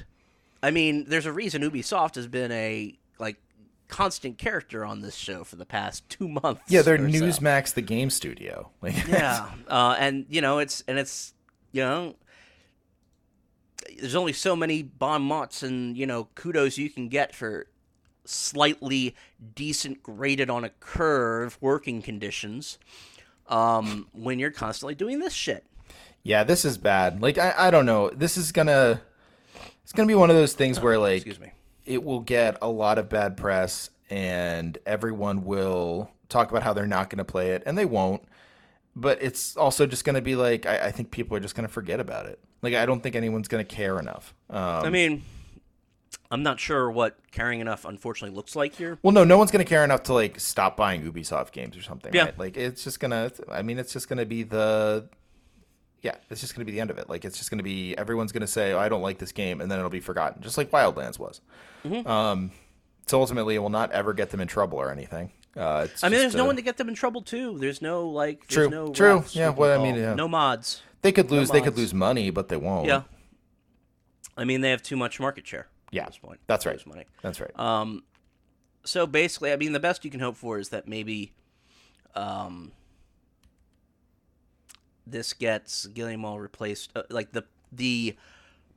I 0.62 0.70
mean, 0.70 1.04
there's 1.08 1.26
a 1.26 1.32
reason 1.32 1.60
Ubisoft 1.60 2.14
has 2.14 2.26
been 2.26 2.50
a 2.52 2.96
like 3.18 3.36
constant 3.88 4.38
character 4.38 4.82
on 4.82 5.02
this 5.02 5.14
show 5.14 5.44
for 5.44 5.56
the 5.56 5.66
past 5.66 6.08
two 6.08 6.26
months. 6.26 6.62
Yeah, 6.68 6.80
they're 6.80 6.94
or 6.94 7.12
so. 7.12 7.20
Newsmax, 7.20 7.74
the 7.74 7.82
game 7.82 8.08
studio. 8.08 8.70
Like, 8.80 9.06
Yeah, 9.08 9.50
uh, 9.68 9.94
and 9.98 10.24
you 10.30 10.40
know 10.40 10.58
it's 10.60 10.82
and 10.88 10.98
it's 10.98 11.34
you 11.72 11.82
know 11.82 12.14
there's 13.98 14.14
only 14.14 14.32
so 14.32 14.56
many 14.56 14.82
bon 14.82 15.22
mots 15.22 15.62
and 15.62 15.96
you 15.96 16.06
know 16.06 16.28
kudos 16.34 16.78
you 16.78 16.90
can 16.90 17.08
get 17.08 17.34
for 17.34 17.66
slightly 18.24 19.14
decent 19.54 20.02
graded 20.02 20.50
on 20.50 20.64
a 20.64 20.70
curve 20.80 21.56
working 21.60 22.02
conditions 22.02 22.78
um, 23.48 24.08
when 24.12 24.38
you're 24.38 24.50
constantly 24.50 24.94
doing 24.94 25.20
this 25.20 25.32
shit. 25.32 25.64
yeah, 26.24 26.42
this 26.42 26.64
is 26.64 26.76
bad. 26.76 27.22
Like, 27.22 27.38
I, 27.38 27.54
I 27.56 27.70
don't 27.70 27.86
know. 27.86 28.10
This 28.10 28.36
is 28.36 28.50
gonna, 28.50 29.00
it's 29.84 29.92
gonna 29.92 30.08
be 30.08 30.16
one 30.16 30.30
of 30.30 30.34
those 30.36 30.54
things 30.54 30.80
where 30.80 30.98
like, 30.98 31.18
Excuse 31.18 31.38
me. 31.38 31.52
it 31.84 32.02
will 32.02 32.18
get 32.18 32.58
a 32.60 32.68
lot 32.68 32.98
of 32.98 33.08
bad 33.08 33.36
press, 33.36 33.90
and 34.10 34.76
everyone 34.84 35.44
will 35.44 36.10
talk 36.28 36.50
about 36.50 36.64
how 36.64 36.72
they're 36.72 36.86
not 36.86 37.08
going 37.10 37.18
to 37.18 37.24
play 37.24 37.50
it, 37.52 37.62
and 37.66 37.78
they 37.78 37.84
won't. 37.84 38.22
But 38.98 39.22
it's 39.22 39.56
also 39.58 39.86
just 39.86 40.04
going 40.04 40.14
to 40.14 40.22
be 40.22 40.36
like, 40.36 40.64
I, 40.64 40.86
I 40.86 40.90
think 40.90 41.10
people 41.10 41.36
are 41.36 41.40
just 41.40 41.54
going 41.54 41.68
to 41.68 41.72
forget 41.72 42.00
about 42.00 42.24
it. 42.26 42.40
Like, 42.62 42.74
I 42.74 42.86
don't 42.86 43.02
think 43.02 43.14
anyone's 43.14 43.46
going 43.46 43.64
to 43.64 43.74
care 43.74 43.98
enough. 43.98 44.34
Um, 44.48 44.58
I 44.58 44.88
mean, 44.88 45.22
I'm 46.30 46.42
not 46.42 46.58
sure 46.58 46.90
what 46.90 47.18
caring 47.30 47.60
enough 47.60 47.84
unfortunately 47.84 48.34
looks 48.34 48.56
like 48.56 48.74
here. 48.74 48.98
Well, 49.02 49.12
no, 49.12 49.22
no 49.22 49.38
one's 49.38 49.50
going 49.50 49.64
to 49.64 49.68
care 49.68 49.84
enough 49.84 50.04
to 50.04 50.14
like 50.14 50.40
stop 50.40 50.76
buying 50.76 51.02
Ubisoft 51.02 51.52
games 51.52 51.76
or 51.76 51.82
something. 51.82 52.12
Yeah. 52.14 52.24
Right? 52.24 52.38
Like 52.38 52.56
it's 52.56 52.82
just 52.82 52.98
gonna. 52.98 53.30
I 53.50 53.62
mean, 53.62 53.78
it's 53.78 53.92
just 53.92 54.08
gonna 54.08 54.26
be 54.26 54.42
the. 54.42 55.08
Yeah, 56.02 56.16
it's 56.30 56.40
just 56.40 56.54
gonna 56.54 56.64
be 56.64 56.72
the 56.72 56.80
end 56.80 56.90
of 56.90 56.98
it. 56.98 57.08
Like 57.08 57.24
it's 57.24 57.38
just 57.38 57.50
gonna 57.50 57.62
be 57.62 57.96
everyone's 57.96 58.32
gonna 58.32 58.46
say, 58.46 58.72
oh, 58.72 58.78
"I 58.78 58.88
don't 58.88 59.02
like 59.02 59.18
this 59.18 59.32
game," 59.32 59.60
and 59.60 59.70
then 59.70 59.78
it'll 59.78 59.90
be 59.90 60.00
forgotten, 60.00 60.42
just 60.42 60.58
like 60.58 60.70
Wildlands 60.70 61.18
was. 61.18 61.40
Mm-hmm. 61.84 62.08
Um, 62.08 62.50
so 63.06 63.20
ultimately, 63.20 63.54
it 63.54 63.58
will 63.58 63.70
not 63.70 63.92
ever 63.92 64.12
get 64.12 64.30
them 64.30 64.40
in 64.40 64.48
trouble 64.48 64.78
or 64.78 64.90
anything. 64.90 65.32
Uh, 65.56 65.86
it's 65.90 66.04
I 66.04 66.08
mean, 66.10 66.20
there's 66.20 66.34
no 66.34 66.44
one 66.44 66.56
to 66.56 66.62
get 66.62 66.76
them 66.76 66.88
in 66.88 66.94
trouble 66.94 67.22
too. 67.22 67.58
There's 67.58 67.80
no 67.80 68.08
like, 68.08 68.46
True, 68.46 68.64
there's 68.68 68.70
no 68.70 68.92
true. 68.92 69.24
Yeah, 69.30 69.48
What 69.50 69.70
I 69.70 69.78
mean, 69.78 69.94
yeah. 69.94 70.14
no 70.14 70.28
mods. 70.28 70.82
They 71.02 71.12
could 71.12 71.30
lose. 71.30 71.50
they 71.50 71.60
could 71.62 71.76
lose 71.78 71.94
money, 71.94 72.30
but 72.30 72.48
they 72.48 72.56
won't. 72.56 72.86
Yeah, 72.86 73.02
I 74.36 74.44
mean 74.44 74.60
they 74.60 74.70
have 74.70 74.82
too 74.82 74.96
much 74.96 75.18
market 75.20 75.46
share. 75.46 75.68
Yeah, 75.92 76.02
at 76.02 76.08
this 76.08 76.18
point. 76.18 76.40
that's 76.46 76.66
right. 76.66 76.84
Money. 76.86 77.04
That's 77.22 77.40
right. 77.40 77.58
Um, 77.58 78.02
so 78.84 79.06
basically, 79.06 79.52
I 79.52 79.56
mean, 79.56 79.72
the 79.72 79.80
best 79.80 80.04
you 80.04 80.10
can 80.10 80.20
hope 80.20 80.36
for 80.36 80.58
is 80.58 80.68
that 80.70 80.86
maybe, 80.88 81.32
um, 82.14 82.72
this 85.06 85.32
gets 85.32 85.86
Guillemot 85.86 86.40
replaced. 86.40 86.90
Uh, 86.94 87.02
like 87.08 87.32
the 87.32 87.44
the 87.72 88.16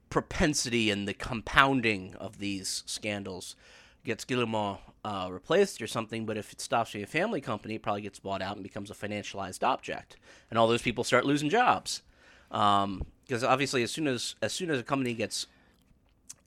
propensity 0.09 0.89
and 0.89 1.07
the 1.07 1.13
compounding 1.13 2.15
of 2.15 2.39
these 2.39 2.83
scandals 2.85 3.55
gets 4.03 4.25
Guillemot 4.25 4.79
uh, 5.05 5.27
replaced 5.31 5.81
or 5.81 5.87
something. 5.87 6.25
But 6.25 6.37
if 6.37 6.51
it 6.51 6.61
stops 6.61 6.91
being 6.93 7.03
a 7.03 7.07
family 7.07 7.41
company, 7.41 7.75
it 7.75 7.81
probably 7.83 8.01
gets 8.01 8.19
bought 8.19 8.41
out 8.41 8.55
and 8.55 8.63
becomes 8.63 8.89
a 8.91 8.93
financialized 8.93 9.63
object, 9.63 10.17
and 10.49 10.57
all 10.59 10.67
those 10.67 10.81
people 10.81 11.03
start 11.03 11.25
losing 11.25 11.49
jobs. 11.49 12.01
Because 12.49 13.43
obviously, 13.43 13.83
as 13.83 13.91
soon 13.91 14.07
as 14.07 14.35
as 14.41 14.53
soon 14.53 14.69
as 14.71 14.79
a 14.79 14.83
company 14.83 15.13
gets 15.13 15.47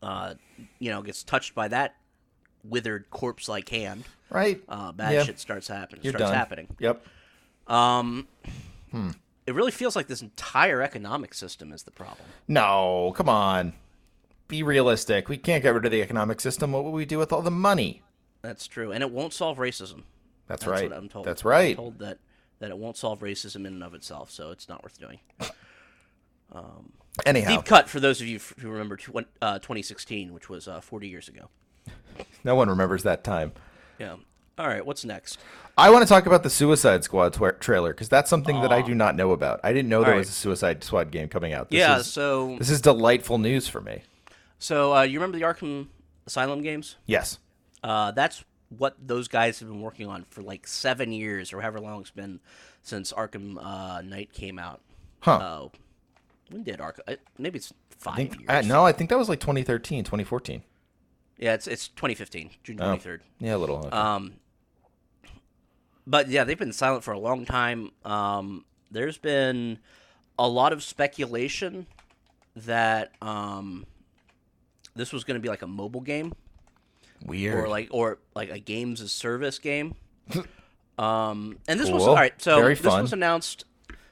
uh, 0.03 0.35
you 0.79 0.91
know, 0.91 1.01
gets 1.03 1.23
touched 1.23 1.55
by 1.55 1.69
that 1.69 1.95
withered 2.65 3.09
corpse 3.11 3.49
like 3.49 3.69
hand, 3.69 4.05
right. 4.31 4.61
uh, 4.69 4.91
bad 4.93 5.15
Yeah. 5.15 5.23
shit 5.25 5.38
starts 5.38 5.69
happening. 5.69 6.03
You're 6.05 6.12
starts 6.12 6.31
done. 6.31 6.35
happening. 6.35 6.69
Yep. 6.81 7.07
Um, 7.69 8.27
it 9.47 9.55
really 9.55 9.71
feels 9.71 9.95
like 9.97 10.09
this 10.09 10.23
entire 10.23 10.83
economic 10.83 11.35
system 11.35 11.73
is 11.73 11.85
the 11.85 11.91
problem. 11.93 12.27
No, 12.49 13.12
come 13.17 13.29
on. 13.29 13.75
Be 14.48 14.62
realistic. 14.62 15.28
We 15.28 15.37
can't 15.37 15.62
get 15.62 15.74
rid 15.74 15.85
of 15.85 15.90
the 15.90 16.02
economic 16.02 16.40
system. 16.40 16.72
What 16.72 16.85
will 16.85 16.92
we 16.92 17.05
do 17.05 17.18
with 17.18 17.33
all 17.33 17.42
the 17.42 17.50
money? 17.50 18.02
That's 18.42 18.66
true, 18.66 18.92
and 18.92 19.02
it 19.02 19.11
won't 19.11 19.33
solve 19.33 19.59
racism. 19.59 20.02
That's, 20.46 20.64
That's 20.64 20.66
right. 20.66 20.90
what 20.90 20.98
I'm 20.98 21.09
told. 21.09 21.26
That's 21.26 21.44
right. 21.44 21.70
I'm 21.70 21.76
told 21.76 21.98
that 22.00 22.18
that 22.59 22.70
it 22.70 22.78
won't 22.78 22.96
solve 22.96 23.20
racism 23.20 23.66
in 23.66 23.66
and 23.66 23.83
of 23.83 23.94
itself, 23.94 24.31
so 24.31 24.50
it's 24.50 24.68
not 24.68 24.83
worth 24.83 24.98
doing. 24.98 25.18
um, 26.52 26.92
Anyhow, 27.26 27.57
Deep 27.57 27.64
cut 27.64 27.88
for 27.88 28.00
those 28.00 28.20
of 28.20 28.26
you 28.26 28.38
who 28.61 28.70
remember 28.70 28.96
tw- 28.96 29.26
uh, 29.40 29.59
2016, 29.59 30.33
which 30.33 30.48
was 30.48 30.68
uh, 30.68 30.81
40 30.81 31.09
years 31.09 31.28
ago. 31.28 31.48
no 32.44 32.55
one 32.55 32.68
remembers 32.68 33.02
that 33.02 33.24
time. 33.24 33.52
Yeah. 33.98 34.16
All 34.59 34.68
right. 34.68 34.85
What's 34.85 35.05
next? 35.05 35.38
I 35.76 35.90
want 35.90 36.02
to 36.02 36.09
talk 36.09 36.26
about 36.26 36.42
the 36.42 36.50
Suicide 36.50 37.05
Squad 37.05 37.35
trailer 37.61 37.92
because 37.92 38.09
that's 38.09 38.31
something 38.31 38.61
that 38.61 38.72
I 38.72 38.83
do 38.83 38.94
not 38.94 39.16
know 39.16 39.33
about. 39.33 39.61
I 39.64 39.72
didn't 39.72 39.88
know 39.88 40.02
there 40.02 40.12
All 40.12 40.18
was 40.18 40.28
a 40.28 40.33
Suicide 40.33 40.85
Squad 40.85 41.11
game 41.11 41.28
coming 41.28 41.52
out. 41.52 41.70
This 41.70 41.78
yeah. 41.78 41.98
is, 41.98 42.07
so 42.07 42.57
this 42.59 42.70
is 42.70 42.81
delightful 42.81 43.38
news 43.38 43.68
for 43.68 43.81
me. 43.81 44.02
So 44.62 44.94
uh, 44.94 45.03
you 45.03 45.18
remember 45.18 45.38
the 45.38 45.44
Arkham 45.44 45.88
Asylum 46.27 46.62
games? 46.62 46.96
Yes. 47.07 47.38
Uh, 47.83 48.12
that's 48.12 48.44
what 48.68 48.96
those 49.05 49.29
guys 49.29 49.59
have 49.59 49.68
been 49.68 49.81
working 49.81 50.07
on 50.07 50.25
for 50.31 50.40
like 50.42 50.66
seven 50.66 51.12
years 51.12 51.53
or 51.53 51.61
however 51.61 51.81
long 51.81 52.01
it's 52.01 52.11
been 52.11 52.40
since 52.83 53.12
Arkham 53.12 53.59
uh, 53.62 54.01
Knight 54.03 54.33
came 54.33 54.59
out. 54.59 54.81
Huh. 55.20 55.33
Uh, 55.37 55.68
when 56.51 56.62
did 56.62 56.79
Arkham? 56.79 57.01
uh, 57.09 57.16
Maybe 57.38 57.59
it's 57.59 57.72
five 57.98 58.14
I 58.14 58.16
think, 58.16 58.38
years. 58.38 58.46
I, 58.48 58.61
no, 58.62 58.85
I 58.87 58.92
think 58.92 59.11
that 59.11 59.18
was 59.18 59.29
like 59.29 59.40
2013, 59.40 60.05
2014. 60.05 60.62
Yeah, 61.38 61.55
it's 61.55 61.66
it's 61.66 61.88
2015, 61.88 62.51
June 62.62 62.81
Oh. 62.81 62.96
23rd. 62.96 63.20
Yeah, 63.40 63.57
a 63.57 63.59
little. 63.59 63.79
okay. 63.79 63.90
Um, 63.90 64.35
but 66.07 66.29
yeah, 66.29 66.44
they've 66.44 66.59
been 66.59 66.72
silent 66.72 67.05
for 67.05 67.12
a 67.12 67.18
long 67.18 67.44
time. 67.44 67.90
Um, 68.05 68.64
there's 68.90 69.18
been 69.18 69.79
a 70.38 70.48
lot 70.48 70.72
of 70.72 70.83
speculation 70.83 71.87
that 72.55 73.12
um, 73.22 73.87
this 74.94 75.12
was 75.12 75.24
going 75.24 75.37
to 75.37 75.40
be 75.40 75.48
like 75.48 75.62
a 75.62 75.66
mobile 75.66 76.00
game 76.00 76.33
Weird. 77.24 77.59
or 77.64 77.68
like 77.68 77.88
or 77.90 78.18
like 78.35 78.50
a 78.50 78.59
games 78.59 79.00
as 79.00 79.12
service 79.12 79.59
game. 79.59 79.94
um, 80.98 81.59
and 81.68 81.78
this 81.78 81.90
was 81.90 82.07
all 82.07 82.14
right. 82.14 82.40
So 82.40 82.61
Very 82.61 82.74
this 82.74 82.85
fun. 82.85 83.02
was 83.02 83.12
announced. 83.12 83.64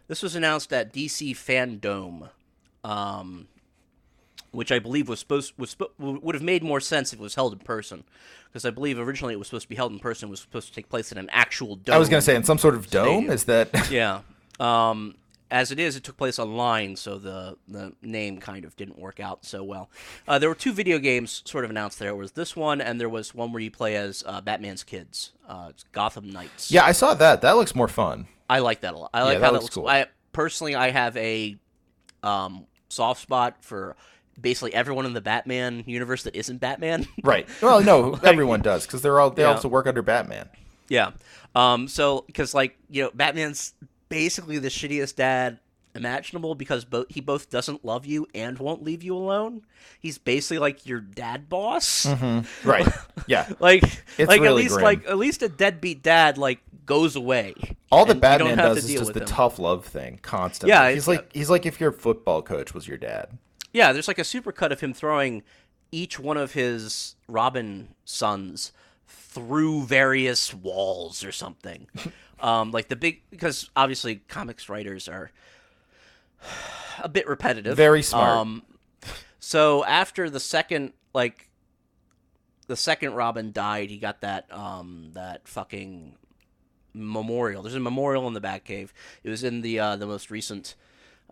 This 0.08 0.22
was 0.22 0.34
announced 0.34 0.72
at 0.72 0.92
DC 0.92 1.32
Fandome, 1.32 2.30
um, 2.82 3.46
which 4.50 4.72
I 4.72 4.78
believe 4.78 5.08
was 5.08 5.20
supposed 5.20 5.54
was 5.56 5.76
would 5.98 6.34
have 6.34 6.42
made 6.42 6.62
more 6.62 6.80
sense 6.80 7.12
if 7.12 7.20
it 7.20 7.22
was 7.22 7.34
held 7.34 7.52
in 7.52 7.60
person, 7.60 8.04
because 8.48 8.64
I 8.64 8.70
believe 8.70 8.98
originally 8.98 9.34
it 9.34 9.38
was 9.38 9.48
supposed 9.48 9.64
to 9.64 9.68
be 9.68 9.76
held 9.76 9.92
in 9.92 9.98
person. 9.98 10.28
It 10.28 10.30
was 10.30 10.40
supposed 10.40 10.68
to 10.68 10.74
take 10.74 10.88
place 10.88 11.12
in 11.12 11.18
an 11.18 11.28
actual 11.30 11.76
dome. 11.76 11.94
I 11.94 11.98
was 11.98 12.08
going 12.08 12.20
to 12.20 12.24
say 12.24 12.34
in 12.34 12.44
some 12.44 12.58
sort 12.58 12.74
of 12.74 12.90
dome. 12.90 13.06
Stadium. 13.06 13.32
Is 13.32 13.44
that? 13.44 13.90
Yeah. 13.90 14.20
Um, 14.58 15.14
as 15.50 15.70
it 15.72 15.78
is, 15.80 15.96
it 15.96 16.04
took 16.04 16.16
place 16.16 16.38
online, 16.38 16.96
so 16.96 17.18
the 17.18 17.56
the 17.68 17.92
name 18.02 18.38
kind 18.38 18.64
of 18.64 18.76
didn't 18.76 18.98
work 18.98 19.20
out 19.20 19.44
so 19.44 19.62
well. 19.64 19.90
Uh, 20.28 20.38
there 20.38 20.48
were 20.48 20.54
two 20.54 20.72
video 20.72 20.98
games 20.98 21.42
sort 21.44 21.64
of 21.64 21.70
announced. 21.70 21.98
There 21.98 22.10
It 22.10 22.16
was 22.16 22.32
this 22.32 22.54
one, 22.56 22.80
and 22.80 23.00
there 23.00 23.08
was 23.08 23.34
one 23.34 23.52
where 23.52 23.60
you 23.62 23.70
play 23.70 23.96
as 23.96 24.22
uh, 24.26 24.40
Batman's 24.40 24.84
kids. 24.84 25.32
Uh, 25.48 25.66
it's 25.70 25.82
Gotham 25.92 26.30
Knights. 26.30 26.70
yeah, 26.70 26.84
I 26.84 26.92
saw 26.92 27.14
that. 27.14 27.40
That 27.42 27.56
looks 27.56 27.74
more 27.74 27.88
fun. 27.88 28.28
I 28.48 28.60
like 28.60 28.80
that 28.82 28.94
a 28.94 28.98
lot. 28.98 29.10
I 29.12 29.22
like 29.22 29.38
that 29.38 29.44
how 29.44 29.50
that 29.50 29.52
looks 29.54 29.64
looks. 29.64 29.74
cool. 29.74 29.88
I 29.88 30.06
personally, 30.32 30.74
I 30.74 30.90
have 30.90 31.16
a 31.16 31.56
um, 32.22 32.66
soft 32.88 33.22
spot 33.22 33.56
for 33.64 33.96
basically 34.40 34.72
everyone 34.74 35.06
in 35.06 35.12
the 35.12 35.20
Batman 35.20 35.84
universe 35.86 36.22
that 36.24 36.34
isn't 36.36 36.58
Batman. 36.58 37.06
Right. 37.22 37.48
Well, 37.60 37.82
no, 37.82 38.14
everyone 38.22 38.60
does 38.62 38.86
because 38.86 39.02
they're 39.02 39.20
all 39.20 39.30
they 39.30 39.42
Yeah. 39.42 39.48
also 39.54 39.68
work 39.68 39.86
under 39.86 40.02
Batman. 40.02 40.48
Yeah. 40.88 41.10
Um. 41.54 41.88
So, 41.88 42.24
because 42.26 42.54
like 42.54 42.76
you 42.88 43.02
know, 43.04 43.10
Batman's 43.14 43.74
basically 44.10 44.58
the 44.58 44.68
shittiest 44.68 45.16
dad 45.16 45.58
imaginable 45.94 46.54
because 46.54 46.84
both 46.84 47.06
he 47.08 47.20
both 47.20 47.50
doesn't 47.50 47.84
love 47.84 48.06
you 48.06 48.26
and 48.34 48.58
won't 48.58 48.82
leave 48.82 49.02
you 49.02 49.16
alone. 49.16 49.62
He's 49.98 50.18
basically 50.18 50.58
like 50.58 50.86
your 50.86 51.00
dad 51.00 51.48
boss. 51.48 52.04
Mm-hmm. 52.04 52.40
Right. 52.68 52.86
Yeah. 53.26 53.48
Like, 53.58 53.82
It's 54.18 54.28
like 54.28 54.42
at 54.42 54.54
least 54.54 54.74
grim. 54.74 54.84
like 54.84 55.06
at 55.06 55.16
least 55.18 55.42
a 55.42 55.48
deadbeat 55.48 56.02
dad 56.02 56.36
like 56.38 56.60
goes 56.86 57.16
away. 57.16 57.54
All 57.90 58.04
the 58.04 58.14
Batman 58.14 58.58
does 58.58 58.84
is 58.84 58.92
just 58.92 59.14
the 59.14 59.20
him. 59.20 59.26
tough 59.26 59.58
love 59.58 59.84
thing 59.86 60.18
constantly. 60.22 60.70
Yeah, 60.70 60.90
he's 60.90 61.08
like 61.08 61.32
he's 61.32 61.50
like 61.50 61.64
if 61.66 61.80
your 61.80 61.92
football 61.92 62.42
coach 62.42 62.74
was 62.74 62.86
your 62.86 62.98
dad. 62.98 63.38
Yeah, 63.72 63.92
there's 63.92 64.08
like 64.08 64.18
a 64.18 64.22
supercut 64.22 64.72
of 64.72 64.80
him 64.80 64.92
throwing 64.92 65.42
each 65.92 66.18
one 66.20 66.36
of 66.36 66.52
his 66.52 67.16
Robin 67.28 67.88
sons 68.04 68.72
through 69.10 69.84
various 69.84 70.52
walls 70.54 71.24
or 71.24 71.32
something. 71.32 71.86
um, 72.40 72.70
like 72.70 72.88
the 72.88 72.96
big 72.96 73.22
because 73.30 73.68
obviously 73.76 74.16
comics 74.28 74.68
writers 74.68 75.08
are 75.08 75.30
a 77.02 77.08
bit 77.08 77.26
repetitive. 77.28 77.76
Very 77.76 78.02
smart. 78.02 78.28
Um, 78.28 78.62
so 79.38 79.84
after 79.84 80.28
the 80.30 80.40
second 80.40 80.92
like 81.14 81.48
the 82.66 82.76
second 82.76 83.14
Robin 83.14 83.52
died, 83.52 83.90
he 83.90 83.98
got 83.98 84.20
that 84.22 84.52
um 84.52 85.10
that 85.14 85.46
fucking 85.48 86.14
memorial. 86.94 87.62
There's 87.62 87.74
a 87.74 87.80
memorial 87.80 88.26
in 88.28 88.34
the 88.34 88.40
Batcave. 88.40 88.90
It 89.22 89.30
was 89.30 89.44
in 89.44 89.60
the 89.62 89.78
uh, 89.78 89.96
the 89.96 90.06
most 90.06 90.30
recent 90.30 90.74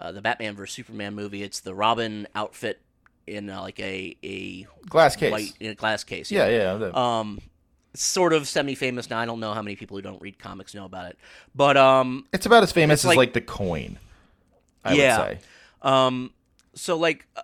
uh, 0.01 0.13
the 0.13 0.23
Batman 0.23 0.55
vs 0.55 0.75
Superman 0.75 1.15
movie. 1.15 1.43
It's 1.43 1.61
the 1.61 1.75
Robin 1.75 2.27
outfit 2.35 2.81
in 3.27 3.51
uh, 3.51 3.61
like 3.61 3.79
a 3.81 4.17
a 4.23 4.67
Glass 4.89 5.17
case. 5.17 5.33
white 5.33 5.53
in 5.61 5.71
a 5.71 5.75
glass 5.75 6.05
case. 6.05 6.31
Yeah, 6.31 6.49
yeah. 6.49 6.75
the- 6.77 6.97
Um, 6.97 7.41
sort 7.95 8.33
of 8.33 8.47
semi-famous 8.49 9.11
now. 9.11 9.19
I 9.19 9.27
don't 9.27 9.41
know 9.41 9.55
how 9.55 9.63
many 9.63 9.77
people 9.77 9.97
who 9.97 10.03
don't 10.03 10.21
read 10.23 10.39
comics 10.39 10.75
know 10.75 10.85
about 10.85 11.11
it, 11.11 11.19
but 11.55 11.77
um, 11.77 12.27
it's 12.33 12.47
about 12.47 12.63
as 12.63 12.73
famous 12.73 13.01
it's 13.01 13.05
as 13.05 13.09
like- 13.09 13.17
like, 13.17 13.33
the 13.33 13.41
coin. 13.41 13.99
I 14.85 14.95
Yeah. 14.95 15.19
would 15.19 15.39
say. 15.41 15.45
Um, 15.83 16.33
so 16.75 16.97
like, 16.97 17.27
uh, 17.37 17.43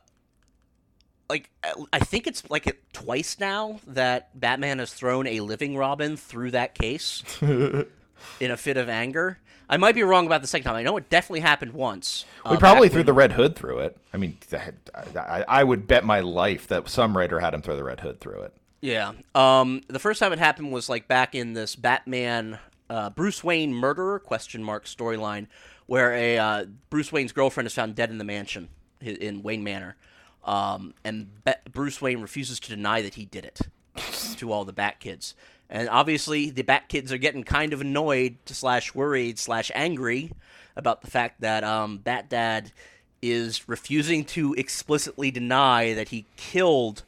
like 1.29 1.51
I 1.93 1.99
think 2.01 2.27
it's 2.27 2.49
like 2.51 2.67
it 2.67 2.83
twice 2.93 3.39
now 3.41 3.81
that 3.87 4.39
Batman 4.39 4.79
has 4.79 4.93
thrown 4.93 5.27
a 5.27 5.41
living 5.41 5.77
Robin 5.77 6.17
through 6.17 6.51
that 6.53 6.75
case 6.75 7.23
in 7.41 7.87
a 8.51 8.57
fit 8.57 8.77
of 8.77 8.89
anger. 8.89 9.39
I 9.69 9.79
might 9.79 9.95
be 9.95 10.03
wrong 10.03 10.27
about 10.27 10.43
the 10.43 10.47
second 10.47 10.65
time. 10.65 10.77
I 10.77 10.83
know 10.83 10.97
it 10.99 11.09
definitely 11.09 11.41
happened 11.41 11.73
once. 11.73 12.27
We 12.45 12.57
uh, 12.57 12.59
probably 12.59 12.89
threw 12.91 12.99
when- 12.99 13.07
the 13.07 13.13
Red 13.15 13.33
Hood 13.33 13.57
through 13.57 13.79
it. 13.81 13.97
I 14.13 14.19
mean, 14.19 14.37
that- 14.51 14.75
I, 15.17 15.45
I 15.49 15.65
would 15.65 15.87
bet 15.87 16.05
my 16.05 16.21
life 16.21 16.69
that 16.69 16.89
some 16.91 17.17
writer 17.17 17.41
had 17.41 17.55
him 17.55 17.63
throw 17.63 17.75
the 17.75 17.85
Red 17.85 18.01
Hood 18.01 18.21
through 18.21 18.43
it. 18.43 18.55
Yeah. 18.85 19.13
Um, 19.35 19.81
the 19.89 19.99
first 19.99 20.21
time 20.21 20.35
it 20.35 20.39
happened 20.39 20.71
was 20.71 20.91
like 20.91 21.09
back 21.09 21.35
in 21.35 21.55
this 21.55 21.75
Batman 21.75 22.59
uh, 22.91 23.09
Bruce 23.09 23.43
Wayne 23.43 23.73
murderer 23.73 24.19
question 24.19 24.63
mark 24.63 24.85
storyline, 24.85 25.47
where 25.87 26.13
a 26.13 26.37
uh, 26.37 26.65
Bruce 26.91 27.11
Wayne's 27.11 27.33
girlfriend 27.33 27.67
is 27.67 27.73
found 27.73 27.95
dead 27.95 28.11
in 28.11 28.19
the 28.19 28.25
mansion 28.25 28.69
in 29.01 29.43
Wayne 29.43 29.65
Manor, 29.65 29.97
um, 30.45 30.93
and 31.03 31.31
Bruce 31.73 32.03
Wayne 32.03 32.21
refuses 32.21 32.61
to 32.61 32.69
deny 32.69 33.01
that 33.01 33.15
he 33.15 33.25
did 33.25 33.47
it 33.47 33.59
to 34.37 34.53
all 34.53 34.67
the 34.67 34.73
Bat 34.75 35.01
Kids. 35.01 35.35
And 35.71 35.89
obviously, 35.89 36.51
the 36.51 36.61
Bat 36.61 36.91
Kids 36.91 37.11
are 37.11 37.17
getting 37.17 37.43
kind 37.43 37.73
of 37.73 37.81
annoyed 37.81 38.37
slash 38.45 38.95
worried 38.95 39.39
slash 39.39 39.71
angry 39.75 40.31
about 40.77 41.01
the 41.01 41.11
fact 41.11 41.41
that 41.41 41.65
um, 41.65 41.97
Bat 41.97 42.29
Dad 42.29 42.73
is 43.23 43.67
refusing 43.67 44.27
to 44.27 44.53
explicitly 44.59 45.31
deny 45.31 45.95
that 45.95 46.11
he 46.11 46.27
killed 46.37 47.03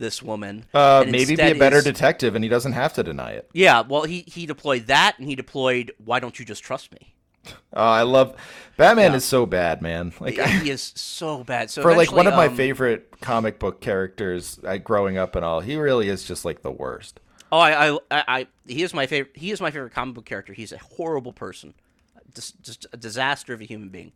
this 0.00 0.20
woman. 0.22 0.64
Uh, 0.74 1.04
maybe 1.06 1.36
be 1.36 1.42
a 1.42 1.54
better 1.54 1.76
is- 1.76 1.84
detective, 1.84 2.34
and 2.34 2.42
he 2.42 2.48
doesn't 2.48 2.72
have 2.72 2.92
to 2.94 3.04
deny 3.04 3.32
it. 3.32 3.48
yeah, 3.52 3.82
well, 3.82 4.02
he 4.02 4.24
he 4.26 4.46
deployed 4.46 4.86
that, 4.86 5.16
and 5.18 5.28
he 5.28 5.36
deployed. 5.36 5.92
Why 6.04 6.18
don't 6.18 6.36
you 6.40 6.44
just 6.44 6.64
trust 6.64 6.92
me? 6.92 7.14
Uh, 7.46 7.50
I 7.74 8.02
love 8.02 8.34
Batman 8.76 9.14
is 9.14 9.24
so 9.24 9.46
bad, 9.46 9.80
man. 9.82 10.12
Like 10.18 10.36
Yeah, 10.36 10.48
he 10.48 10.70
is 10.76 10.92
so 10.96 11.44
bad. 11.44 11.70
So 11.70 11.82
for 11.82 11.94
like 11.94 12.10
one 12.10 12.26
of 12.26 12.34
my 12.34 12.46
um, 12.46 12.56
favorite 12.56 13.20
comic 13.20 13.58
book 13.60 13.80
characters, 13.80 14.58
I, 14.66 14.78
growing 14.78 15.18
up 15.18 15.36
and 15.36 15.44
all, 15.44 15.60
he 15.60 15.76
really 15.76 16.08
is 16.08 16.24
just 16.24 16.44
like 16.44 16.62
the 16.62 16.72
worst. 16.72 17.20
Oh, 17.52 17.58
I, 17.58 17.88
I, 17.88 17.98
I, 18.10 18.24
I, 18.28 18.46
he 18.66 18.82
is 18.82 18.94
my 18.94 19.06
favorite. 19.06 19.36
He 19.36 19.50
is 19.50 19.60
my 19.60 19.70
favorite 19.70 19.92
comic 19.92 20.14
book 20.14 20.24
character. 20.24 20.52
He's 20.52 20.72
a 20.72 20.78
horrible 20.78 21.32
person, 21.32 21.74
just, 22.34 22.62
just 22.62 22.86
a 22.92 22.96
disaster 22.96 23.52
of 23.52 23.60
a 23.60 23.64
human 23.64 23.88
being. 23.88 24.12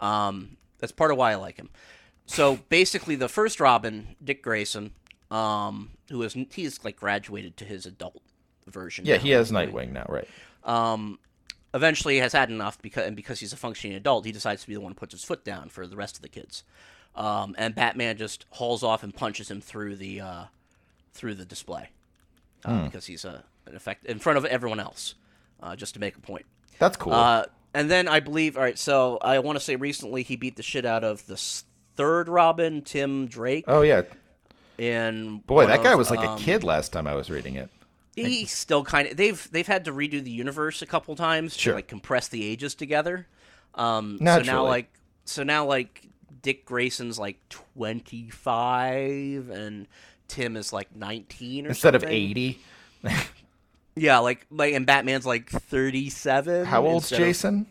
Um, 0.00 0.56
that's 0.78 0.92
part 0.92 1.10
of 1.10 1.16
why 1.16 1.32
I 1.32 1.36
like 1.36 1.56
him. 1.56 1.70
So 2.26 2.56
basically, 2.68 3.16
the 3.16 3.28
first 3.28 3.58
Robin, 3.58 4.16
Dick 4.22 4.42
Grayson, 4.42 4.92
um, 5.30 5.90
who 6.10 6.22
is 6.22 6.36
he's 6.52 6.84
like 6.84 6.96
graduated 6.96 7.56
to 7.58 7.64
his 7.64 7.86
adult 7.86 8.22
version. 8.66 9.04
Yeah, 9.04 9.16
now. 9.16 9.22
he 9.22 9.30
has 9.30 9.50
Nightwing 9.50 9.92
now, 9.92 10.06
right? 10.08 10.28
um, 10.64 11.18
eventually 11.72 12.18
has 12.18 12.32
had 12.32 12.50
enough 12.50 12.80
because 12.80 13.06
and 13.06 13.16
because 13.16 13.40
he's 13.40 13.52
a 13.52 13.56
functioning 13.56 13.96
adult, 13.96 14.24
he 14.24 14.32
decides 14.32 14.62
to 14.62 14.68
be 14.68 14.74
the 14.74 14.80
one 14.80 14.92
who 14.92 14.96
puts 14.96 15.12
his 15.12 15.24
foot 15.24 15.44
down 15.44 15.68
for 15.68 15.86
the 15.86 15.96
rest 15.96 16.16
of 16.16 16.22
the 16.22 16.28
kids. 16.28 16.62
Um, 17.16 17.54
and 17.58 17.74
Batman 17.74 18.16
just 18.16 18.44
hauls 18.50 18.82
off 18.82 19.02
and 19.02 19.14
punches 19.14 19.50
him 19.50 19.60
through 19.60 19.96
the 19.96 20.20
uh, 20.20 20.44
through 21.12 21.34
the 21.34 21.44
display 21.44 21.90
uh, 22.64 22.84
because 22.84 23.06
he's 23.06 23.24
a 23.24 23.44
an 23.66 23.76
effect 23.76 24.04
in 24.06 24.18
front 24.18 24.36
of 24.36 24.44
everyone 24.44 24.80
else, 24.80 25.14
uh, 25.62 25.76
just 25.76 25.94
to 25.94 26.00
make 26.00 26.16
a 26.16 26.20
point. 26.20 26.44
That's 26.78 26.96
cool. 26.96 27.12
Uh, 27.12 27.44
and 27.72 27.90
then 27.90 28.08
I 28.08 28.20
believe, 28.20 28.56
all 28.56 28.62
right, 28.62 28.78
so 28.78 29.18
I 29.20 29.38
want 29.40 29.56
to 29.56 29.64
say 29.64 29.76
recently 29.76 30.22
he 30.22 30.36
beat 30.36 30.56
the 30.56 30.62
shit 30.62 30.84
out 30.84 31.02
of 31.02 31.26
the 31.26 31.36
third 31.96 32.28
Robin, 32.28 32.82
Tim 32.82 33.26
Drake. 33.26 33.64
oh 33.68 33.82
yeah, 33.82 34.02
in 34.78 35.38
boy, 35.46 35.66
that 35.66 35.82
guy 35.82 35.94
was 35.94 36.10
like 36.10 36.20
um, 36.20 36.36
a 36.36 36.40
kid 36.40 36.64
last 36.64 36.92
time 36.92 37.06
I 37.06 37.14
was 37.14 37.30
reading 37.30 37.54
it. 37.56 37.70
he 38.16 38.44
still 38.44 38.84
kind 38.84 39.08
of 39.08 39.16
they've 39.16 39.48
they've 39.50 39.66
had 39.66 39.84
to 39.86 39.92
redo 39.92 40.22
the 40.22 40.30
universe 40.30 40.82
a 40.82 40.86
couple 40.86 41.14
times 41.16 41.56
Sure. 41.56 41.72
to 41.72 41.76
like 41.76 41.88
compress 41.88 42.28
the 42.28 42.44
ages 42.44 42.74
together. 42.74 43.26
Um, 43.74 44.18
so 44.18 44.40
now 44.42 44.64
like 44.64 44.88
so 45.24 45.42
now 45.42 45.64
like 45.66 46.06
Dick 46.42 46.64
Grayson's 46.66 47.18
like 47.18 47.38
twenty 47.48 48.30
five 48.30 49.48
and 49.50 49.86
Tim 50.28 50.56
is 50.56 50.72
like 50.72 50.94
nineteen 50.94 51.66
or 51.66 51.70
Instead 51.70 51.94
of 51.94 52.04
eighty, 52.04 52.60
Yeah, 53.96 54.18
like 54.18 54.46
like 54.50 54.74
and 54.74 54.86
Batman's 54.86 55.26
like 55.26 55.48
thirty 55.50 56.10
seven. 56.10 56.64
how 56.64 56.84
old's 56.86 57.10
Jason? 57.10 57.66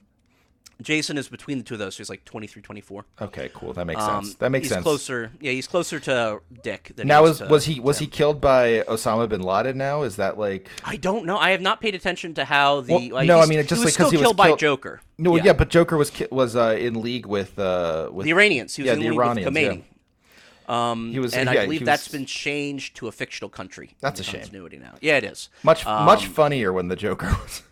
Jason 0.81 1.17
is 1.17 1.27
between 1.29 1.57
the 1.59 1.63
two 1.63 1.75
of 1.75 1.79
those, 1.79 1.95
so 1.95 1.99
he's 1.99 2.09
like 2.09 2.25
23, 2.25 2.61
24. 2.61 3.05
Okay, 3.21 3.49
cool. 3.53 3.73
That 3.73 3.85
makes 3.85 4.01
Um, 4.01 4.25
sense. 4.25 4.35
That 4.35 4.49
makes 4.49 4.63
he's 4.65 4.71
sense. 4.73 4.83
closer. 4.83 5.31
Yeah, 5.39 5.51
he's 5.51 5.67
closer 5.67 5.99
to 6.01 6.41
Dick 6.63 6.91
than 6.95 7.07
Now 7.07 7.25
to 7.31 7.45
was 7.47 7.65
he 7.65 7.79
was 7.79 7.99
he 7.99 8.07
killed 8.07 8.41
by 8.41 8.81
Osama 8.87 9.29
bin 9.29 9.41
Laden? 9.41 9.77
Now 9.77 10.03
is 10.03 10.15
that 10.17 10.37
like 10.37 10.67
I 10.83 10.97
don't 10.97 11.25
know. 11.25 11.37
I 11.37 11.51
have 11.51 11.61
not 11.61 11.79
paid 11.79 11.95
attention 11.95 12.33
to 12.35 12.45
how 12.45 12.81
the. 12.81 12.93
Well, 12.93 13.09
like, 13.11 13.27
no, 13.27 13.39
I 13.39 13.45
mean, 13.45 13.59
it 13.59 13.67
just 13.67 13.79
he 13.81 13.85
was 13.85 13.85
like 13.85 13.93
still 13.93 14.09
he 14.09 14.17
was 14.17 14.23
killed 14.25 14.37
by 14.37 14.55
Joker. 14.55 15.01
no? 15.17 15.35
Yeah, 15.37 15.53
but 15.53 15.69
Joker 15.69 15.95
was 15.95 16.09
ki- 16.09 16.27
was 16.31 16.55
uh, 16.55 16.75
in 16.79 17.01
league 17.01 17.25
with 17.27 17.57
uh 17.59 18.09
with 18.11 18.25
the 18.25 18.31
Iranians. 18.31 18.75
He 18.75 18.81
was 18.81 18.87
Yeah, 18.87 18.93
in 18.93 18.99
the 18.99 19.09
league 19.09 19.17
Iranians, 19.19 19.45
with 19.53 19.55
Khomeini. 19.55 19.83
Um, 20.67 21.11
He 21.11 21.19
was- 21.19 21.33
and 21.33 21.49
yeah, 21.51 21.61
I 21.61 21.65
believe 21.65 21.81
he 21.81 21.85
that's 21.85 22.05
was- 22.07 22.13
been 22.13 22.25
changed 22.25 22.95
to 22.97 23.07
a 23.07 23.11
fictional 23.11 23.49
country. 23.49 23.95
That's 23.99 24.19
a 24.21 24.23
shame. 24.23 24.41
Continuity 24.41 24.77
now. 24.77 24.93
Yeah, 25.01 25.17
it 25.17 25.25
is. 25.25 25.49
much 25.61 25.85
Um, 25.85 26.05
much 26.05 26.25
funnier 26.27 26.71
when 26.71 26.87
the 26.87 26.95
Joker 26.95 27.27
was. 27.43 27.63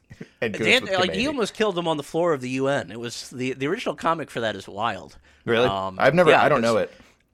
In 0.41 0.53
cahoots 0.53 0.71
Dan, 0.71 0.83
with 0.83 0.99
like 0.99 1.13
he 1.13 1.27
almost 1.27 1.53
killed 1.53 1.77
him 1.77 1.87
on 1.87 1.97
the 1.97 2.03
floor 2.03 2.33
of 2.33 2.41
the 2.41 2.49
UN. 2.51 2.91
It 2.91 2.99
was 2.99 3.29
the 3.29 3.53
the 3.53 3.67
original 3.67 3.95
comic 3.95 4.29
for 4.31 4.39
that 4.41 4.55
is 4.55 4.67
wild. 4.67 5.17
really. 5.45 5.67
um, 5.67 5.97
I've 5.99 6.13
never. 6.15 6.29
yeah, 6.31 6.43
I 6.43 6.49
don't 6.49 6.61
know 6.61 6.77
it. 6.77 6.91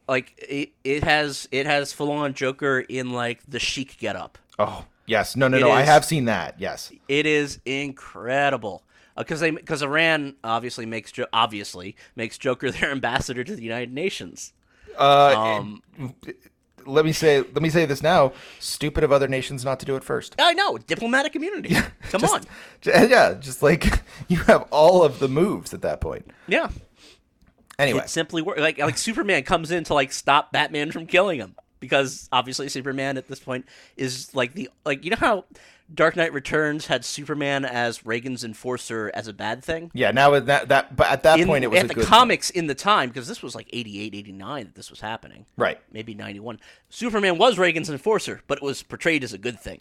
Like 0.08 0.34
it, 0.38 0.72
it 0.84 1.04
has 1.04 1.48
it 1.52 1.66
has 1.66 1.92
full 1.94 2.12
on 2.12 2.34
Joker 2.34 2.80
in 2.80 3.12
like 3.12 3.42
the 3.48 3.60
chic 3.60 3.98
getup. 3.98 4.38
Oh 4.58 4.86
yes, 5.06 5.36
no, 5.36 5.48
no, 5.48 5.58
It 5.58 5.62
no. 5.62 5.72
I 5.72 5.82
have 5.82 6.06
seen 6.06 6.26
that. 6.26 6.56
Yes. 6.60 6.92
It 7.08 7.26
is 7.26 7.60
incredible 7.66 8.84
because 9.18 9.40
they 9.42 9.52
because 9.52 9.82
Iran 9.84 10.36
obviously 10.44 10.86
makes 10.86 11.12
Jo- 11.12 11.28
obviously 11.34 11.96
makes 12.16 12.38
Joker 12.38 12.72
their 12.72 12.92
ambassador 12.92 13.44
to 13.44 13.56
the 13.56 13.64
United 13.64 13.92
Nations. 13.94 14.54
Uh, 14.98 15.58
Um, 15.60 15.82
let 16.88 17.06
me 17.06 17.12
say. 17.12 17.40
Let 17.42 17.62
me 17.62 17.70
say 17.70 17.86
this 17.86 18.02
now. 18.02 18.34
Stupid 18.60 19.04
of 19.04 19.12
other 19.12 19.28
nations 19.28 19.64
not 19.66 19.80
to 19.82 19.86
do 19.86 19.96
it 19.96 20.04
first. 20.04 20.36
I 20.40 20.54
know 20.54 20.78
diplomatic 20.78 21.36
immunity. 21.36 21.76
Come 22.10 22.22
Just- 22.22 22.34
on, 22.34 22.42
Yeah, 22.86 23.34
just 23.36 23.62
like 23.62 24.02
you 24.28 24.38
have 24.38 24.64
all 24.72 25.04
of 25.04 25.20
the 25.20 25.28
moves 25.28 25.74
at 25.74 25.82
that 25.84 26.02
point. 26.02 26.30
yeah. 26.48 26.70
Anyway, 27.80 28.00
It 28.00 28.10
simply 28.10 28.42
works. 28.42 28.60
Like 28.60 28.80
like 28.80 28.98
Superman 28.98 29.44
comes 29.44 29.70
in 29.70 29.84
to 29.84 29.94
like 29.94 30.12
stop 30.12 30.52
Batman 30.52 30.92
from 30.92 31.06
killing 31.06 31.40
him 31.40 31.56
because 31.80 32.28
obviously 32.32 32.70
Superman 32.70 33.18
at 33.18 33.28
this 33.28 33.40
point 33.40 33.66
is 33.96 34.34
like 34.34 34.54
the 34.54 34.70
like 34.84 35.04
you 35.06 35.12
know 35.12 35.18
how 35.20 35.46
Dark 35.94 36.16
Knight 36.18 36.34
Returns 36.34 36.88
had 36.88 37.06
Superman 37.06 37.64
as 37.64 38.06
Reagan's 38.06 38.44
enforcer 38.44 39.10
as 39.14 39.28
a 39.28 39.34
bad 39.34 39.64
thing. 39.64 39.90
yeah. 39.94 40.12
Now 40.12 40.32
with 40.32 40.48
that 40.48 40.68
that, 40.68 40.96
but 40.96 41.08
at 41.10 41.24
that 41.24 41.40
In, 41.40 41.48
point 41.48 41.64
it 41.64 41.68
was 41.68 41.80
at 41.80 41.88
the 41.88 42.04
comics 42.04 42.50
in 42.50 42.68
the 42.68 42.76
time 42.76 43.10
because 43.10 43.28
this 43.28 43.42
was 43.42 43.56
like 43.56 43.70
88 43.72 44.14
89 44.16 44.66
that 44.66 44.76
this 44.76 44.90
was 44.90 45.00
happening 45.00 45.46
right. 45.56 45.80
maybe 45.92 46.14
91 46.14 46.60
superman 46.90 47.38
was 47.38 47.58
reagan's 47.58 47.90
enforcer 47.90 48.42
but 48.48 48.58
it 48.58 48.64
was 48.64 48.84
portrayed 48.84 49.24
as 49.24 49.32
a 49.34 49.38
good 49.38 49.60
thing 49.60 49.80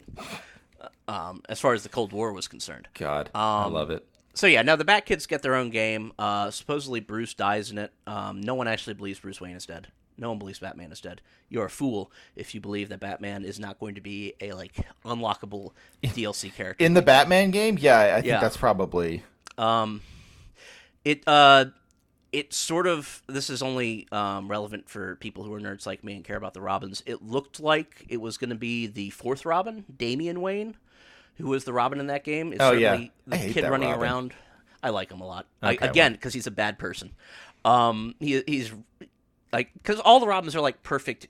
uh, 0.81 0.87
um, 1.11 1.41
as 1.49 1.59
far 1.59 1.73
as 1.73 1.83
the 1.83 1.89
cold 1.89 2.11
war 2.13 2.31
was 2.31 2.47
concerned 2.47 2.87
God, 2.93 3.29
I 3.35 3.67
love 3.67 3.89
it. 3.91 4.05
so 4.33 4.47
yeah 4.47 4.61
now 4.61 4.75
the 4.75 4.85
bat 4.85 5.05
kids 5.05 5.25
get 5.25 5.41
their 5.41 5.55
own 5.55 5.69
game 5.69 6.13
uh, 6.17 6.51
supposedly 6.51 6.99
bruce 7.01 7.33
dies 7.33 7.69
in 7.71 7.77
it 7.77 7.91
um, 8.05 8.39
no 8.41 8.55
one 8.55 8.67
actually 8.67 8.93
believes 8.93 9.19
bruce 9.19 9.41
wayne 9.41 9.55
is 9.55 9.65
dead 9.65 9.87
no 10.17 10.29
one 10.29 10.39
believes 10.39 10.59
batman 10.59 10.91
is 10.91 10.99
dead 11.01 11.21
you're 11.49 11.65
a 11.65 11.69
fool 11.69 12.11
if 12.35 12.53
you 12.55 12.61
believe 12.61 12.89
that 12.89 12.99
batman 12.99 13.43
is 13.43 13.59
not 13.59 13.79
going 13.79 13.95
to 13.95 14.01
be 14.01 14.33
a 14.41 14.51
like 14.53 14.73
unlockable 15.05 15.71
dlc 16.03 16.53
character 16.55 16.83
In 16.83 16.93
the 16.93 17.01
Batman 17.01 17.51
game, 17.51 17.77
yeah, 17.79 17.99
I 18.15 18.21
think 18.21 18.25
Yeah. 18.27 18.39
that's 18.39 18.57
probably 18.57 19.23
Um, 19.57 20.01
it 21.05 21.23
uh, 21.27 21.65
it 22.33 22.53
sort 22.53 22.85
of 22.87 23.23
this 23.27 23.49
is 23.49 23.61
only 23.61 24.07
um, 24.11 24.49
relevant 24.49 24.89
for 24.89 25.15
people 25.15 25.43
who 25.43 25.53
are 25.53 25.59
nerds 25.61 25.85
like 25.85 26.03
me 26.03 26.13
and 26.15 26.25
care 26.25 26.35
about 26.35 26.53
the 26.53 26.61
Robins. 26.61 27.01
It 27.05 27.23
looked 27.23 27.59
like 27.61 28.05
it 28.09 28.17
was 28.17 28.37
going 28.37 28.49
to 28.49 28.55
be 28.57 28.85
the 28.87 29.09
fourth 29.11 29.45
Robin, 29.45 29.85
Damian 29.97 30.41
Wayne, 30.41 30.75
who 31.37 31.47
was 31.47 31.63
the 31.63 31.71
Robin 31.71 31.99
in 32.01 32.07
that 32.07 32.25
game. 32.25 32.51
Is 32.51 32.59
Oh, 32.59 32.73
yeah. 32.73 32.97
the 33.25 33.37
kid 33.37 33.63
running 33.63 33.89
Robin. 33.89 34.03
around. 34.03 34.33
I 34.83 34.89
like 34.89 35.09
him 35.09 35.21
a 35.21 35.25
lot. 35.25 35.47
I, 35.61 35.77
again, 35.81 36.11
because 36.11 36.33
he's 36.33 36.47
a 36.47 36.51
bad 36.51 36.77
person. 36.77 37.11
Um, 37.63 38.13
he, 38.19 38.43
he's 38.45 38.71
like 39.57 39.73
because 39.73 39.99
all 40.01 40.19
the 40.19 40.27
Robins 40.27 40.55
are 40.55 40.61
like 40.61 40.83
perfect 40.83 41.25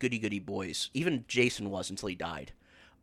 goody 0.00 0.18
goody 0.18 0.40
boys. 0.40 0.90
Even 0.94 1.24
Jason 1.28 1.70
was 1.70 1.90
until 1.90 2.08
he 2.08 2.16
died. 2.16 2.50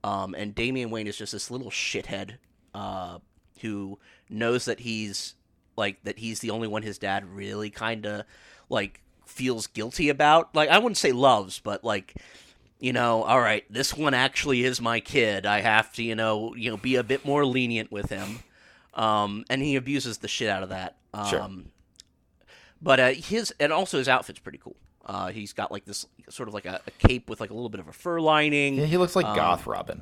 Um, 0.03 0.35
and 0.35 0.53
Damian 0.53 0.89
Wayne 0.89 1.07
is 1.07 1.17
just 1.17 1.31
this 1.31 1.49
little 1.49 1.71
shithead 1.71 2.31
uh, 2.73 3.19
who 3.61 3.97
knows 4.29 4.65
that 4.65 4.81
he's 4.81 5.35
like 5.77 6.03
that 6.03 6.19
he's 6.19 6.41
the 6.41 6.49
only 6.49 6.67
one 6.67 6.81
his 6.81 6.97
dad 6.97 7.23
really 7.23 7.69
kind 7.69 8.05
of 8.05 8.25
like 8.67 8.99
feels 9.25 9.65
guilty 9.67 10.09
about. 10.09 10.53
Like 10.53 10.67
I 10.67 10.77
wouldn't 10.77 10.97
say 10.97 11.13
loves, 11.13 11.59
but 11.59 11.85
like 11.85 12.13
you 12.77 12.91
know, 12.91 13.23
all 13.23 13.39
right, 13.39 13.63
this 13.71 13.95
one 13.95 14.13
actually 14.13 14.65
is 14.65 14.81
my 14.81 14.99
kid. 14.99 15.45
I 15.45 15.61
have 15.61 15.93
to, 15.93 16.03
you 16.03 16.15
know, 16.15 16.53
you 16.53 16.69
know, 16.69 16.75
be 16.75 16.95
a 16.97 17.03
bit 17.03 17.25
more 17.25 17.45
lenient 17.45 17.93
with 17.93 18.09
him. 18.09 18.39
Um, 18.93 19.45
and 19.49 19.61
he 19.61 19.77
abuses 19.77 20.17
the 20.17 20.27
shit 20.27 20.49
out 20.49 20.63
of 20.63 20.69
that. 20.69 20.97
Um, 21.13 21.29
Sure. 21.29 21.49
But 22.81 22.99
uh, 22.99 23.09
his 23.11 23.53
and 23.59 23.71
also 23.71 23.97
his 23.97 24.07
outfit's 24.09 24.39
pretty 24.39 24.57
cool. 24.57 24.75
Uh, 25.05 25.27
he's 25.27 25.53
got 25.53 25.71
like 25.71 25.85
this 25.85 26.05
sort 26.29 26.47
of 26.47 26.53
like 26.53 26.65
a, 26.65 26.81
a 26.87 26.91
cape 27.07 27.29
with 27.29 27.39
like 27.39 27.51
a 27.51 27.53
little 27.53 27.69
bit 27.69 27.79
of 27.79 27.87
a 27.87 27.93
fur 27.93 28.19
lining. 28.19 28.75
yeah, 28.75 28.85
he 28.85 28.97
looks 28.97 29.15
like 29.15 29.25
Um, 29.25 29.35
Goth 29.35 29.67
Robin. 29.67 30.01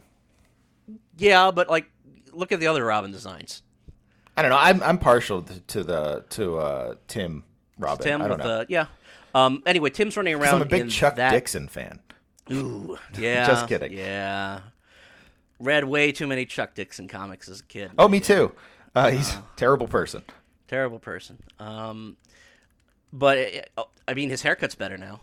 Yeah, 1.18 1.52
but 1.52 1.70
like, 1.70 1.90
look 2.32 2.52
at 2.52 2.60
the 2.60 2.68
other 2.68 2.84
Robin 2.86 3.12
designs. 3.12 3.62
I 4.36 4.42
don't 4.42 4.52
know. 4.52 4.58
I'm 4.58 4.82
I'm 4.82 4.98
partial 4.98 5.44
to, 5.44 5.84
the 5.84 6.26
to 6.32 6.58
uh, 6.58 6.96
Tim 7.08 7.44
Robin. 7.78 8.04
Tim 8.04 8.22
I 8.22 8.28
don't 8.28 8.38
with 8.38 8.46
know. 8.48 8.58
the 8.60 8.66
yeah. 8.70 8.86
Um. 9.36 9.62
Anyway, 9.66 9.90
Tim's 9.90 10.18
running 10.18 10.36
around. 10.36 10.56
I'm 10.56 10.62
a 10.62 10.66
big 10.66 10.90
Chuck 10.90 11.16
that... 11.18 11.32
Dixon 11.32 11.68
fan. 11.68 12.00
Ooh, 12.52 12.98
yeah. 13.18 13.48
Just 13.48 13.68
kidding. 13.68 13.94
Yeah. 13.94 14.62
Read 15.60 15.86
way 15.86 16.12
too 16.12 16.28
many 16.28 16.46
Chuck 16.46 16.74
Dixon 16.76 17.08
comics 17.08 17.48
as 17.48 17.62
a 17.62 17.64
kid. 17.64 17.92
Oh, 17.98 18.08
me 18.08 18.20
too. 18.20 18.52
Uh, 18.96 19.12
he's 19.12 19.34
a 19.34 19.44
terrible 19.56 19.88
person. 19.88 20.24
Terrible 20.68 21.00
person. 21.00 21.38
Um, 21.60 22.18
but 23.14 23.38
uh, 23.78 23.84
I 24.08 24.14
mean, 24.16 24.30
his 24.30 24.42
haircut's 24.42 24.76
better 24.76 24.98
now. 24.98 25.22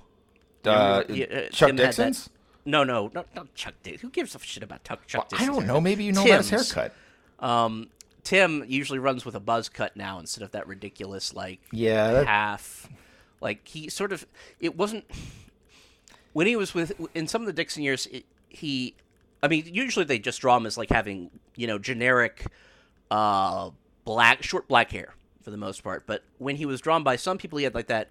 Uh, 0.64 1.03
Yeah, 1.09 1.26
uh, 1.26 1.41
Chuck 1.51 1.68
Tim 1.68 1.76
that- 1.76 1.86
Dixon's? 1.97 2.30
No, 2.66 2.84
no, 2.84 3.11
not, 3.14 3.26
not 3.34 3.55
Chuck 3.55 3.74
Dixon. 3.82 4.01
Who 4.07 4.11
gives 4.11 4.34
a 4.34 4.38
shit 4.38 4.62
about 4.62 4.84
Chuck, 4.84 5.07
Chuck 5.07 5.26
I 5.32 5.36
Dixon? 5.38 5.55
don't 5.55 5.66
know. 5.66 5.80
Maybe 5.80 6.05
you 6.05 6.12
know 6.12 6.24
about 6.24 6.38
his 6.38 6.51
Tim's. 6.51 6.72
haircut. 6.72 6.95
Um, 7.41 7.88
Tim 8.22 8.64
usually 8.68 8.99
runs 8.99 9.24
with 9.24 9.34
a 9.34 9.41
buzz 9.41 9.68
cut 9.70 9.97
now 9.97 10.18
instead 10.18 10.43
of 10.45 10.51
that 10.53 10.66
ridiculous 10.66 11.34
like 11.34 11.61
Yeah, 11.72 12.12
that- 12.12 12.26
half. 12.26 12.88
Like 13.41 13.66
he 13.66 13.88
sort 13.88 14.12
of 14.12 14.26
it 14.61 14.76
wasn't 14.76 15.05
when 16.34 16.47
he 16.47 16.55
was 16.57 16.74
with 16.74 16.93
in 17.14 17.26
some 17.26 17.41
of 17.41 17.47
the 17.47 17.53
Dixon 17.55 17.82
years. 17.82 18.07
It, 18.07 18.26
he, 18.51 18.95
I 19.43 19.49
mean, 19.49 19.64
usually 19.72 20.05
they 20.05 20.18
just 20.18 20.41
draw 20.43 20.57
him 20.59 20.66
as 20.66 20.76
like 20.76 20.91
having 20.91 21.30
you 21.57 21.66
know 21.66 21.78
generic 21.78 22.45
uh 23.11 23.70
black 24.05 24.43
short 24.43 24.68
black 24.68 24.91
hair 24.93 25.14
for 25.43 25.51
the 25.51 25.57
most 25.57 25.82
part. 25.82 26.07
But 26.07 26.22
when 26.38 26.57
he 26.57 26.66
was 26.66 26.80
drawn 26.80 27.03
by 27.03 27.16
some 27.16 27.38
people, 27.38 27.59
he 27.59 27.64
had 27.64 27.74
like 27.74 27.86
that. 27.88 28.11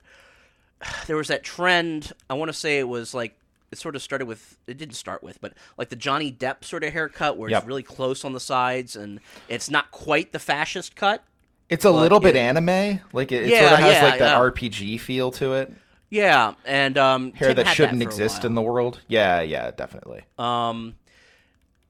There 1.08 1.18
was 1.18 1.28
that 1.28 1.44
trend. 1.44 2.14
I 2.30 2.34
want 2.36 2.50
to 2.50 2.54
say 2.54 2.80
it 2.80 2.88
was 2.88 3.14
like 3.14 3.36
it 3.72 3.78
sort 3.78 3.96
of 3.96 4.02
started 4.02 4.28
with. 4.28 4.58
It 4.68 4.78
didn't 4.78 4.96
start 4.96 5.22
with, 5.24 5.40
but 5.42 5.54
like 5.78 5.90
the 5.90 5.96
Johnny 5.96 6.32
Depp 6.32 6.64
sort 6.64 6.84
of 6.84 6.94
haircut, 6.94 7.38
where 7.38 7.50
Yep. 7.50 7.60
it's 7.64 7.68
really 7.68 7.84
close 7.84 8.24
on 8.26 8.34
the 8.34 8.40
sides 8.40 8.96
and 8.96 9.20
it's 9.48 9.70
not 9.70 9.92
quite 9.92 10.32
the 10.32 10.40
fascist 10.40 10.96
cut. 10.96 11.24
It's 11.70 11.86
a 11.86 11.92
little 11.92 12.20
bit 12.20 12.36
it- 12.36 12.40
anime. 12.40 13.00
Like 13.14 13.32
it, 13.32 13.44
it 13.44 13.50
Yeah, 13.50 13.60
sort 13.68 13.74
of 13.74 13.80
has 13.80 13.94
yeah, 13.94 14.04
like 14.04 14.20
that 14.20 14.38
yeah. 14.38 14.40
RPG 14.40 15.00
feel 15.02 15.32
to 15.32 15.54
it. 15.54 15.72
Yeah, 16.10 16.56
and 16.66 16.98
um, 16.98 17.34
Hair 17.34 17.50
Tim 17.50 17.58
that 17.66 17.76
shouldn't 17.76 18.02
a 18.02 18.06
exist 18.06 18.44
in 18.44 18.56
the 18.56 18.64
world. 18.64 19.00
Yeah, 19.08 19.42
yeah, 19.42 19.70
definitely. 19.70 20.24
Um, 20.40 20.96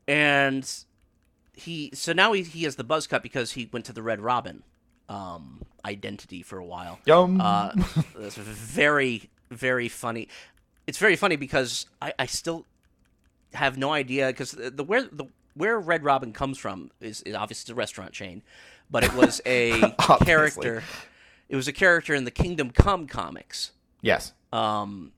and 0.07 0.69
he 1.53 1.91
so 1.93 2.13
now 2.13 2.33
he 2.33 2.43
he 2.43 2.63
has 2.63 2.75
the 2.75 2.83
buzz 2.83 3.07
cut 3.07 3.21
because 3.23 3.51
he 3.53 3.69
went 3.71 3.85
to 3.85 3.93
the 3.93 4.01
Red 4.01 4.19
Robin 4.21 4.63
um 5.09 5.61
identity 5.85 6.41
for 6.43 6.57
a 6.57 6.65
while. 6.65 6.99
Yum. 7.05 7.41
Uh, 7.41 7.71
that's 8.15 8.35
very 8.37 9.29
very 9.51 9.89
funny. 9.89 10.27
It's 10.87 10.97
very 10.97 11.15
funny 11.15 11.35
because 11.35 11.85
I 12.01 12.13
I 12.17 12.25
still 12.25 12.65
have 13.53 13.77
no 13.77 13.91
idea 13.91 14.27
because 14.27 14.51
the, 14.51 14.69
the 14.69 14.83
where 14.83 15.03
the 15.03 15.25
where 15.55 15.79
Red 15.79 16.03
Robin 16.03 16.31
comes 16.31 16.57
from 16.57 16.91
is, 17.01 17.21
is 17.23 17.35
obviously 17.35 17.73
a 17.73 17.75
restaurant 17.75 18.11
chain, 18.13 18.43
but 18.89 19.03
it 19.03 19.13
was 19.13 19.41
a 19.45 19.81
character. 20.23 20.83
It 21.49 21.55
was 21.55 21.67
a 21.67 21.73
character 21.73 22.13
in 22.13 22.23
the 22.25 22.31
Kingdom 22.31 22.69
Come 22.71 23.07
comics. 23.07 23.71
yes. 24.01 24.33
Um, 24.53 25.11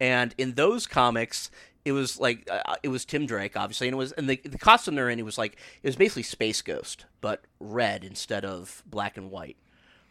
and 0.00 0.34
in 0.36 0.54
those 0.54 0.86
comics, 0.86 1.50
it 1.84 1.92
was 1.92 2.18
like 2.18 2.48
uh, 2.50 2.76
it 2.82 2.88
was 2.88 3.04
Tim 3.04 3.26
Drake, 3.26 3.56
obviously, 3.56 3.88
and 3.88 3.94
it 3.94 3.98
was 3.98 4.12
and 4.12 4.28
the, 4.28 4.40
the 4.44 4.58
costume 4.58 4.94
they're 4.94 5.10
in. 5.10 5.18
It 5.18 5.24
was 5.24 5.38
like 5.38 5.52
it 5.82 5.86
was 5.88 5.96
basically 5.96 6.22
Space 6.22 6.62
Ghost, 6.62 7.06
but 7.20 7.42
red 7.60 8.04
instead 8.04 8.44
of 8.44 8.82
black 8.86 9.16
and 9.16 9.30
white, 9.30 9.56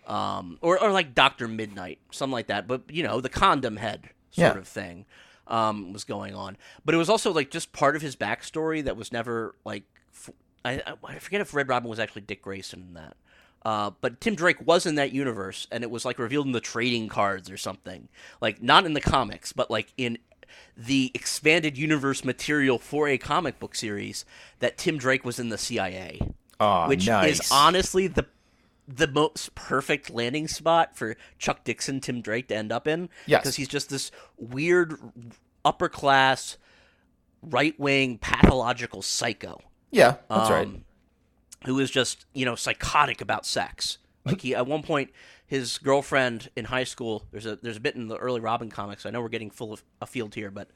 um, 0.08 0.58
or 0.62 0.80
or 0.82 0.92
like 0.92 1.16
Doctor 1.16 1.48
Midnight, 1.48 2.00
something 2.12 2.34
like 2.34 2.48
that. 2.48 2.68
But 2.68 2.84
you 2.90 3.04
know, 3.04 3.22
the 3.22 3.30
condom 3.30 3.78
head 3.78 4.10
sort 4.32 4.54
Yeah. 4.56 4.60
of 4.60 4.68
thing 4.68 5.06
um, 5.48 5.94
was 5.94 6.04
going 6.04 6.36
on. 6.36 6.58
But 6.86 6.96
it 6.96 6.98
was 6.98 7.10
also 7.10 7.32
like 7.32 7.50
just 7.52 7.72
part 7.74 7.96
of 7.96 8.02
his 8.02 8.16
backstory 8.16 8.84
that 8.84 8.98
was 8.98 9.12
never 9.12 9.56
like. 9.66 9.84
F- 10.14 10.30
I, 10.66 10.82
I 10.86 10.94
I 11.16 11.20
forget 11.20 11.42
if 11.42 11.54
Red 11.54 11.68
Robin 11.70 11.90
was 11.90 12.00
actually 12.00 12.22
Dick 12.22 12.42
Grayson 12.42 12.86
in 12.88 12.94
that. 12.94 13.18
Uh, 13.66 13.92
but 14.02 14.20
Tim 14.20 14.36
Drake 14.36 14.66
was 14.66 14.86
in 14.86 14.96
that 14.96 15.14
universe, 15.14 15.68
and 15.72 15.84
it 15.84 15.90
was 15.92 16.04
like 16.04 16.20
revealed 16.20 16.46
in 16.46 16.52
the 16.52 16.60
trading 16.60 17.08
cards 17.08 17.50
or 17.50 17.56
something. 17.58 18.10
Like 18.42 18.62
not 18.62 18.86
in 18.86 18.94
the 18.94 19.02
comics, 19.02 19.54
but 19.54 19.72
like 19.72 19.94
in 19.98 20.18
the 20.78 21.12
expanded 21.14 21.78
universe 21.78 22.24
material 22.24 22.80
for 22.80 23.08
a 23.08 23.18
comic 23.18 23.60
book 23.60 23.76
series 23.76 24.26
that 24.60 24.78
Tim 24.78 24.98
Drake 24.98 25.24
was 25.26 25.40
in 25.40 25.50
the 25.50 25.58
CIA, 25.58 26.20
Oh, 26.60 26.88
which 26.88 27.08
nice. 27.08 27.40
is 27.42 27.52
honestly 27.52 28.08
the 28.08 28.26
the 28.88 29.08
most 29.08 29.56
perfect 29.56 30.10
landing 30.10 30.48
spot 30.48 30.98
for 30.98 31.16
Chuck 31.40 31.64
Dixon, 31.64 32.02
Tim 32.02 32.22
Drake 32.22 32.50
to 32.50 32.56
end 32.56 32.72
up 32.72 32.86
in. 32.88 33.08
Yes. 33.26 33.42
because 33.42 33.56
he's 33.56 33.70
just 33.70 33.90
this 33.90 34.12
weird 34.38 34.96
upper 35.64 35.88
class, 35.88 36.58
right 37.42 37.80
wing 37.80 38.18
pathological 38.18 39.02
psycho 39.02 39.60
Yeah, 39.92 40.16
that's 40.30 40.50
right. 40.50 40.68
um, 40.68 40.84
who 41.66 41.80
is 41.80 41.90
just 41.92 42.26
you 42.34 42.46
know 42.46 42.56
psychotic 42.56 43.22
about 43.22 43.46
sex. 43.46 43.98
Like 44.26 44.42
he 44.42 44.56
at 44.56 44.68
one 44.68 44.84
point, 44.84 45.12
his 45.54 45.78
girlfriend 45.78 46.50
in 46.56 46.66
high 46.66 46.84
school. 46.84 47.28
There's 47.30 47.46
a 47.46 47.58
there's 47.58 47.78
a 47.78 47.80
bit 47.80 47.94
in 47.94 48.08
the 48.08 48.18
early 48.18 48.40
Robin 48.40 48.72
comics. 48.72 49.06
I 49.06 49.12
know 49.12 49.22
we're 49.22 49.30
getting 49.30 49.52
full 49.52 49.72
of 49.72 49.84
a 50.02 50.08
field 50.08 50.34
here, 50.34 50.50
but 50.50 50.68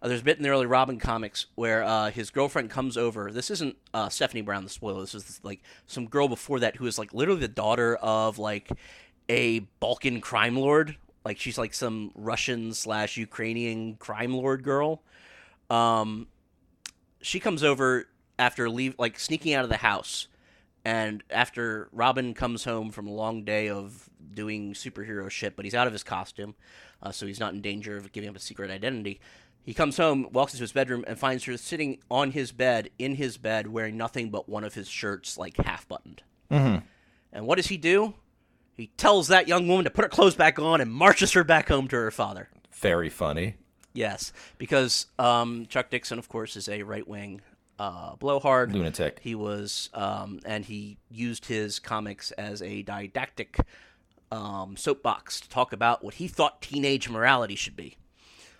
uh, 0.00 0.06
there's 0.06 0.20
a 0.20 0.24
bit 0.24 0.36
in 0.36 0.44
the 0.44 0.50
early 0.50 0.66
Robin 0.66 1.00
comics 1.00 1.46
where 1.56 1.82
uh, 1.82 2.12
his 2.12 2.30
girlfriend 2.30 2.70
comes 2.70 2.96
over. 2.96 3.32
This 3.32 3.50
isn't 3.50 3.76
uh, 3.92 4.08
Stephanie 4.08 4.42
Brown, 4.42 4.62
the 4.62 4.70
spoiler. 4.70 5.00
This 5.00 5.16
is 5.16 5.40
like 5.42 5.64
some 5.88 6.06
girl 6.06 6.28
before 6.28 6.60
that 6.60 6.76
who 6.76 6.86
is 6.86 6.96
like 6.96 7.12
literally 7.12 7.40
the 7.40 7.48
daughter 7.48 7.96
of 7.96 8.38
like 8.38 8.70
a 9.28 9.58
Balkan 9.80 10.20
crime 10.20 10.56
lord. 10.56 10.96
Like 11.24 11.40
she's 11.40 11.58
like 11.58 11.74
some 11.74 12.12
Russian 12.14 12.72
slash 12.72 13.16
Ukrainian 13.16 13.96
crime 13.96 14.32
lord 14.32 14.62
girl. 14.62 15.02
Um, 15.70 16.28
she 17.20 17.40
comes 17.40 17.64
over 17.64 18.06
after 18.38 18.70
leave 18.70 18.94
like 18.96 19.18
sneaking 19.18 19.54
out 19.54 19.64
of 19.64 19.70
the 19.70 19.78
house 19.78 20.28
and 20.84 21.22
after 21.30 21.88
robin 21.92 22.32
comes 22.34 22.64
home 22.64 22.90
from 22.90 23.06
a 23.06 23.12
long 23.12 23.44
day 23.44 23.68
of 23.68 24.08
doing 24.34 24.72
superhero 24.72 25.28
shit 25.30 25.56
but 25.56 25.64
he's 25.64 25.74
out 25.74 25.86
of 25.86 25.92
his 25.92 26.02
costume 26.02 26.54
uh, 27.02 27.10
so 27.10 27.26
he's 27.26 27.40
not 27.40 27.52
in 27.52 27.60
danger 27.60 27.96
of 27.96 28.12
giving 28.12 28.28
up 28.30 28.36
a 28.36 28.40
secret 28.40 28.70
identity 28.70 29.20
he 29.62 29.74
comes 29.74 29.96
home 29.96 30.26
walks 30.32 30.54
into 30.54 30.62
his 30.62 30.72
bedroom 30.72 31.04
and 31.06 31.18
finds 31.18 31.44
her 31.44 31.56
sitting 31.56 31.98
on 32.10 32.30
his 32.30 32.50
bed 32.52 32.88
in 32.98 33.16
his 33.16 33.36
bed 33.36 33.66
wearing 33.66 33.96
nothing 33.96 34.30
but 34.30 34.48
one 34.48 34.64
of 34.64 34.74
his 34.74 34.88
shirts 34.88 35.36
like 35.38 35.56
half 35.58 35.86
buttoned 35.88 36.22
Mm-hmm. 36.50 36.84
and 37.32 37.46
what 37.46 37.56
does 37.56 37.68
he 37.68 37.76
do 37.76 38.14
he 38.76 38.86
tells 38.96 39.28
that 39.28 39.46
young 39.46 39.68
woman 39.68 39.84
to 39.84 39.90
put 39.90 40.04
her 40.04 40.08
clothes 40.08 40.34
back 40.34 40.58
on 40.58 40.80
and 40.80 40.90
marches 40.90 41.32
her 41.32 41.44
back 41.44 41.68
home 41.68 41.86
to 41.88 41.96
her 41.96 42.10
father 42.10 42.48
Very 42.72 43.10
funny. 43.10 43.56
Yes, 43.92 44.32
because 44.56 45.06
um, 45.18 45.66
Chuck 45.68 45.90
Dixon, 45.90 46.18
of 46.18 46.28
course, 46.28 46.56
is 46.56 46.68
a 46.68 46.82
right 46.84 47.06
wing 47.06 47.40
uh, 47.80 48.14
blowhard. 48.16 48.72
Lunatic. 48.74 49.18
He 49.22 49.34
was, 49.34 49.88
um, 49.94 50.38
and 50.44 50.64
he 50.64 50.98
used 51.10 51.46
his 51.46 51.78
comics 51.78 52.30
as 52.32 52.60
a 52.60 52.82
didactic 52.82 53.56
um, 54.30 54.76
soapbox 54.76 55.40
to 55.40 55.48
talk 55.48 55.72
about 55.72 56.04
what 56.04 56.14
he 56.14 56.28
thought 56.28 56.60
teenage 56.60 57.08
morality 57.08 57.54
should 57.56 57.76
be. 57.76 57.96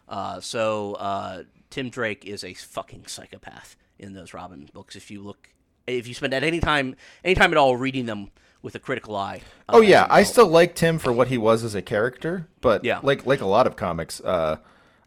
Uh, 0.08 0.40
so 0.40 0.94
uh, 0.94 1.42
Tim 1.68 1.90
Drake 1.90 2.24
is 2.24 2.42
a 2.42 2.54
fucking 2.54 3.04
psychopath 3.06 3.76
in 3.98 4.14
those 4.14 4.32
Robin 4.34 4.68
books. 4.72 4.96
If 4.96 5.10
you 5.10 5.20
look, 5.22 5.50
if 5.86 6.08
you 6.08 6.14
spend 6.14 6.32
at 6.34 6.42
any 6.42 6.58
time, 6.58 6.96
any 7.22 7.34
time 7.34 7.52
at 7.52 7.56
all 7.58 7.76
reading 7.76 8.06
them 8.06 8.30
with 8.62 8.74
a 8.74 8.78
critical 8.78 9.14
eye. 9.16 9.42
uh, 9.68 9.72
Oh 9.76 9.80
yeah, 9.80 10.06
I 10.10 10.22
still 10.22 10.48
liked 10.48 10.80
him 10.80 10.98
for 10.98 11.12
what 11.12 11.28
he 11.28 11.38
was 11.38 11.62
as 11.62 11.74
a 11.74 11.82
character, 11.82 12.48
but 12.60 12.84
Yeah. 12.84 13.00
like 13.02 13.24
like 13.26 13.40
a 13.40 13.46
lot 13.46 13.66
of 13.66 13.76
comics, 13.76 14.20
uh, 14.22 14.56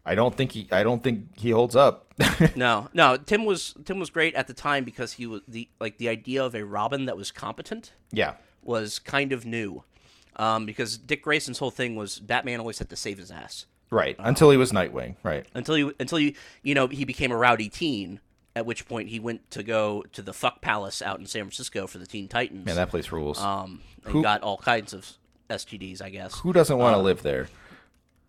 I 0.06 0.14
don't 0.14 0.34
think 0.34 0.52
he 0.52 0.68
I 0.70 0.82
don't 0.82 1.02
think 1.02 1.38
he 1.38 1.50
holds 1.50 1.74
up. 1.76 2.00
No, 2.56 2.88
no. 2.94 3.16
Tim 3.16 3.44
was 3.44 3.74
Tim 3.84 3.98
was 3.98 4.10
great 4.10 4.34
at 4.34 4.46
the 4.46 4.54
time 4.54 4.84
because 4.84 5.12
he 5.14 5.26
was 5.26 5.40
the 5.48 5.68
like 5.80 5.98
the 5.98 6.08
idea 6.08 6.44
of 6.44 6.54
a 6.54 6.64
Robin 6.64 7.06
that 7.06 7.16
was 7.16 7.30
competent 7.32 7.92
yeah, 8.12 8.34
was 8.62 8.98
kind 8.98 9.32
of 9.32 9.44
new, 9.44 9.82
um, 10.36 10.64
because 10.66 10.96
Dick 10.96 11.22
Grayson's 11.22 11.58
whole 11.58 11.70
thing 11.72 11.96
was 11.96 12.18
Batman 12.20 12.60
always 12.60 12.78
had 12.78 12.88
to 12.90 12.96
save 12.96 13.18
his 13.18 13.30
ass 13.30 13.66
right. 13.90 14.14
Until 14.18 14.50
he 14.50 14.56
was 14.56 14.72
Nightwing, 14.72 15.16
right? 15.22 15.46
until 15.54 15.76
you 15.78 15.94
until 15.98 16.18
you 16.18 16.34
you 16.62 16.74
know 16.74 16.86
he 16.86 17.04
became 17.04 17.32
a 17.32 17.36
rowdy 17.36 17.68
teen. 17.68 18.20
At 18.56 18.66
which 18.66 18.86
point 18.86 19.08
he 19.08 19.18
went 19.18 19.50
to 19.50 19.64
go 19.64 20.04
to 20.12 20.22
the 20.22 20.32
fuck 20.32 20.60
palace 20.60 21.02
out 21.02 21.18
in 21.18 21.26
San 21.26 21.42
Francisco 21.42 21.88
for 21.88 21.98
the 21.98 22.06
Teen 22.06 22.28
Titans. 22.28 22.64
Man, 22.64 22.76
that 22.76 22.88
place 22.88 23.10
rules. 23.10 23.40
um, 23.42 23.80
and 24.04 24.12
Who- 24.12 24.22
got 24.22 24.42
all 24.42 24.58
kinds 24.58 24.92
of 24.92 25.10
STDs, 25.50 26.00
I 26.00 26.10
guess. 26.10 26.38
Who 26.38 26.52
doesn't 26.52 26.78
want 26.78 26.94
to 26.94 27.02
live 27.02 27.22
there? 27.22 27.48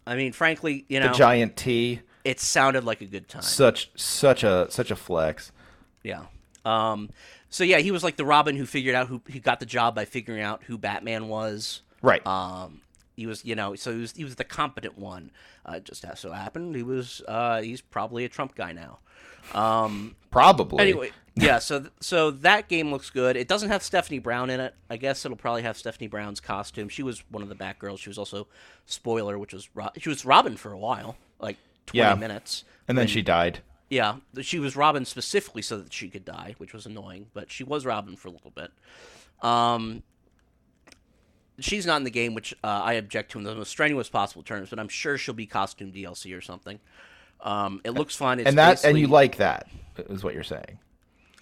I 0.07 0.15
mean, 0.15 0.31
frankly, 0.33 0.85
you 0.87 0.99
know, 0.99 1.07
The 1.09 1.13
giant 1.13 1.55
T, 1.55 2.01
it 2.23 2.39
sounded 2.39 2.83
like 2.83 3.01
a 3.01 3.05
good 3.05 3.27
time. 3.27 3.41
such 3.41 3.91
such 3.95 4.43
a 4.43 4.67
such 4.69 4.91
a 4.91 4.95
flex. 4.95 5.51
Yeah. 6.03 6.25
Um, 6.63 7.09
so 7.49 7.63
yeah, 7.63 7.77
he 7.79 7.91
was 7.91 8.03
like 8.03 8.15
the 8.17 8.25
Robin 8.25 8.55
who 8.55 8.65
figured 8.65 8.95
out 8.95 9.07
who 9.07 9.21
he 9.27 9.39
got 9.39 9.59
the 9.59 9.65
job 9.65 9.95
by 9.95 10.05
figuring 10.05 10.41
out 10.41 10.63
who 10.63 10.77
Batman 10.77 11.27
was. 11.27 11.81
Right. 12.01 12.25
Um, 12.27 12.81
he 13.15 13.25
was, 13.27 13.45
you 13.45 13.55
know, 13.55 13.75
so 13.75 13.93
he 13.93 14.01
was 14.01 14.11
he 14.13 14.23
was 14.23 14.35
the 14.35 14.43
competent 14.43 14.97
one. 14.97 15.31
Uh, 15.65 15.79
just 15.79 16.05
so 16.17 16.31
happened 16.31 16.75
he 16.75 16.83
was 16.83 17.21
uh, 17.27 17.61
he's 17.61 17.81
probably 17.81 18.25
a 18.25 18.29
Trump 18.29 18.55
guy 18.55 18.71
now. 18.71 18.99
Um, 19.53 20.15
Probably. 20.31 20.81
anyway, 20.81 21.11
yeah. 21.35 21.59
So 21.59 21.79
th- 21.81 21.91
so 22.01 22.31
that 22.31 22.67
game 22.67 22.91
looks 22.91 23.09
good. 23.09 23.35
It 23.37 23.47
doesn't 23.47 23.69
have 23.69 23.83
Stephanie 23.83 24.19
Brown 24.19 24.49
in 24.49 24.59
it. 24.59 24.73
I 24.89 24.97
guess 24.97 25.23
it'll 25.25 25.37
probably 25.37 25.61
have 25.63 25.77
Stephanie 25.77 26.07
Brown's 26.07 26.39
costume. 26.39 26.89
She 26.89 27.03
was 27.03 27.23
one 27.29 27.43
of 27.43 27.49
the 27.49 27.55
Batgirls. 27.55 27.99
She 27.99 28.09
was 28.09 28.17
also 28.17 28.47
spoiler, 28.85 29.37
which 29.39 29.53
was 29.53 29.69
Ro- 29.75 29.89
she 29.97 30.09
was 30.09 30.25
Robin 30.25 30.57
for 30.57 30.71
a 30.71 30.77
while, 30.77 31.15
like 31.39 31.57
twenty 31.85 31.99
Yeah. 31.99 32.15
minutes. 32.15 32.63
and 32.87 32.97
then 32.97 33.07
she 33.07 33.21
died. 33.21 33.59
Yeah, 33.89 34.17
she 34.41 34.57
was 34.59 34.75
Robin 34.75 35.05
specifically 35.05 35.61
so 35.61 35.77
that 35.77 35.93
she 35.93 36.09
could 36.09 36.25
die, 36.25 36.55
which 36.57 36.73
was 36.73 36.85
annoying, 36.87 37.27
but 37.33 37.51
she 37.51 37.63
was 37.63 37.85
Robin 37.85 38.15
for 38.15 38.27
a 38.29 38.31
little 38.31 38.49
bit. 38.51 38.71
Um, 39.43 40.01
she's 41.59 41.85
not 41.85 41.97
in 41.97 42.03
the 42.03 42.09
game, 42.11 42.33
which 42.33 42.53
uh, 42.63 42.67
I 42.83 42.93
object 42.93 43.31
to 43.31 43.37
in 43.37 43.43
the 43.43 43.53
most 43.55 43.69
strenuous 43.69 44.09
possible 44.09 44.43
terms. 44.43 44.69
But 44.69 44.79
I'm 44.79 44.87
sure 44.89 45.17
she'll 45.17 45.35
be 45.35 45.45
costume 45.45 45.91
DLC 45.91 46.35
or 46.35 46.41
something. 46.41 46.79
Um, 47.45 47.79
it 47.83 47.91
looks 47.91 48.15
fun. 48.15 48.39
It's 48.39 48.49
and 48.49 48.57
that 48.57 48.83
and 48.83 48.99
you 48.99 49.07
like 49.07 49.37
that 49.37 49.67
is 50.09 50.23
what 50.23 50.33
you're 50.33 50.43
saying. 50.43 50.79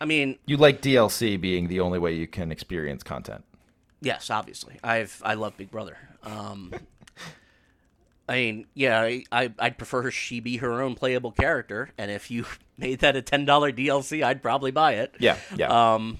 I 0.01 0.05
mean, 0.05 0.37
You 0.45 0.57
like 0.57 0.81
DLC 0.81 1.39
being 1.39 1.69
the 1.69 1.79
only 1.79 1.97
way 1.97 2.13
you 2.13 2.27
can 2.27 2.51
experience 2.51 3.03
content. 3.03 3.45
Yes, 4.01 4.29
obviously. 4.29 4.79
I've 4.83 5.21
I 5.23 5.35
love 5.35 5.55
Big 5.55 5.71
Brother. 5.71 5.97
Um, 6.23 6.73
I 8.27 8.33
mean, 8.35 8.67
yeah, 8.73 9.01
I, 9.01 9.23
I 9.31 9.53
I'd 9.57 9.77
prefer 9.77 10.11
she 10.11 10.41
be 10.41 10.57
her 10.57 10.81
own 10.81 10.95
playable 10.95 11.31
character, 11.31 11.91
and 11.97 12.11
if 12.11 12.29
you 12.29 12.45
made 12.77 12.99
that 12.99 13.15
a 13.15 13.21
ten 13.21 13.45
dollar 13.45 13.71
DLC, 13.71 14.23
I'd 14.23 14.43
probably 14.43 14.71
buy 14.71 14.95
it. 14.95 15.15
Yeah, 15.19 15.37
yeah. 15.55 15.93
Um, 15.95 16.19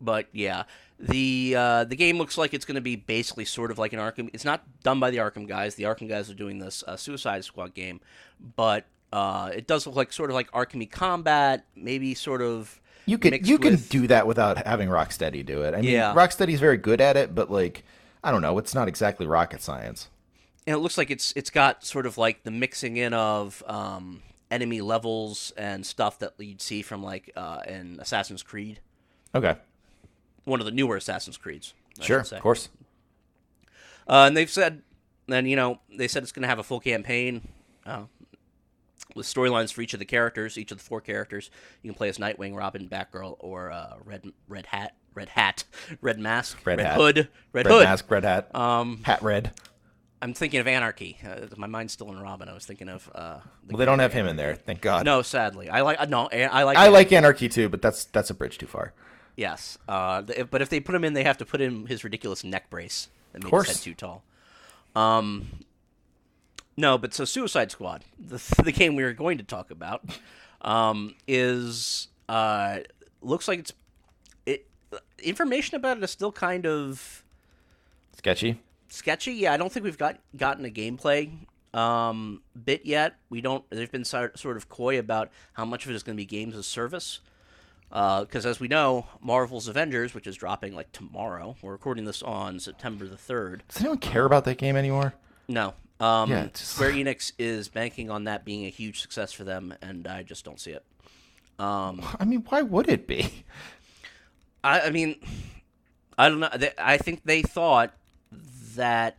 but 0.00 0.28
yeah, 0.32 0.64
the 1.00 1.54
uh, 1.58 1.84
the 1.84 1.96
game 1.96 2.16
looks 2.16 2.38
like 2.38 2.54
it's 2.54 2.64
going 2.64 2.76
to 2.76 2.80
be 2.80 2.94
basically 2.94 3.44
sort 3.44 3.72
of 3.72 3.78
like 3.78 3.92
an 3.92 3.98
Arkham. 3.98 4.30
It's 4.32 4.44
not 4.44 4.62
done 4.84 5.00
by 5.00 5.10
the 5.10 5.16
Arkham 5.16 5.48
guys. 5.48 5.74
The 5.74 5.84
Arkham 5.84 6.08
guys 6.08 6.30
are 6.30 6.34
doing 6.34 6.58
this 6.58 6.84
uh, 6.86 6.96
Suicide 6.96 7.44
Squad 7.44 7.74
game, 7.74 8.00
but 8.56 8.86
uh, 9.12 9.50
it 9.54 9.66
does 9.66 9.86
look 9.86 9.96
like 9.96 10.12
sort 10.12 10.30
of 10.30 10.34
like 10.34 10.50
Arkhamy 10.52 10.90
Combat, 10.90 11.64
maybe 11.74 12.14
sort 12.14 12.42
of. 12.42 12.80
you 13.06 13.18
can 13.18 13.44
you 13.44 13.58
can 13.58 13.76
do 13.76 14.06
that 14.06 14.26
without 14.26 14.66
having 14.66 14.88
Rocksteady 14.88 15.44
do 15.44 15.62
it. 15.62 15.74
I 15.74 15.80
mean, 15.80 15.90
Yeah. 15.90 16.14
Rocksteady's 16.14 16.60
very 16.60 16.76
good 16.76 17.00
at 17.00 17.16
it, 17.16 17.34
but 17.34 17.50
like, 17.50 17.84
I 18.22 18.30
don't 18.30 18.42
know, 18.42 18.56
it's 18.58 18.74
not 18.74 18.86
exactly 18.88 19.26
rocket 19.26 19.62
science. 19.62 20.08
and 20.66 20.74
it 20.76 20.78
looks 20.78 20.96
like 20.98 21.10
it's 21.10 21.32
it's 21.36 21.50
got 21.50 21.84
sort 21.84 22.06
of 22.06 22.18
like 22.18 22.44
the 22.44 22.50
mixing 22.50 22.96
in 22.98 23.12
of 23.14 23.62
um, 23.66 24.22
enemy 24.50 24.80
levels 24.80 25.52
and 25.56 25.84
stuff 25.86 26.18
that 26.20 26.34
you'd 26.38 26.60
see 26.62 26.82
from 26.82 27.02
like 27.02 27.30
uh, 27.36 27.60
in 27.66 27.98
Assassin's 28.00 28.42
Creed, 28.42 28.80
Okay, 29.34 29.56
one 30.44 30.60
of 30.60 30.66
the 30.66 30.72
newer 30.72 30.96
Assassin's 30.96 31.36
Creeds. 31.36 31.74
I 32.00 32.04
sure, 32.04 32.20
of 32.20 32.40
course. 32.40 32.68
Uh, 34.08 34.24
and 34.26 34.36
they've 34.36 34.50
said, 34.50 34.82
and 35.28 35.48
you 35.48 35.56
know, 35.56 35.78
they 35.96 36.08
said 36.08 36.22
it's 36.22 36.32
going 36.32 36.42
to 36.42 36.48
have 36.48 36.58
a 36.58 36.62
full 36.64 36.80
campaign 36.80 37.46
uh, 37.86 38.02
with 39.14 39.26
storylines 39.26 39.72
for 39.72 39.82
each 39.82 39.92
of 39.94 39.98
the 39.98 40.04
characters, 40.04 40.56
each 40.58 40.72
of 40.72 40.78
the 40.78 40.84
four 40.84 41.00
characters. 41.00 41.50
You 41.82 41.90
can 41.90 41.96
play 41.96 42.08
as 42.08 42.18
Nightwing, 42.18 42.56
Robin, 42.56 42.88
Batgirl, 42.88 43.36
or 43.40 43.70
uh, 43.70 43.94
Red 44.04 44.32
Red 44.48 44.66
Hat, 44.66 44.94
Red 45.14 45.30
Hat, 45.30 45.64
Red 46.00 46.18
Mask, 46.18 46.58
Red 46.64 46.80
Hat. 46.80 46.96
Hood, 46.96 47.16
Red, 47.16 47.28
Red 47.52 47.66
Hood. 47.66 47.84
mask, 47.84 48.10
red 48.10 48.24
hat, 48.24 48.54
Um, 48.54 49.02
hat 49.04 49.22
red. 49.22 49.52
I'm 50.22 50.34
thinking 50.34 50.60
of 50.60 50.66
Anarchy. 50.66 51.16
Uh, 51.26 51.46
my 51.56 51.66
mind's 51.66 51.94
still 51.94 52.10
in 52.10 52.20
Robin. 52.20 52.46
I 52.48 52.52
was 52.52 52.66
thinking 52.66 52.90
of. 52.90 53.10
Uh, 53.14 53.38
the 53.66 53.72
Well, 53.72 53.78
they 53.78 53.86
don't 53.86 54.00
have 54.00 54.12
him 54.12 54.26
in 54.26 54.36
there, 54.36 54.54
thank 54.54 54.82
God. 54.82 55.06
No, 55.06 55.22
sadly, 55.22 55.70
I 55.70 55.80
like 55.80 56.08
no, 56.10 56.28
I 56.32 56.62
like. 56.64 56.76
I 56.76 56.88
like 56.88 57.10
Anarchy 57.12 57.48
too, 57.48 57.68
but 57.70 57.80
that's 57.80 58.04
that's 58.06 58.28
a 58.30 58.34
bridge 58.34 58.58
too 58.58 58.66
far. 58.66 58.92
Yes, 59.36 59.78
uh, 59.88 60.20
but 60.50 60.60
if 60.60 60.68
they 60.68 60.80
put 60.80 60.94
him 60.94 61.04
in, 61.04 61.14
they 61.14 61.24
have 61.24 61.38
to 61.38 61.46
put 61.46 61.62
in 61.62 61.86
his 61.86 62.04
ridiculous 62.04 62.44
neck 62.44 62.68
brace 62.68 63.08
that 63.32 63.42
makes 63.42 63.48
course. 63.50 63.68
his 63.68 63.76
head 63.78 63.84
too 63.84 63.94
tall. 63.94 64.22
Um, 64.94 65.46
no, 66.76 66.98
but 66.98 67.12
so 67.14 67.24
Suicide 67.24 67.70
Squad, 67.70 68.04
the 68.18 68.40
the 68.64 68.72
game 68.72 68.96
we 68.96 69.02
were 69.02 69.12
going 69.12 69.38
to 69.38 69.44
talk 69.44 69.70
about, 69.70 70.02
um, 70.62 71.14
is 71.26 72.08
uh, 72.28 72.78
looks 73.20 73.48
like 73.48 73.58
it's 73.60 73.72
it 74.46 74.66
information 75.22 75.76
about 75.76 75.98
it 75.98 76.04
is 76.04 76.10
still 76.10 76.32
kind 76.32 76.66
of 76.66 77.24
Sketchy. 78.16 78.60
sketchy. 78.88 79.32
Yeah, 79.32 79.52
I 79.52 79.56
don't 79.56 79.72
think 79.72 79.84
we've 79.84 79.98
got 79.98 80.18
gotten 80.36 80.64
a 80.64 80.70
gameplay 80.70 81.30
um, 81.72 82.42
bit 82.64 82.84
yet. 82.84 83.16
We 83.30 83.40
don't. 83.40 83.64
They've 83.70 83.90
been 83.90 84.04
sort 84.04 84.38
sort 84.38 84.56
of 84.56 84.68
coy 84.68 84.98
about 84.98 85.30
how 85.54 85.64
much 85.64 85.84
of 85.84 85.90
it 85.90 85.94
is 85.94 86.02
going 86.02 86.16
to 86.16 86.20
be 86.20 86.26
games 86.26 86.56
as 86.56 86.66
service. 86.66 87.20
Because 87.88 88.46
as 88.46 88.60
we 88.60 88.68
know, 88.68 89.06
Marvel's 89.20 89.66
Avengers, 89.66 90.14
which 90.14 90.28
is 90.28 90.36
dropping 90.36 90.74
like 90.76 90.92
tomorrow, 90.92 91.56
we're 91.60 91.72
recording 91.72 92.04
this 92.04 92.22
on 92.22 92.60
September 92.60 93.08
the 93.08 93.16
third. 93.16 93.64
Does 93.66 93.80
anyone 93.80 93.98
care 93.98 94.24
about 94.24 94.44
that 94.44 94.58
game 94.58 94.76
anymore? 94.76 95.14
No, 95.48 95.74
um, 96.00 96.30
Yeah, 96.30 96.46
just- 96.46 96.72
Square 96.72 96.92
Enix 96.94 97.32
is 97.38 97.68
banking 97.68 98.10
on 98.10 98.24
that 98.24 98.44
being 98.44 98.64
a 98.66 98.70
huge 98.70 99.00
success 99.00 99.32
for 99.32 99.44
them, 99.44 99.74
and 99.82 100.06
I 100.06 100.22
just 100.22 100.44
don't 100.44 100.58
see 100.60 100.72
it. 100.72 100.84
Um, 101.58 102.02
I 102.18 102.24
mean, 102.24 102.44
why 102.48 102.62
would 102.62 102.88
it 102.88 103.06
be? 103.06 103.44
I, 104.64 104.80
I 104.82 104.90
mean, 104.90 105.16
I 106.18 106.28
don't 106.28 106.40
know. 106.40 106.48
They, 106.56 106.70
I 106.78 106.96
think 106.96 107.22
they 107.24 107.42
thought 107.42 107.92
that 108.76 109.18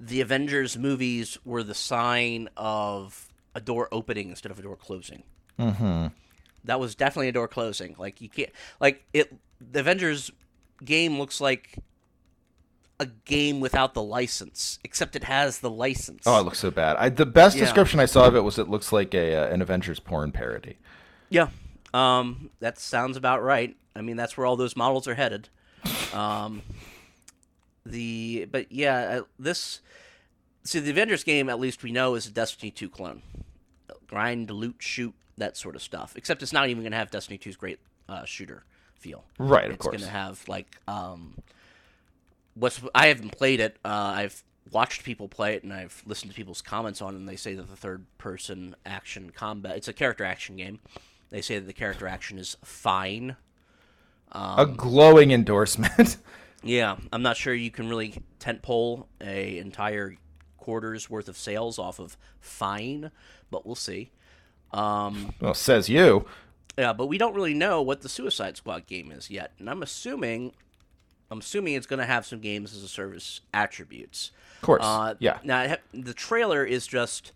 the 0.00 0.20
Avengers 0.20 0.76
movies 0.76 1.38
were 1.44 1.62
the 1.62 1.74
sign 1.74 2.48
of 2.56 3.28
a 3.54 3.60
door 3.60 3.88
opening 3.92 4.30
instead 4.30 4.50
of 4.50 4.58
a 4.58 4.62
door 4.62 4.76
closing. 4.76 5.22
Mm-hmm. 5.58 6.08
That 6.64 6.80
was 6.80 6.94
definitely 6.94 7.28
a 7.28 7.32
door 7.32 7.46
closing. 7.48 7.94
Like 7.98 8.20
you 8.20 8.28
can't 8.28 8.50
like 8.80 9.04
it. 9.12 9.32
The 9.60 9.80
Avengers 9.80 10.30
game 10.84 11.18
looks 11.18 11.40
like 11.40 11.76
a 13.02 13.06
game 13.24 13.60
without 13.60 13.94
the 13.94 14.02
license, 14.02 14.78
except 14.84 15.16
it 15.16 15.24
has 15.24 15.58
the 15.60 15.70
license. 15.70 16.22
Oh, 16.26 16.38
it 16.40 16.44
looks 16.44 16.58
so 16.60 16.70
bad. 16.70 16.96
I, 16.96 17.08
the 17.08 17.26
best 17.26 17.56
Yeah. 17.56 17.64
description 17.64 18.00
I 18.00 18.06
saw 18.06 18.26
of 18.26 18.34
it 18.36 18.40
was 18.40 18.58
it 18.58 18.68
looks 18.68 18.92
like 18.92 19.14
a 19.14 19.34
uh, 19.36 19.46
an 19.52 19.60
Avengers 19.62 20.00
porn 20.00 20.32
parody. 20.32 20.78
Yeah, 21.28 21.48
um, 21.92 22.50
that 22.60 22.78
sounds 22.78 23.16
about 23.16 23.42
right. 23.42 23.76
I 23.94 24.00
mean, 24.00 24.16
that's 24.16 24.36
where 24.36 24.46
all 24.46 24.56
those 24.56 24.76
models 24.76 25.06
are 25.08 25.14
headed. 25.14 25.48
Um, 26.14 26.62
the 27.84 28.46
but 28.50 28.70
yeah, 28.70 29.18
uh, 29.20 29.22
this 29.38 29.80
see 30.64 30.78
the 30.78 30.90
Avengers 30.90 31.24
game 31.24 31.48
at 31.48 31.58
least 31.58 31.82
we 31.82 31.90
know 31.92 32.14
is 32.14 32.26
a 32.26 32.30
Destiny 32.30 32.70
two 32.70 32.88
clone. 32.88 33.22
Grind, 34.06 34.50
loot, 34.50 34.76
shoot, 34.78 35.14
that 35.38 35.56
sort 35.56 35.74
of 35.74 35.82
stuff. 35.82 36.14
Except 36.16 36.42
it's 36.42 36.52
not 36.52 36.68
even 36.68 36.82
going 36.82 36.92
to 36.92 36.98
have 36.98 37.10
Destiny 37.10 37.38
2's 37.38 37.56
great 37.56 37.78
uh, 38.10 38.26
shooter 38.26 38.64
feel. 38.94 39.24
Right, 39.38 39.64
of 39.64 39.72
it's 39.72 39.82
course. 39.82 39.96
going 39.96 40.04
to 40.04 40.10
have 40.10 40.46
like 40.48 40.76
um, 40.86 41.34
what's 42.54 42.80
I 42.94 43.08
haven't 43.08 43.36
played 43.36 43.60
it. 43.60 43.76
Uh, 43.84 43.88
I've 44.16 44.42
watched 44.70 45.04
people 45.04 45.28
play 45.28 45.54
it 45.54 45.62
and 45.64 45.72
I've 45.72 46.02
listened 46.06 46.30
to 46.30 46.36
people's 46.36 46.62
comments 46.62 47.02
on 47.02 47.14
it. 47.14 47.18
and 47.18 47.28
they 47.28 47.36
say 47.36 47.54
that 47.54 47.68
the 47.68 47.76
third 47.76 48.06
person 48.16 48.74
action 48.86 49.30
combat 49.34 49.76
it's 49.76 49.88
a 49.88 49.92
character 49.92 50.24
action 50.24 50.56
game. 50.56 50.80
They 51.30 51.40
say 51.42 51.58
that 51.58 51.66
the 51.66 51.72
character 51.72 52.06
action 52.06 52.38
is 52.38 52.56
fine. 52.64 53.36
a 54.32 54.66
glowing 54.66 55.30
endorsement. 55.32 56.16
Yeah, 56.64 56.96
I'm 57.12 57.22
not 57.22 57.36
sure 57.36 57.52
you 57.52 57.72
can 57.72 57.88
really 57.88 58.22
tentpole 58.38 59.06
a 59.20 59.58
entire 59.58 60.14
quarter's 60.58 61.10
worth 61.10 61.28
of 61.28 61.36
sales 61.36 61.76
off 61.78 61.98
of 61.98 62.16
fine, 62.38 63.10
but 63.50 63.66
we'll 63.66 63.74
see. 63.74 64.12
Um, 64.72 65.34
well, 65.40 65.54
says 65.54 65.88
you. 65.88 66.24
yeah, 66.78 66.92
but 66.92 67.06
we 67.06 67.18
don't 67.18 67.34
really 67.34 67.52
know 67.52 67.82
what 67.82 68.02
the 68.02 68.08
Suicide 68.08 68.56
Squad 68.56 68.86
game 68.86 69.10
is 69.10 69.28
yet, 69.28 69.52
and 69.58 69.68
I'm 69.68 69.82
assuming, 69.82 70.52
I'm 71.32 71.40
assuming 71.40 71.74
it's 71.74 71.86
going 71.86 71.98
to 71.98 72.06
have 72.06 72.26
some 72.26 72.38
games 72.40 72.74
as 72.76 72.82
a 72.82 72.88
service 72.88 73.40
attributes. 73.54 74.30
Of 74.56 74.62
course. 74.62 74.82
Uh, 74.84 75.14
yeah. 75.18 75.38
Now 75.42 75.58
I 75.60 75.78
the 75.92 76.14
trailer 76.14 76.64
is 76.64 76.86
just. 76.86 77.32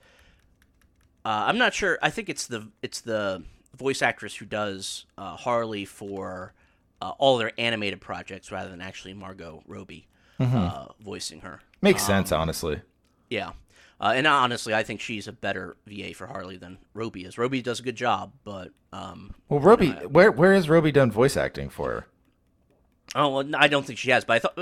Uh, 1.24 1.44
I'm 1.49 1.59
not 1.59 1.74
sure. 1.74 1.99
I 2.03 2.11
think 2.11 2.28
it's 2.28 2.47
the 2.47 2.68
it's 2.82 3.01
the 3.01 3.42
voice 3.76 4.03
actress 4.03 4.36
who 4.36 4.44
does 4.44 5.07
uh, 5.18 5.34
Harley 5.36 5.84
for 5.84 6.53
uh, 7.03 7.12
all 7.18 7.38
their 7.38 7.53
animated 7.59 8.01
projects, 8.01 8.53
rather 8.53 8.70
than 8.70 8.80
actually 8.80 9.14
Margot 9.14 9.62
Robbie 9.66 10.07
Mm-hmm. 10.38 10.55
uh, 10.57 10.84
voicing 11.01 11.40
her. 11.40 11.61
Makes 11.80 12.03
sense, 12.03 12.30
honestly. 12.30 12.82
Yeah. 13.30 13.53
Uh, 13.99 14.12
and 14.14 14.26
honestly, 14.26 14.74
I 14.74 14.82
think 14.82 15.01
she's 15.01 15.26
a 15.26 15.32
better 15.32 15.78
VA 15.86 16.12
for 16.12 16.26
Harley 16.26 16.59
than 16.59 16.76
Robbie 16.92 17.24
is. 17.24 17.38
Robbie 17.38 17.62
does 17.62 17.80
a 17.80 17.82
good 17.82 17.97
job, 17.97 18.32
but 18.44 18.68
um, 18.92 19.34
Well, 19.49 19.61
Robbie, 19.61 19.92
where 19.92 20.30
where 20.30 20.53
has 20.53 20.68
Robbie 20.68 20.92
done 20.92 21.11
voice 21.11 21.38
acting 21.38 21.70
for? 21.70 22.07
Oh, 23.15 23.37
well, 23.37 23.49
I 23.57 23.69
don't 23.69 23.87
think 23.87 23.99
she 23.99 24.11
has, 24.11 24.25
but 24.25 24.35
I 24.35 24.39
thought 24.41 24.57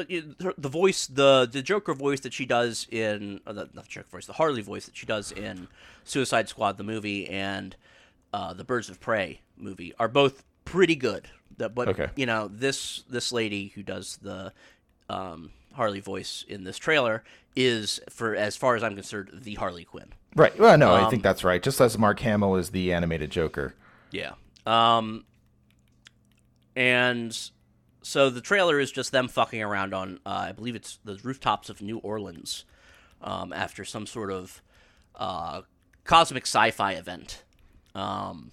the 0.58 0.68
voice, 0.68 1.06
the 1.06 1.48
the 1.50 1.62
Joker 1.62 1.94
voice 1.94 2.20
that 2.20 2.32
she 2.32 2.44
does 2.46 2.86
in, 2.90 3.40
the, 3.46 3.52
not 3.72 3.84
the 3.84 3.88
Joker 3.88 4.08
voice, 4.12 4.26
the 4.26 4.34
Harley 4.34 4.62
voice 4.62 4.84
that 4.86 4.96
she 4.96 5.06
does 5.06 5.32
in 5.32 5.66
Suicide 6.04 6.48
Squad, 6.48 6.76
the 6.76 6.84
movie, 6.84 7.26
and 7.28 7.74
uh, 8.32 8.52
the 8.52 8.62
Birds 8.64 8.88
of 8.90 9.00
Prey 9.00 9.40
movie 9.56 9.94
are 9.98 10.08
both 10.08 10.44
pretty 10.64 10.94
good. 10.94 11.26
But 11.56 11.88
Okay. 11.88 12.08
you 12.16 12.26
know, 12.26 12.48
this 12.48 13.02
this 13.08 13.32
lady 13.32 13.68
who 13.74 13.82
does 13.82 14.18
the 14.20 14.52
um, 15.08 15.50
Harley 15.72 16.00
voice 16.00 16.44
in 16.46 16.64
this 16.64 16.76
trailer 16.78 17.24
is, 17.56 18.00
for 18.10 18.34
as 18.36 18.56
far 18.56 18.76
as 18.76 18.82
I'm 18.84 18.94
concerned, 18.94 19.30
the 19.32 19.54
Harley 19.54 19.84
Quinn. 19.84 20.12
Right. 20.36 20.56
Well, 20.58 20.76
no, 20.76 20.94
Um, 20.94 21.04
I 21.06 21.10
think 21.10 21.22
that's 21.22 21.44
right. 21.44 21.62
Just 21.62 21.80
as 21.80 21.96
Mark 21.96 22.20
Hamill 22.20 22.56
is 22.56 22.70
the 22.70 22.92
animated 22.92 23.30
Joker. 23.30 23.74
Yeah. 24.10 24.32
Um 24.66 25.24
and 26.76 27.50
so 28.04 28.30
the 28.30 28.40
trailer 28.40 28.78
is 28.78 28.92
just 28.92 29.10
them 29.10 29.26
fucking 29.28 29.60
around 29.62 29.92
on 29.94 30.20
uh, 30.24 30.46
I 30.48 30.52
believe 30.52 30.76
it's 30.76 30.98
the 31.04 31.18
rooftops 31.24 31.68
of 31.70 31.82
New 31.82 31.98
Orleans 31.98 32.64
um, 33.22 33.52
after 33.52 33.84
some 33.84 34.06
sort 34.06 34.30
of 34.30 34.62
uh, 35.16 35.62
cosmic 36.04 36.44
sci-fi 36.44 36.92
event. 36.92 37.42
Um 37.94 38.52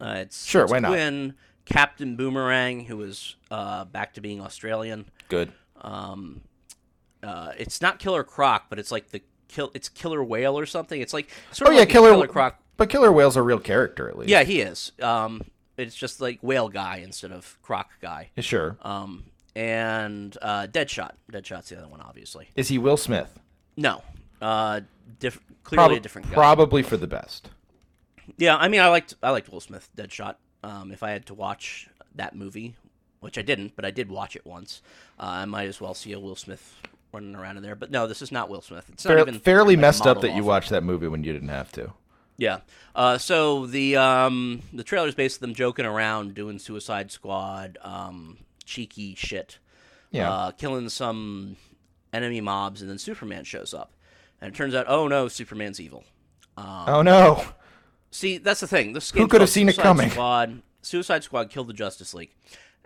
uh, 0.00 0.14
it's 0.18 0.46
Sure, 0.46 0.62
it's 0.62 0.72
why 0.72 0.78
not? 0.78 1.34
Captain 1.66 2.16
Boomerang, 2.16 2.86
who 2.86 3.00
is 3.02 3.36
uh, 3.50 3.84
back 3.84 4.14
to 4.14 4.20
being 4.20 4.40
Australian. 4.40 5.04
Good. 5.28 5.52
Um, 5.82 6.40
uh, 7.22 7.52
it's 7.58 7.80
not 7.80 7.98
Killer 7.98 8.24
Croc, 8.24 8.64
but 8.68 8.78
it's 8.78 8.90
like 8.90 9.10
the 9.10 9.22
kill. 9.48 9.70
It's 9.74 9.88
Killer 9.88 10.24
Whale 10.24 10.58
or 10.58 10.66
something. 10.66 11.00
It's 11.00 11.12
like 11.12 11.30
sort 11.52 11.68
Oh 11.68 11.70
of 11.70 11.74
yeah, 11.76 11.80
like 11.80 11.90
Killer, 11.90 12.10
Killer 12.10 12.26
Croc 12.26 12.58
But 12.76 12.88
Killer 12.90 13.12
Whale's 13.12 13.36
a 13.36 13.42
real 13.42 13.60
character 13.60 14.08
at 14.08 14.18
least. 14.18 14.30
yeah, 14.30 14.42
he 14.42 14.60
is. 14.60 14.92
Um, 15.00 15.42
it's 15.80 15.96
just 15.96 16.20
like 16.20 16.38
whale 16.42 16.68
guy 16.68 16.96
instead 16.98 17.32
of 17.32 17.58
croc 17.62 17.90
guy. 18.00 18.30
Sure. 18.38 18.76
Um, 18.82 19.24
and 19.56 20.36
uh, 20.40 20.66
Deadshot. 20.70 21.12
Deadshot's 21.32 21.70
the 21.70 21.78
other 21.78 21.88
one, 21.88 22.00
obviously. 22.00 22.48
Is 22.54 22.68
he 22.68 22.78
Will 22.78 22.96
Smith? 22.96 23.38
No, 23.76 24.02
uh, 24.40 24.80
diff- 25.18 25.40
clearly 25.64 25.88
Prob- 25.88 25.98
a 25.98 26.00
different 26.00 26.28
guy. 26.28 26.34
Probably 26.34 26.82
for 26.82 26.96
the 26.96 27.06
best. 27.06 27.50
Yeah, 28.36 28.56
I 28.56 28.68
mean, 28.68 28.80
I 28.80 28.88
liked 28.88 29.14
I 29.22 29.30
liked 29.30 29.50
Will 29.50 29.60
Smith 29.60 29.88
Deadshot. 29.96 30.36
Um, 30.62 30.92
if 30.92 31.02
I 31.02 31.10
had 31.10 31.26
to 31.26 31.34
watch 31.34 31.88
that 32.14 32.34
movie, 32.36 32.74
which 33.20 33.38
I 33.38 33.42
didn't, 33.42 33.74
but 33.76 33.84
I 33.84 33.90
did 33.90 34.10
watch 34.10 34.36
it 34.36 34.44
once, 34.46 34.82
uh, 35.18 35.24
I 35.24 35.44
might 35.46 35.66
as 35.68 35.80
well 35.80 35.94
see 35.94 36.12
a 36.12 36.20
Will 36.20 36.36
Smith 36.36 36.76
running 37.12 37.34
around 37.34 37.56
in 37.56 37.62
there. 37.62 37.74
But 37.74 37.90
no, 37.90 38.06
this 38.06 38.22
is 38.22 38.30
not 38.30 38.48
Will 38.50 38.60
Smith. 38.60 38.88
It's 38.92 39.04
not 39.04 39.12
Fair- 39.12 39.20
even 39.20 39.40
fairly 39.40 39.74
like, 39.74 39.80
messed 39.80 40.06
up 40.06 40.20
that 40.20 40.36
you 40.36 40.44
watched 40.44 40.70
that 40.70 40.84
movie 40.84 41.08
when 41.08 41.24
you 41.24 41.32
didn't 41.32 41.48
have 41.48 41.72
to. 41.72 41.92
Yeah. 42.40 42.60
Uh, 42.94 43.18
so 43.18 43.66
the 43.66 43.96
um, 43.96 44.62
the 44.72 44.82
trailer's 44.82 45.14
basically 45.14 45.48
them 45.48 45.54
joking 45.54 45.84
around, 45.84 46.34
doing 46.34 46.58
Suicide 46.58 47.12
Squad, 47.12 47.76
um, 47.82 48.38
cheeky 48.64 49.14
shit. 49.14 49.58
Yeah. 50.10 50.32
Uh, 50.32 50.50
killing 50.52 50.88
some 50.88 51.56
enemy 52.12 52.40
mobs, 52.40 52.80
and 52.80 52.90
then 52.90 52.98
Superman 52.98 53.44
shows 53.44 53.74
up, 53.74 53.92
and 54.40 54.52
it 54.52 54.56
turns 54.56 54.74
out, 54.74 54.86
oh 54.88 55.06
no, 55.06 55.28
Superman's 55.28 55.78
evil. 55.78 56.02
oh 56.56 57.02
no. 57.02 57.44
See, 58.10 58.38
that's 58.38 58.60
the 58.60 58.66
thing. 58.66 58.94
This 58.94 59.10
Who 59.10 59.28
could 59.28 59.42
have 59.42 59.50
seen 59.50 59.68
it 59.68 59.76
coming? 59.76 60.10
Squad. 60.10 60.62
Suicide 60.82 61.22
Squad 61.22 61.50
killed 61.50 61.68
the 61.68 61.74
Justice 61.74 62.14
League, 62.14 62.34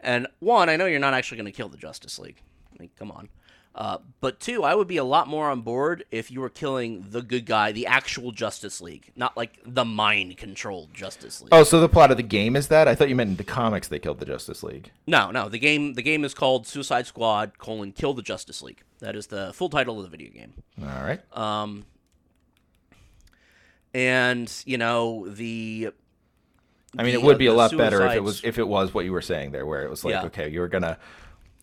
and 0.00 0.26
one, 0.40 0.68
I 0.68 0.76
know 0.76 0.86
you're 0.86 0.98
not 0.98 1.14
actually 1.14 1.38
going 1.38 1.46
to 1.46 1.56
kill 1.56 1.68
the 1.68 1.78
Justice 1.78 2.18
League. 2.18 2.42
Like, 2.78 2.94
come 2.96 3.12
on. 3.12 3.28
Uh, 3.74 3.98
but 4.20 4.38
two, 4.38 4.62
I 4.62 4.74
would 4.76 4.86
be 4.86 4.98
a 4.98 5.04
lot 5.04 5.26
more 5.26 5.50
on 5.50 5.62
board 5.62 6.04
if 6.12 6.30
you 6.30 6.40
were 6.40 6.48
killing 6.48 7.06
the 7.10 7.22
good 7.22 7.44
guy, 7.44 7.72
the 7.72 7.86
actual 7.88 8.30
Justice 8.30 8.80
League, 8.80 9.10
not 9.16 9.36
like 9.36 9.58
the 9.66 9.84
mind-controlled 9.84 10.94
Justice 10.94 11.42
League. 11.42 11.48
Oh, 11.50 11.64
so 11.64 11.80
the 11.80 11.88
plot 11.88 12.12
of 12.12 12.16
the 12.16 12.22
game 12.22 12.54
is 12.54 12.68
that? 12.68 12.86
I 12.86 12.94
thought 12.94 13.08
you 13.08 13.16
meant 13.16 13.30
in 13.30 13.36
the 13.36 13.42
comics 13.42 13.88
they 13.88 13.98
killed 13.98 14.20
the 14.20 14.26
Justice 14.26 14.62
League. 14.62 14.92
No, 15.08 15.32
no. 15.32 15.48
The 15.48 15.58
game, 15.58 15.94
the 15.94 16.02
game 16.02 16.24
is 16.24 16.34
called 16.34 16.68
Suicide 16.68 17.08
Squad: 17.08 17.58
colon 17.58 17.90
Kill 17.90 18.14
the 18.14 18.22
Justice 18.22 18.62
League. 18.62 18.82
That 19.00 19.16
is 19.16 19.26
the 19.26 19.52
full 19.52 19.68
title 19.68 19.98
of 19.98 20.04
the 20.04 20.10
video 20.10 20.30
game. 20.30 20.54
All 20.80 21.02
right. 21.02 21.20
Um, 21.36 21.84
and 23.92 24.52
you 24.64 24.78
know 24.78 25.28
the. 25.28 25.90
I 26.96 27.02
mean, 27.02 27.14
the, 27.14 27.20
it 27.20 27.24
would 27.24 27.36
uh, 27.36 27.38
be 27.38 27.46
a 27.46 27.52
lot 27.52 27.76
better 27.76 28.06
if 28.06 28.14
it 28.14 28.22
was 28.22 28.44
if 28.44 28.58
it 28.58 28.68
was 28.68 28.94
what 28.94 29.04
you 29.04 29.12
were 29.12 29.20
saying 29.20 29.50
there, 29.50 29.66
where 29.66 29.82
it 29.82 29.90
was 29.90 30.04
like, 30.04 30.12
Yeah. 30.12 30.24
okay, 30.26 30.48
you 30.48 30.60
were 30.60 30.68
gonna. 30.68 30.96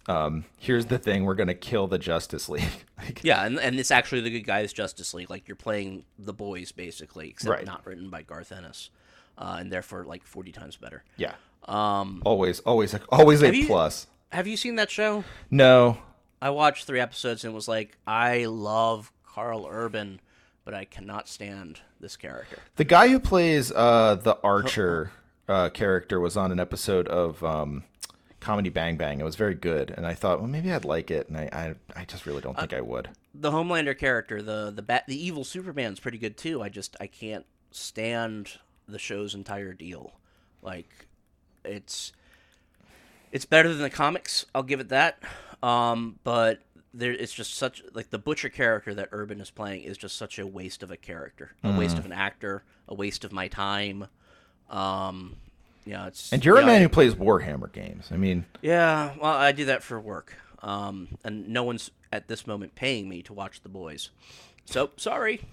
Um, 0.08 0.46
here's 0.58 0.88
the 0.88 0.98
thing: 0.98 1.26
we're 1.26 1.36
gonna 1.36 1.54
kill 1.54 1.88
the 1.88 1.98
Justice 2.00 2.50
League. 2.50 2.64
Like, 2.98 3.24
Yeah, 3.24 3.44
and, 3.46 3.60
and 3.60 3.80
it's 3.80 3.90
actually 3.90 4.22
the 4.22 4.30
good 4.30 4.46
guys 4.46 4.72
Justice 4.74 5.14
League. 5.16 5.30
Like 5.30 5.48
you're 5.48 5.56
playing 5.56 6.06
the 6.20 6.34
boys 6.34 6.72
basically, 6.72 7.30
except 7.30 7.50
Right. 7.52 7.66
not 7.66 7.84
written 7.86 8.10
by 8.12 8.22
Garth 8.22 8.52
Ennis, 8.52 8.92
uh, 9.40 9.58
and 9.60 9.72
therefore 9.72 10.04
like 10.06 10.24
40 10.24 10.52
times 10.52 10.76
better. 10.78 11.04
yeah. 11.18 11.34
Um, 11.68 12.22
Always, 12.26 12.60
always, 12.62 12.96
always 13.10 13.42
a 13.44 13.56
you- 13.56 13.66
plus. 13.68 14.06
have 14.32 14.46
you 14.48 14.56
seen 14.58 14.76
that 14.76 14.90
show? 14.92 15.24
No. 15.50 15.98
I 16.42 16.50
watched 16.52 16.86
three 16.86 17.00
episodes 17.00 17.44
and 17.44 17.54
was 17.54 17.68
like, 17.68 17.98
I 18.08 18.46
love 18.46 19.12
Karl 19.26 19.68
Urban, 19.70 20.20
but 20.66 20.74
I 20.74 20.86
cannot 20.86 21.28
stand 21.28 21.82
this 22.00 22.16
character. 22.18 22.58
The 22.78 22.84
guy 22.84 23.08
who 23.10 23.20
plays 23.20 23.72
uh, 23.72 24.16
the 24.16 24.38
Archer 24.44 25.12
uh, 25.48 25.70
character 25.70 26.20
was 26.20 26.36
on 26.38 26.52
an 26.52 26.60
episode 26.60 27.08
of 27.08 27.44
um, 27.44 27.84
Comedy 28.42 28.70
Bang 28.70 28.98
Bang. 28.98 29.20
It 29.22 29.24
was 29.24 29.36
very 29.36 29.54
good, 29.54 29.94
and 29.96 30.06
I 30.06 30.16
thought, 30.16 30.40
well, 30.40 30.50
maybe 30.50 30.72
I'd 30.72 30.84
like 30.84 31.12
it, 31.12 31.30
and 31.30 31.38
I, 31.38 31.50
I, 31.54 32.00
I 32.02 32.06
just 32.06 32.26
really 32.26 32.42
don't 32.42 32.60
think 32.60 32.74
I 32.74 32.82
would. 32.82 33.10
The 33.34 33.52
Homelander 33.52 33.98
character, 33.98 34.42
the 34.42 34.72
the 34.76 34.82
bat, 34.82 35.06
the 35.08 35.16
evil 35.16 35.44
Superman's 35.44 36.00
pretty 36.00 36.18
good 36.18 36.36
too. 36.36 36.62
I 36.62 36.68
just 36.68 36.98
I 37.00 37.08
can't 37.08 37.46
stand 37.70 38.58
the 38.88 39.00
show's 39.00 39.36
entire 39.36 39.74
deal. 39.74 40.14
Like, 40.62 41.08
it's 41.64 42.12
it's 43.32 43.46
better 43.46 43.70
than 43.70 43.84
the 43.84 43.90
comics. 43.90 44.46
I'll 44.54 44.64
give 44.64 44.80
it 44.80 44.90
that. 44.90 45.22
Um, 45.64 46.20
but 46.24 46.64
there, 46.96 47.12
it's 47.12 47.34
just 47.34 47.54
such 47.54 47.84
like 47.94 48.10
the 48.10 48.18
Butcher 48.18 48.50
character 48.50 48.96
that 48.96 49.10
Urban 49.12 49.40
is 49.40 49.52
playing 49.52 49.84
is 49.84 49.98
just 49.98 50.18
such 50.18 50.40
a 50.40 50.48
waste 50.48 50.82
of 50.82 50.90
a 50.90 50.98
character, 50.98 51.52
a 51.64 51.72
waste 51.72 52.00
of 52.00 52.06
an 52.06 52.12
actor, 52.12 52.64
a 52.88 52.96
waste 52.96 53.24
of 53.24 53.32
my 53.32 53.48
time. 53.48 54.08
Um, 54.70 55.38
yeah, 55.86 56.08
it's 56.08 56.32
And 56.32 56.44
you're 56.46 56.58
you 56.58 56.64
a 56.64 56.66
man 56.66 56.82
who 56.82 56.90
plays 56.90 57.16
Warhammer 57.16 57.72
games. 57.72 58.10
I 58.12 58.18
mean, 58.18 58.46
yeah, 58.62 59.14
well, 59.22 59.32
I 59.34 59.52
do 59.52 59.66
that 59.66 59.84
for 59.84 60.00
work. 60.00 60.36
Um, 60.64 61.08
and 61.24 61.50
no 61.50 61.64
one's 61.64 61.90
at 62.14 62.28
this 62.28 62.46
moment 62.46 62.76
paying 62.76 63.10
me 63.10 63.22
to 63.24 63.34
watch 63.34 63.62
The 63.62 63.70
Boys. 63.70 64.10
So, 64.66 64.92
sorry. 64.98 65.42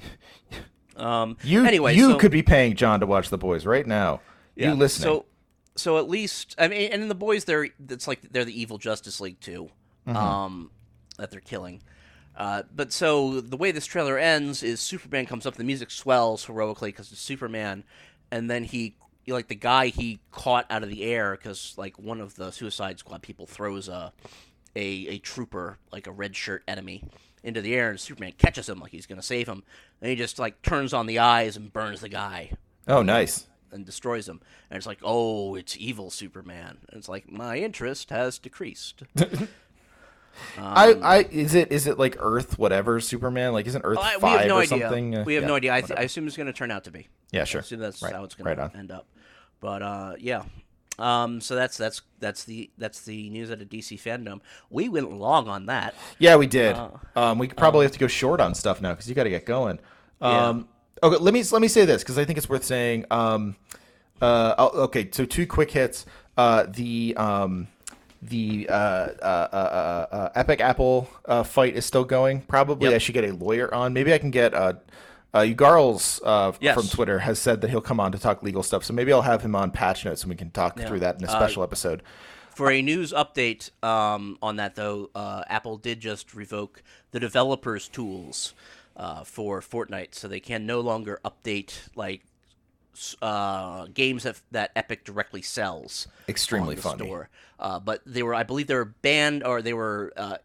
Um, 0.96 1.36
you 1.44 1.64
anyway, 1.64 1.94
you 1.94 2.10
so- 2.12 2.18
could 2.18 2.32
be 2.32 2.42
paying 2.42 2.74
John 2.74 2.98
to 3.00 3.06
watch 3.06 3.30
The 3.30 3.38
Boys 3.38 3.64
right 3.64 3.86
now. 3.86 4.20
yeah, 4.56 4.70
You 4.70 4.74
listening? 4.74 5.04
So, 5.04 5.26
so 5.76 5.98
at 5.98 6.08
least 6.10 6.56
I 6.58 6.66
mean, 6.66 6.90
and 6.90 7.02
in 7.02 7.08
The 7.08 7.14
Boys, 7.14 7.44
they're 7.44 7.68
it's 7.88 8.08
like 8.08 8.20
they're 8.32 8.44
the 8.44 8.60
evil 8.60 8.78
Justice 8.78 9.20
League 9.20 9.38
too, 9.40 9.70
Mm-hmm. 10.08 10.16
um, 10.16 10.70
that 11.16 11.30
they're 11.30 11.38
killing. 11.38 11.82
Uh, 12.36 12.64
but 12.74 12.92
so 12.92 13.40
the 13.40 13.56
way 13.56 13.70
this 13.70 13.86
trailer 13.86 14.18
ends 14.18 14.64
is 14.64 14.80
Superman 14.80 15.24
comes 15.26 15.46
up, 15.46 15.54
the 15.54 15.62
music 15.62 15.92
swells 15.92 16.46
heroically 16.46 16.90
because 16.90 17.12
it's 17.12 17.20
Superman, 17.20 17.84
and 18.32 18.50
then 18.50 18.64
he 18.64 18.96
like 19.34 19.48
the 19.48 19.54
guy 19.54 19.88
he 19.88 20.20
caught 20.30 20.66
out 20.70 20.82
of 20.82 20.88
the 20.88 21.04
air 21.04 21.32
because 21.36 21.74
like 21.76 21.98
one 21.98 22.20
of 22.20 22.34
the 22.36 22.50
Suicide 22.50 22.98
Squad 22.98 23.22
people 23.22 23.46
throws 23.46 23.88
a 23.88 24.12
a 24.76 24.80
a 25.08 25.18
trooper 25.18 25.78
like 25.92 26.06
a 26.06 26.12
red 26.12 26.36
shirt 26.36 26.62
enemy 26.68 27.04
into 27.42 27.60
the 27.60 27.74
air, 27.74 27.90
and 27.90 28.00
Superman 28.00 28.32
catches 28.36 28.68
him 28.68 28.80
like 28.80 28.90
he's 28.92 29.06
gonna 29.06 29.22
save 29.22 29.48
him, 29.48 29.62
and 30.00 30.10
he 30.10 30.16
just 30.16 30.38
like 30.38 30.62
turns 30.62 30.92
on 30.92 31.06
the 31.06 31.18
eyes 31.20 31.56
and 31.56 31.72
burns 31.72 32.00
the 32.00 32.08
guy 32.08 32.50
oh, 32.88 33.02
nice. 33.02 33.46
and 33.70 33.84
destroys 33.86 34.28
him. 34.28 34.40
And 34.70 34.76
it's 34.76 34.86
like, 34.86 34.98
oh, 35.02 35.54
it's 35.54 35.76
evil 35.76 36.10
Superman. 36.10 36.78
And 36.88 36.98
it's 36.98 37.08
like 37.08 37.30
my 37.30 37.58
interest 37.58 38.10
has 38.10 38.38
decreased. 38.38 39.02
I, 40.56 40.92
um, 40.92 41.00
I 41.02 41.28
is 41.30 41.54
it 41.54 41.72
is 41.72 41.86
it 41.86 41.98
like 41.98 42.16
Earth 42.20 42.58
whatever 42.58 43.00
Superman? 43.00 43.52
Like 43.52 43.66
isn't 43.66 43.82
Earth 43.82 43.98
uh, 43.98 44.10
we 44.16 44.20
five 44.20 44.40
have 44.40 44.48
no 44.48 44.56
or 44.56 44.62
idea. 44.62 44.68
something? 44.68 45.24
We 45.24 45.34
have 45.34 45.42
yeah, 45.42 45.48
no 45.48 45.54
idea. 45.56 45.74
I, 45.74 45.80
th- 45.80 45.98
I 45.98 46.02
assume 46.02 46.26
it's 46.26 46.36
going 46.36 46.46
to 46.46 46.52
turn 46.52 46.70
out 46.70 46.84
to 46.84 46.90
be. 46.90 47.08
yeah, 47.32 47.44
sure. 47.44 47.60
I 47.60 47.62
assume 47.62 47.80
that's 47.80 48.02
Right. 48.02 48.12
how 48.12 48.24
it's 48.24 48.34
going 48.34 48.56
right 48.56 48.70
to 48.72 48.78
end 48.78 48.90
up. 48.90 49.06
But 49.60 49.82
uh, 49.82 50.14
yeah. 50.18 50.42
Um, 50.98 51.40
so 51.40 51.54
that's 51.54 51.76
that's 51.76 52.02
that's 52.18 52.44
the 52.44 52.70
that's 52.76 53.02
the 53.02 53.30
news 53.30 53.50
out 53.52 53.60
of 53.60 53.68
DC 53.68 54.00
FanDome. 54.00 54.40
We 54.68 54.88
went 54.88 55.12
long 55.12 55.46
on 55.48 55.66
that. 55.66 55.94
Yeah, 56.18 56.36
we 56.36 56.46
did. 56.48 56.74
Uh, 56.74 56.90
um, 57.14 57.38
we 57.38 57.46
probably 57.48 57.84
have 57.84 57.92
to 57.92 57.98
go 58.00 58.08
short 58.08 58.40
on 58.40 58.54
stuff 58.54 58.80
now 58.80 58.92
because 58.94 59.08
you 59.08 59.14
got 59.14 59.24
to 59.24 59.30
get 59.30 59.46
going. 59.46 59.78
Um, 60.20 60.68
Okay, 61.02 61.16
let 61.18 61.32
me 61.32 61.44
let 61.52 61.62
me 61.62 61.68
say 61.68 61.84
this 61.84 62.02
because 62.02 62.18
I 62.18 62.24
think 62.24 62.38
it's 62.38 62.48
worth 62.48 62.64
saying. 62.64 63.04
Um, 63.10 63.56
uh, 64.20 64.68
okay, 64.74 65.08
so 65.12 65.24
two 65.24 65.46
quick 65.46 65.70
hits. 65.70 66.06
Uh, 66.36 66.66
the 66.68 67.14
um, 67.16 67.68
the 68.20 68.68
uh, 68.68 68.72
uh, 68.72 69.48
uh, 69.52 69.56
uh, 69.56 70.14
uh, 70.14 70.30
Epic 70.34 70.60
Apple 70.60 71.08
uh, 71.26 71.42
fight 71.44 71.76
is 71.76 71.86
still 71.86 72.04
going. 72.04 72.40
Probably 72.42 72.88
Yep. 72.88 72.94
I 72.94 72.98
should 72.98 73.14
get 73.14 73.24
a 73.24 73.32
lawyer 73.32 73.72
on. 73.72 73.92
Maybe 73.92 74.12
I 74.12 74.18
can 74.18 74.30
get 74.30 74.54
uh, 75.34 75.38
uh, 75.38 75.44
Ugarls 75.44 76.20
uh, 76.24 76.52
Yes. 76.60 76.74
from 76.74 76.88
Twitter 76.88 77.18
has 77.20 77.38
said 77.38 77.60
that 77.60 77.70
he'll 77.70 77.80
come 77.80 78.00
on 78.00 78.12
to 78.12 78.18
talk 78.18 78.42
legal 78.42 78.62
stuff. 78.62 78.84
So 78.84 78.92
maybe 78.94 79.12
I'll 79.12 79.22
have 79.22 79.42
him 79.42 79.54
on 79.54 79.70
Patch 79.70 80.04
Notes 80.04 80.22
and 80.22 80.30
we 80.30 80.36
can 80.36 80.50
talk 80.50 80.78
Yeah. 80.78 80.88
through 80.88 81.00
that 81.00 81.16
in 81.18 81.24
a 81.24 81.28
Uh, 81.30 81.38
special 81.38 81.62
episode. 81.62 82.02
For 82.54 82.70
a 82.72 82.82
news 82.82 83.12
update 83.12 83.70
um, 83.84 84.36
on 84.42 84.56
that, 84.56 84.74
though, 84.74 85.10
uh, 85.14 85.44
Apple 85.48 85.76
did 85.76 86.00
just 86.00 86.34
revoke 86.34 86.82
the 87.12 87.20
developers' 87.20 87.86
tools 87.88 88.52
uh, 88.96 89.22
for 89.22 89.60
Fortnite, 89.60 90.12
so 90.14 90.26
they 90.26 90.40
can 90.40 90.66
no 90.66 90.80
longer 90.80 91.20
update 91.24 91.88
like 91.94 92.24
uh, 93.22 93.86
games 93.94 94.24
that, 94.24 94.40
that 94.50 94.72
Epic 94.74 95.04
directly 95.04 95.40
sells. 95.42 96.08
Extremely 96.28 96.70
on 96.70 96.76
the 96.76 96.82
funny. 96.82 97.04
Store. 97.06 97.28
Uh, 97.60 97.78
but 97.78 98.02
they 98.04 98.24
were, 98.24 98.34
I 98.34 98.42
believe, 98.42 98.66
they 98.66 98.74
were 98.74 98.84
banned 99.02 99.44
or 99.44 99.62
they 99.62 99.72
were 99.72 100.12
uh, 100.16 100.38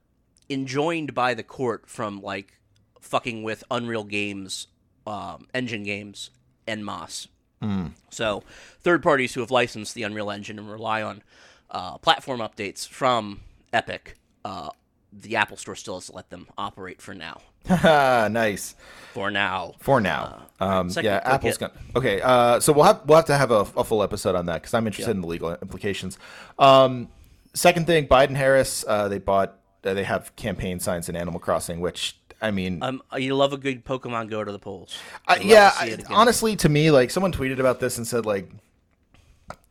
enjoined 0.52 1.16
by 1.16 1.34
the 1.34 1.42
court 1.42 1.90
from 1.90 2.22
like 2.22 2.60
fucking 3.02 3.42
with 3.42 3.64
Unreal 3.72 4.04
Games, 4.04 4.68
um, 5.06 5.48
engine 5.54 5.84
games, 5.84 6.30
and 6.68 6.86
masse. 6.86 7.28
Hmm. 7.62 7.88
So, 8.10 8.44
third 8.82 9.02
parties 9.02 9.34
who 9.34 9.42
have 9.42 9.52
licensed 9.52 9.96
the 9.96 10.04
Unreal 10.04 10.30
Engine 10.30 10.60
and 10.60 10.70
rely 10.70 11.02
on 11.02 11.24
uh, 11.72 11.98
platform 11.98 12.40
updates 12.40 12.88
from 12.88 13.42
Epic, 13.72 14.16
uh, 14.44 14.70
the 15.12 15.36
Apple 15.36 15.58
Store 15.58 15.76
still 15.76 15.96
has 15.96 16.08
to 16.08 16.14
let 16.14 16.30
them 16.30 16.48
operate 16.58 17.02
for 17.02 17.14
now. 17.14 17.42
Nice. 18.30 18.76
For 19.14 19.32
now. 19.32 19.76
For 19.80 20.02
now, 20.02 20.48
um, 20.60 20.90
yeah, 21.02 21.22
Apple's 21.24 21.58
gonna. 21.58 21.72
Okay, 21.96 22.20
uh, 22.22 22.60
so 22.60 22.74
we'll 22.74 22.84
have 22.84 23.02
we'll 23.06 23.18
have 23.18 23.26
to 23.26 23.38
have 23.38 23.52
a, 23.52 23.66
a 23.78 23.84
full 23.84 24.04
episode 24.04 24.36
on 24.36 24.48
that 24.48 24.62
because 24.62 24.74
I'm 24.74 24.88
interested 24.88 25.12
in 25.12 25.22
the 25.22 25.28
legal 25.28 25.52
implications. 25.52 26.18
Um, 26.58 27.10
second 27.54 27.86
thing, 27.86 28.08
Biden 28.08 28.36
Harris, 28.36 28.84
uh, 28.88 29.08
they 29.08 29.20
bought 29.20 29.60
uh, 29.84 29.94
they 29.94 30.04
have 30.04 30.36
campaign 30.36 30.80
signs 30.80 31.10
in 31.10 31.16
Animal 31.16 31.40
Crossing, 31.40 31.80
which 31.80 32.18
I 32.44 32.52
mean, 32.52 32.84
Um, 32.84 33.02
you 33.18 33.36
love 33.36 33.54
a 33.54 33.58
good 33.58 33.86
Pokemon 33.86 34.30
Go 34.30 34.44
to 34.44 34.52
the 34.52 34.60
polls. 34.60 34.98
I- 35.28 35.38
yeah, 35.38 35.72
to 35.72 36.04
honestly, 36.10 36.56
to 36.58 36.70
me, 36.70 36.92
like 36.92 37.10
someone 37.10 37.32
tweeted 37.32 37.60
about 37.60 37.80
this 37.80 37.98
and 37.98 38.06
said 38.06 38.26
like, 38.26 38.50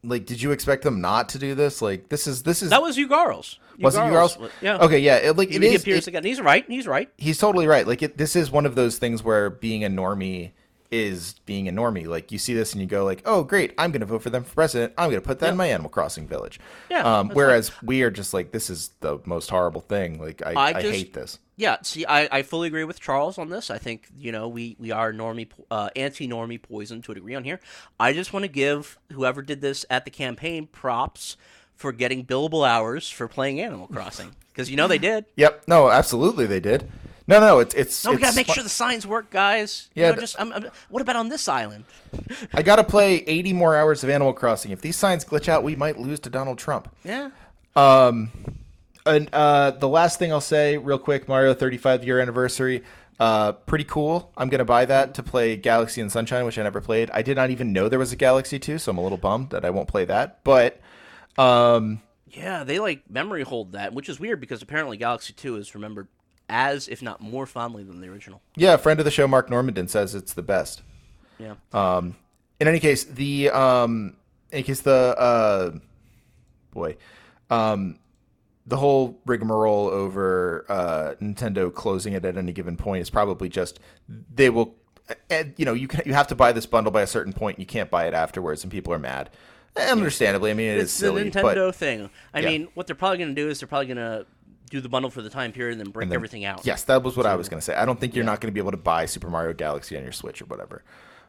like, 0.05 0.27
did 0.27 0.43
you 0.43 0.51
expect 0.51 0.83
them 0.83 1.01
not 1.01 1.29
to 1.31 1.39
do 1.39 1.55
this? 1.55 1.81
Like, 1.81 2.09
this 2.09 2.27
is 2.27 2.43
this 2.43 2.63
is 2.63 2.71
That 2.71 2.83
was 2.83 2.97
Ugarls. 2.97 3.59
was 3.79 3.95
it 3.95 4.01
Ugarls? 4.01 4.51
Yeah. 4.61 4.79
Okay, 4.79 4.99
yeah, 4.99 5.17
it, 5.17 5.37
like 5.37 5.53
it 5.53 5.63
is. 5.63 5.83
appears 5.83 6.07
it- 6.07 6.09
again. 6.09 6.25
He's 6.25 6.41
right. 6.41 6.65
He's 6.67 6.87
right. 6.87 7.09
he's 7.19 7.39
totally 7.39 7.67
right. 7.67 7.87
Like 7.87 8.03
it, 8.03 8.17
this 8.19 8.35
is 8.35 8.51
one 8.51 8.67
of 8.67 8.75
those 8.75 8.99
things 8.99 9.23
where 9.23 9.51
being 9.51 9.85
a 9.85 9.89
normie 9.91 10.51
is 10.91 11.35
being 11.47 11.69
a 11.69 11.73
normie. 11.73 12.07
Like 12.07 12.33
you 12.33 12.39
see 12.39 12.53
this 12.53 12.73
and 12.73 12.81
you 12.81 12.87
go 12.87 13.05
like, 13.05 13.23
"Oh, 13.25 13.45
great! 13.45 13.73
I'm 13.79 13.93
going 13.93 14.01
to 14.01 14.07
vote 14.07 14.23
for 14.23 14.31
them 14.31 14.45
for 14.45 14.55
president. 14.55 14.93
I'm 14.99 15.09
going 15.11 15.23
to 15.23 15.27
put 15.27 15.39
that 15.39 15.51
in 15.51 15.57
my 15.57 15.67
Animal 15.69 15.89
Crossing 15.91 16.27
village." 16.27 16.59
Yeah, 16.91 17.03
Um, 17.21 17.31
whereas 17.31 17.71
we 17.83 18.03
are 18.03 18.11
just 18.11 18.35
like, 18.35 18.51
"This 18.53 18.69
is 18.71 18.91
the 19.01 19.19
most 19.25 19.51
horrible 19.51 19.81
thing." 19.81 20.21
Like 20.21 20.43
I, 20.45 20.53
I 20.53 20.79
I, 20.79 20.83
hate 20.83 21.15
this. 21.15 21.39
Yeah, 21.63 21.77
see, 21.83 22.05
I, 22.05 22.39
I 22.39 22.43
fully 22.43 22.67
agree 22.67 22.83
with 22.83 22.99
Charles 22.99 23.39
on 23.39 23.49
this. 23.49 23.71
I 23.71 23.79
think 23.79 24.09
you 24.19 24.33
know 24.33 24.49
we 24.49 24.75
we 24.81 24.91
are 24.91 25.13
normie 25.13 25.49
uh, 25.71 25.91
anti 25.95 26.27
normie 26.27 26.61
poison 26.61 27.03
to 27.03 27.13
a 27.13 27.15
degree 27.15 27.37
on 27.37 27.45
here. 27.45 27.61
I 28.01 28.13
just 28.13 28.33
want 28.33 28.43
to 28.43 28.49
give 28.49 28.99
whoever 29.13 29.43
did 29.43 29.61
this 29.61 29.87
at 29.89 30.05
the 30.05 30.11
campaign 30.11 30.67
props 30.67 31.37
for 31.77 31.93
getting 31.93 32.27
billable 32.27 32.67
hours 32.69 33.09
for 33.09 33.29
playing 33.29 33.61
Animal 33.61 33.87
Crossing 33.93 34.35
because 34.49 34.71
you 34.73 34.77
know 34.77 34.89
they 34.89 34.99
did. 34.99 35.25
Yep. 35.37 35.63
No, 35.69 35.89
absolutely, 35.89 36.47
they 36.47 36.59
did. 36.59 36.91
No, 37.29 37.39
no, 37.39 37.61
it's 37.61 37.77
it's. 37.77 38.05
No, 38.05 38.11
we 38.11 38.17
it's 38.17 38.25
gotta 38.25 38.35
make 38.37 38.49
sure 38.49 38.65
the 38.65 38.69
signs 38.69 39.07
work, 39.07 39.31
guys. 39.31 39.89
You 39.95 40.03
Yeah, 40.03 40.11
know, 40.11 40.17
just 40.21 40.35
I'm, 40.41 40.53
I'm, 40.53 40.67
what 40.89 41.01
about 41.01 41.15
on 41.15 41.29
this 41.29 41.47
island? 41.47 41.85
I 42.53 42.63
got 42.63 42.77
to 42.77 42.85
play 42.85 43.19
80 43.25 43.53
more 43.53 43.77
hours 43.77 44.03
of 44.03 44.11
Animal 44.11 44.33
Crossing. 44.33 44.73
If 44.73 44.81
these 44.81 44.97
signs 44.97 45.25
glitch 45.25 45.49
out, 45.49 45.63
we 45.63 45.77
might 45.77 45.97
lose 45.97 46.19
to 46.21 46.31
Donald 46.31 46.59
Trump. 46.59 46.93
Yeah, 47.05 47.31
And 49.05 49.29
uh, 49.33 49.73
the 49.73 49.89
last 49.89 50.19
thing 50.19 50.33
I'll 50.33 50.41
say, 50.41 50.77
real 50.77 50.99
quick, 50.99 51.29
Mario 51.29 51.55
35 51.55 52.05
year 52.05 52.21
anniversary. 52.21 52.83
Uh, 53.21 53.53
pretty 53.53 53.85
cool. 53.85 54.33
I'm 54.37 54.49
gonna 54.49 54.65
buy 54.65 54.85
that 54.85 55.15
to 55.15 55.23
play 55.23 55.55
Galaxy 55.55 56.01
and 56.01 56.11
Sunshine, 56.11 56.45
which 56.45 56.59
I 56.59 56.63
never 56.63 56.81
played. 56.81 57.09
I 57.13 57.23
did 57.23 57.37
not 57.37 57.51
even 57.51 57.73
know 57.73 57.89
there 57.89 57.99
was 57.99 58.11
a 58.11 58.17
Galaxy 58.17 58.59
2, 58.59 58.79
so 58.79 58.91
I'm 58.91 58.99
a 58.99 59.03
little 59.03 59.19
bummed 59.19 59.51
that 59.51 59.65
I 59.65 59.71
won't 59.71 59.87
play 59.87 60.05
that. 60.07 60.43
But 60.43 60.81
um, 61.39 62.01
yeah, 62.29 62.65
they 62.65 62.79
like 62.79 63.09
memory 63.11 63.43
hold 63.43 63.73
that, 63.73 63.93
which 63.93 64.09
is 64.09 64.19
weird 64.19 64.41
because 64.41 64.63
apparently 64.63 64.97
Galaxy 64.97 65.33
Two 65.33 65.57
is 65.57 65.75
remembered 65.75 66.09
as, 66.49 66.89
if 66.89 67.03
not 67.03 67.21
more 67.21 67.47
fondly 67.47 67.83
than 67.83 68.01
the 68.01 68.09
original. 68.09 68.41
yeah, 68.57 68.77
friend 68.77 68.99
of 68.99 69.05
the 69.05 69.11
show, 69.11 69.27
Mark 69.29 69.49
Normandin, 69.49 69.89
says 69.89 70.15
it's 70.15 70.33
the 70.35 70.43
best. 70.43 70.83
Yeah. 71.39 71.55
Um, 71.73 72.17
in 72.61 72.69
any 72.69 72.81
case, 72.81 73.05
the 73.05 73.51
um, 73.51 74.17
in 74.51 74.63
case 74.63 74.81
the 74.81 75.15
uh, 75.19 75.73
boy, 76.73 76.97
um, 77.51 77.99
the 78.67 78.77
whole 78.77 79.21
rigmarole 79.27 79.89
over 79.89 80.65
uh, 80.69 81.15
Nintendo 81.21 81.73
closing 81.73 82.13
it 82.13 82.25
at 82.25 82.37
any 82.37 82.53
given 82.53 82.77
point 82.77 83.03
is 83.03 83.11
probably 83.11 83.49
just 83.49 83.81
they 84.35 84.51
will, 84.51 84.75
and 85.31 85.55
you 85.57 85.65
know, 85.65 85.75
you 85.75 85.89
can, 85.89 86.03
you 86.07 86.15
have 86.15 86.29
to 86.29 86.35
buy 86.35 86.53
this 86.53 86.67
bundle 86.67 86.93
by 86.93 87.03
a 87.03 87.07
certain 87.07 87.33
point. 87.33 87.59
You 87.59 87.67
can't 87.67 87.91
buy 87.91 88.07
it 88.07 88.15
afterwards, 88.15 88.63
and 88.63 88.71
people 88.71 88.93
are 88.93 88.99
mad. 88.99 89.31
Understandably, 89.77 90.51
I 90.51 90.55
mean, 90.55 90.69
it 90.69 90.79
is 90.79 90.93
silly. 90.93 91.23
it's 91.23 91.35
the 91.35 91.41
Nintendo 91.41 91.67
but 91.69 91.75
thing. 91.77 92.11
I 92.35 92.41
Yeah. 92.41 92.49
mean, 92.51 92.69
what 92.75 92.87
they're 92.87 92.95
probably 92.97 93.19
going 93.19 93.35
to 93.35 93.43
do 93.43 93.49
is 93.49 93.59
they're 93.59 93.67
probably 93.67 93.87
going 93.87 93.97
to 93.97 94.27
do 94.71 94.81
the 94.81 94.89
bundle 94.89 95.11
for 95.11 95.23
the 95.23 95.31
time 95.31 95.51
period 95.53 95.73
and 95.79 95.81
then 95.87 95.91
break 95.93 96.05
and 96.05 96.13
then- 96.13 96.17
everything 96.17 96.45
out. 96.45 96.65
Yes, 96.65 96.85
that 96.85 97.03
was 97.03 97.17
what 97.17 97.27
I 97.27 97.35
was 97.37 97.49
going 97.49 97.59
to 97.59 97.65
say. 97.65 97.75
I 97.75 97.85
don't 97.87 97.99
think 97.99 98.15
you're 98.15 98.25
not 98.25 98.41
going 98.41 98.49
to 98.49 98.55
be 98.55 98.61
able 98.61 98.71
to 98.73 98.77
buy 98.77 99.07
Super 99.07 99.29
Mario 99.31 99.55
Galaxy 99.55 99.97
on 99.97 100.03
your 100.03 100.13
Switch 100.13 100.41
or 100.43 100.45
whatever. 100.47 100.83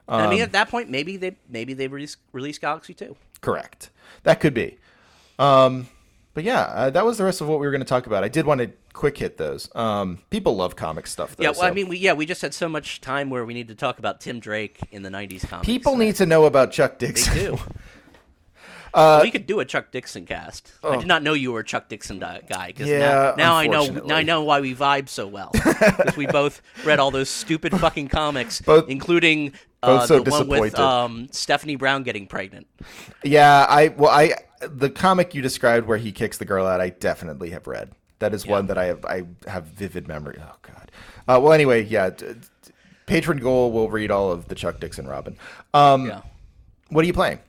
I 0.08 0.26
Um, 0.26 0.30
mean, 0.30 0.42
at 0.42 0.52
that 0.52 0.70
point, 0.70 0.90
maybe 0.90 1.16
they 1.16 1.38
maybe 1.50 1.74
they 1.74 1.88
release 1.88 2.18
release 2.34 2.58
Galaxy 2.60 2.94
Two. 2.94 3.16
Correct. 3.40 3.90
That 4.24 4.42
could 4.42 4.54
be. 4.54 4.78
Um, 5.40 5.88
but 6.34 6.44
yeah, 6.44 6.62
uh, 6.62 6.90
that 6.90 7.06
was 7.06 7.18
the 7.18 7.24
rest 7.24 7.42
of 7.42 7.48
what 7.48 7.60
we 7.60 7.66
were 7.66 7.72
going 7.72 7.82
to 7.82 7.86
talk 7.88 8.08
about. 8.08 8.24
I 8.24 8.28
did 8.30 8.46
want 8.46 8.60
to 8.62 8.72
quick 8.94 9.18
hit 9.18 9.38
those. 9.38 9.70
Um, 9.76 10.20
people 10.30 10.56
love 10.56 10.76
comic 10.76 11.08
stuff, 11.08 11.36
though. 11.36 11.44
Yeah, 11.44 11.52
well, 11.52 11.64
I 11.64 11.72
mean, 11.72 11.88
we 11.90 11.98
yeah 11.98 12.14
we 12.14 12.26
just 12.26 12.42
had 12.42 12.54
so 12.54 12.68
much 12.70 13.02
time 13.02 13.30
where 13.30 13.46
we 13.46 13.54
need 13.54 13.68
to 13.70 13.76
talk 13.76 14.00
about 14.00 14.20
Tim 14.22 14.40
Drake 14.40 14.80
in 14.92 15.04
the 15.04 15.10
'90s 15.10 15.48
comics. 15.48 15.66
people 15.66 15.96
need 15.98 16.16
to 16.18 16.26
know 16.26 16.46
about 16.46 16.72
Chuck 16.72 16.98
Dixon. 17.00 17.34
They 17.34 17.46
do. 17.46 17.58
Uh, 18.94 19.22
we 19.24 19.32
could 19.32 19.48
do 19.48 19.60
a 19.60 19.66
Chuck 19.66 19.92
Dixon 19.92 20.24
cast. 20.24 20.72
I 20.84 20.98
did 20.98 21.08
not 21.08 21.24
know 21.24 21.34
you 21.34 21.52
were 21.52 21.62
a 21.62 21.66
Chuck 21.66 21.90
Dixon 21.90 22.20
di- 22.20 22.42
guy. 22.48 22.74
Cause 22.74 22.86
Oh. 22.86 22.92
Yeah, 22.92 23.00
now, 23.00 23.34
now 23.38 23.56
I 23.56 23.66
know. 23.66 23.88
Now 23.88 24.16
I 24.18 24.22
know 24.22 24.44
why 24.44 24.62
we 24.62 24.76
vibe 24.76 25.10
so 25.10 25.26
well. 25.26 25.50
Because 25.52 26.16
we 26.16 26.28
both 26.42 26.62
read 26.86 27.00
all 27.00 27.10
those 27.10 27.28
stupid 27.30 27.76
fucking 27.80 28.10
comics, 28.10 28.62
Both- 28.62 28.90
including 28.90 29.54
uh, 29.84 29.98
both 30.00 30.08
so 30.08 30.20
the 30.20 30.32
one 30.32 30.48
with 30.48 30.80
um, 30.80 31.28
Stephanie 31.32 31.76
Brown 31.76 32.04
getting 32.04 32.28
pregnant. 32.28 32.68
yeah, 33.24 33.66
I 33.70 33.90
well, 33.90 34.12
I 34.12 34.34
the 34.62 34.90
comic 34.90 35.34
you 35.36 35.42
described 35.42 35.88
where 35.88 35.98
he 35.98 36.12
kicks 36.12 36.38
the 36.38 36.46
girl 36.46 36.66
out, 36.66 36.82
I 36.82 36.90
definitely 36.90 37.50
have 37.52 37.68
read. 37.68 37.92
That 38.20 38.34
is 38.34 38.48
one 38.48 38.68
that 38.68 38.78
I 38.78 38.86
have 38.86 39.04
I 39.06 39.24
have 39.48 39.66
vivid 39.66 40.08
memory. 40.08 40.38
Oh 40.40 40.56
God. 40.62 40.92
Uh, 41.28 41.40
well, 41.42 41.54
anyway, 41.54 41.84
yeah. 41.84 42.10
d- 42.10 42.26
d- 42.34 42.72
patron 43.06 43.38
goal 43.40 43.72
will 43.72 43.90
read 43.90 44.12
all 44.12 44.32
of 44.32 44.48
the 44.48 44.56
Chuck 44.56 44.80
Dixon 44.80 45.08
Robin. 45.08 45.38
Um, 45.74 46.06
Yeah. 46.08 46.22
What 46.90 47.04
are 47.04 47.08
you 47.08 47.14
playing? 47.14 47.40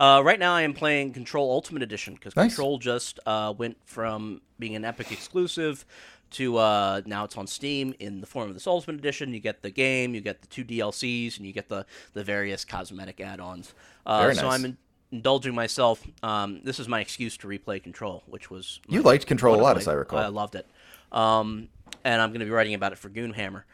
Uh, 0.00 0.20
right 0.24 0.38
now, 0.38 0.54
I 0.54 0.62
am 0.62 0.74
playing 0.74 1.12
Control 1.12 1.50
Ultimate 1.52 1.82
Edition 1.82 2.14
because 2.14 2.34
Nice. 2.34 2.54
Control 2.54 2.78
just 2.78 3.20
uh, 3.26 3.54
went 3.56 3.76
from 3.84 4.40
being 4.58 4.74
an 4.74 4.84
Epic 4.84 5.12
exclusive 5.12 5.84
to 6.32 6.56
uh, 6.58 7.02
now 7.06 7.24
it's 7.24 7.36
on 7.36 7.46
Steam 7.46 7.94
in 7.98 8.20
the 8.20 8.26
form 8.26 8.48
of 8.48 8.54
this 8.54 8.66
Ultimate 8.66 8.98
Edition. 8.98 9.32
You 9.34 9.40
get 9.40 9.62
the 9.62 9.70
game, 9.70 10.14
you 10.14 10.20
get 10.20 10.40
the 10.42 10.48
two 10.48 10.64
DLCs, 10.64 11.36
and 11.38 11.46
you 11.46 11.52
get 11.52 11.68
the 11.68 11.86
the 12.14 12.24
various 12.24 12.64
cosmetic 12.64 13.20
add-ons. 13.20 13.74
Uh, 14.06 14.20
Very 14.22 14.34
So. 14.34 14.48
I'm 14.48 14.64
in- 14.64 14.76
indulging 15.12 15.54
myself. 15.54 16.02
Um, 16.22 16.60
this 16.64 16.80
is 16.80 16.88
my 16.88 17.00
excuse 17.00 17.36
to 17.38 17.46
replay 17.46 17.82
Control, 17.82 18.22
which 18.26 18.50
was 18.50 18.80
You 18.88 19.02
liked 19.02 19.26
Control 19.26 19.54
a 19.54 19.60
lot, 19.60 19.76
as 19.76 19.86
I 19.86 19.92
recall. 19.92 20.18
I 20.18 20.28
loved 20.28 20.54
it. 20.54 20.66
Um, 21.12 21.68
and 22.04 22.20
I'm 22.22 22.30
going 22.30 22.40
to 22.40 22.46
be 22.46 22.50
writing 22.50 22.72
about 22.74 22.92
it 22.92 22.98
for 22.98 23.10
Goonhammer. 23.10 23.64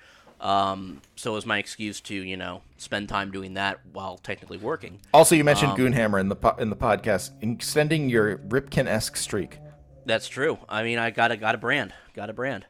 Um, 0.41 1.01
so 1.17 1.33
it 1.33 1.35
was 1.35 1.47
my 1.47 1.59
excuse 1.59 2.01
to, 2.03 2.15
you 2.15 2.37
know, 2.37 2.63
spend 2.77 3.09
time 3.09 3.31
doing 3.31 3.55
that 3.55 3.81
while 3.93 4.19
technically 4.19 4.59
working. 4.59 5.01
Also, 5.13 5.35
you 5.35 5.43
mentioned 5.45 5.73
Um, 5.73 5.79
Goonhammer 5.79 6.21
in 6.21 6.29
the 6.29 6.37
po- 6.37 6.57
in 6.59 6.71
the 6.71 6.77
podcast, 6.77 7.31
extending 7.41 8.09
your 8.09 8.39
Ripken 8.39 8.87
esque 8.87 9.17
streak. 9.17 9.59
That's 10.09 10.27
true. 10.27 10.59
I 10.71 10.85
mean, 10.85 10.99
I 10.99 11.11
got 11.11 11.33
a 11.33 11.37
got 11.37 11.55
a 11.55 11.59
brand, 11.59 11.93
got 12.15 12.31
a 12.31 12.33
brand. 12.33 12.65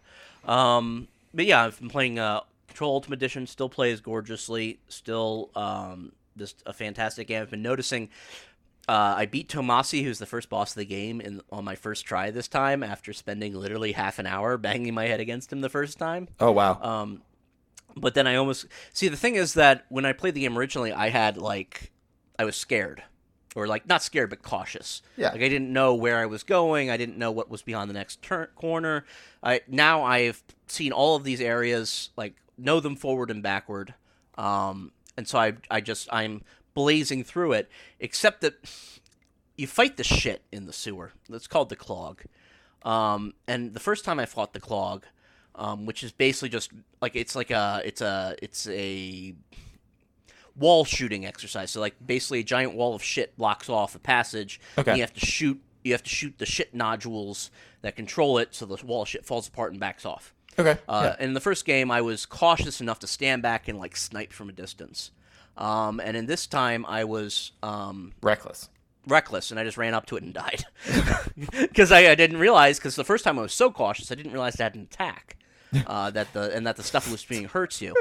Um, 0.45 1.07
but 1.33 1.47
yeah, 1.47 1.65
I've 1.65 1.79
been 1.79 1.89
playing 1.89 2.19
uh, 2.19 2.41
Control 2.67 2.95
Ultimate 2.95 3.17
Edition. 3.17 3.47
Still 3.47 3.69
plays 3.69 4.01
gorgeously. 4.01 4.81
Still, 4.89 5.51
um, 5.55 6.13
just 6.37 6.65
a 6.67 6.73
fantastic 6.73 7.29
game. 7.29 7.41
I've 7.41 7.51
been 7.51 7.63
noticing. 7.63 8.09
Uh, 8.89 9.15
I 9.19 9.27
beat 9.27 9.49
Tommasi, 9.49 10.03
who's 10.03 10.19
the 10.19 10.27
first 10.27 10.49
boss 10.49 10.73
of 10.73 10.79
the 10.79 10.85
game, 10.85 11.21
in 11.21 11.41
on 11.53 11.65
my 11.65 11.77
first 11.77 12.07
try 12.07 12.33
this 12.33 12.49
time. 12.49 12.83
After 12.83 13.13
spending 13.13 13.55
literally 13.55 13.93
half 13.93 14.19
an 14.19 14.27
hour 14.27 14.59
banging 14.59 14.95
my 14.95 15.07
head 15.07 15.21
against 15.21 15.53
him 15.53 15.61
the 15.61 15.69
first 15.69 15.97
time. 15.97 16.27
Oh 16.41 16.51
wow! 16.51 16.81
Um, 16.83 17.23
but 17.97 18.15
then 18.15 18.27
I 18.27 18.35
almost 18.35 18.67
see 18.93 19.07
the 19.07 19.17
thing 19.17 19.37
is 19.37 19.55
that 19.55 19.87
when 19.91 20.05
I 20.05 20.13
played 20.13 20.35
the 20.35 20.41
game 20.41 20.59
originally, 20.59 20.93
I 20.93 21.11
had 21.11 21.37
like 21.37 21.93
I 22.37 22.45
was 22.45 22.57
scared, 22.57 23.05
or 23.59 23.67
like 23.67 23.89
not 23.89 24.03
scared 24.03 24.31
but 24.31 24.43
cautious. 24.43 25.03
Yeah. 25.17 25.31
Like 25.31 25.43
I 25.43 25.49
didn't 25.49 25.73
know 25.73 25.95
where 25.95 26.19
I 26.19 26.27
was 26.27 26.43
going. 26.43 26.91
I 26.91 26.97
didn't 26.97 27.19
know 27.19 27.31
what 27.31 27.51
was 27.51 27.63
beyond 27.63 27.91
the 27.91 27.95
next 27.95 28.23
turn 28.23 28.49
corner. 28.55 29.05
I 29.43 29.63
now 29.67 30.03
I've 30.03 30.43
seen 30.69 30.93
all 30.93 31.17
of 31.17 31.25
these 31.25 31.41
areas, 31.41 32.11
like 32.17 32.35
know 32.57 32.81
them 32.81 32.97
forward 32.97 33.31
and 33.31 33.43
backward. 33.43 33.95
Um, 34.37 34.93
and 35.17 35.27
so 35.27 35.39
I 35.39 35.55
I 35.71 35.81
just 35.81 36.09
I'm 36.13 36.43
blazing 36.75 37.25
through 37.25 37.53
it. 37.53 37.69
Except 37.99 38.41
that 38.43 38.55
you 39.57 39.67
fight 39.67 39.97
the 39.97 40.05
shit 40.05 40.43
in 40.53 40.67
the 40.67 40.73
sewer. 40.73 41.13
It's 41.29 41.49
called 41.49 41.69
the 41.69 41.77
clog. 41.77 42.23
Um, 42.83 43.35
and 43.49 43.75
the 43.75 43.81
first 43.81 44.05
time 44.05 44.21
I 44.21 44.27
fought 44.27 44.53
the 44.53 44.61
clog, 44.61 45.05
um, 45.57 45.85
which 45.85 46.05
is 46.05 46.13
basically 46.13 46.49
just 46.49 46.71
like 47.03 47.17
it's 47.17 47.35
like 47.35 47.51
a 47.51 47.83
it's 47.85 48.01
a 48.01 48.37
it's 48.41 48.69
a 48.69 49.35
wall 50.59 50.85
shooting 50.85 51.25
exercise. 51.27 51.71
So 51.71 51.81
like 51.81 51.95
basically 52.05 52.41
a 52.41 52.45
giant 52.45 52.75
wall 52.75 52.95
of 52.95 53.03
shit 53.03 53.37
blocks 53.37 53.69
off 53.69 53.95
a 53.95 53.99
passage. 53.99 54.61
Okay. 54.77 54.91
And 54.91 54.99
you 54.99 55.03
have 55.03 55.15
to 55.15 55.25
shoot 55.27 55.61
you 55.85 55.93
have 55.93 56.03
to 56.03 56.11
shoot 56.11 56.35
the 56.39 56.47
shit 56.47 56.75
nodules 56.75 57.51
that 57.83 57.95
control 57.97 58.39
it 58.39 58.55
so 58.55 58.67
the 58.67 58.77
wall 58.85 59.03
of 59.03 59.09
shit 59.09 59.25
falls 59.25 59.47
apart 59.49 59.71
and 59.73 59.81
backs 59.81 60.05
off. 60.05 60.35
okay, 60.59 60.77
Uh, 60.89 61.15
In 61.21 61.35
the 61.35 61.41
first 61.41 61.65
game, 61.65 61.91
I 61.91 62.01
was 62.03 62.27
cautious 62.27 62.81
enough 62.81 62.99
to 62.99 63.07
stand 63.07 63.43
back 63.43 63.69
and 63.69 63.79
like 63.79 63.97
snipe 63.97 64.33
from 64.33 64.49
a 64.49 64.53
distance. 64.53 65.13
Um, 65.57 66.01
and 66.01 66.17
in 66.17 66.27
this 66.27 66.47
time, 66.47 66.85
I 66.87 67.05
was 67.05 67.53
um, 67.63 68.13
reckless. 68.23 68.69
reckless 69.07 69.51
and 69.53 69.59
I 69.59 69.65
just 69.65 69.77
ran 69.79 69.95
up 69.95 70.07
to 70.07 70.17
it 70.17 70.23
and 70.25 70.35
died 70.35 70.65
because 71.61 71.91
I, 71.93 72.11
I 72.11 72.15
didn't 72.15 72.39
realize 72.39 72.79
because 72.79 72.97
the 72.97 73.05
first 73.05 73.25
time 73.25 73.39
I 73.39 73.43
was 73.43 73.53
so 73.53 73.71
cautious 73.71 74.11
I 74.13 74.15
didn't 74.15 74.33
realize 74.33 74.55
that 74.55 74.65
had 74.65 74.75
an 74.75 74.83
attack 74.83 75.37
uh, 75.87 76.11
that 76.11 76.33
the 76.33 76.55
and 76.55 76.67
that 76.67 76.77
the 76.77 76.83
stuff 76.83 77.11
was 77.11 77.25
being 77.25 77.45
hurts 77.45 77.81
you. 77.83 77.95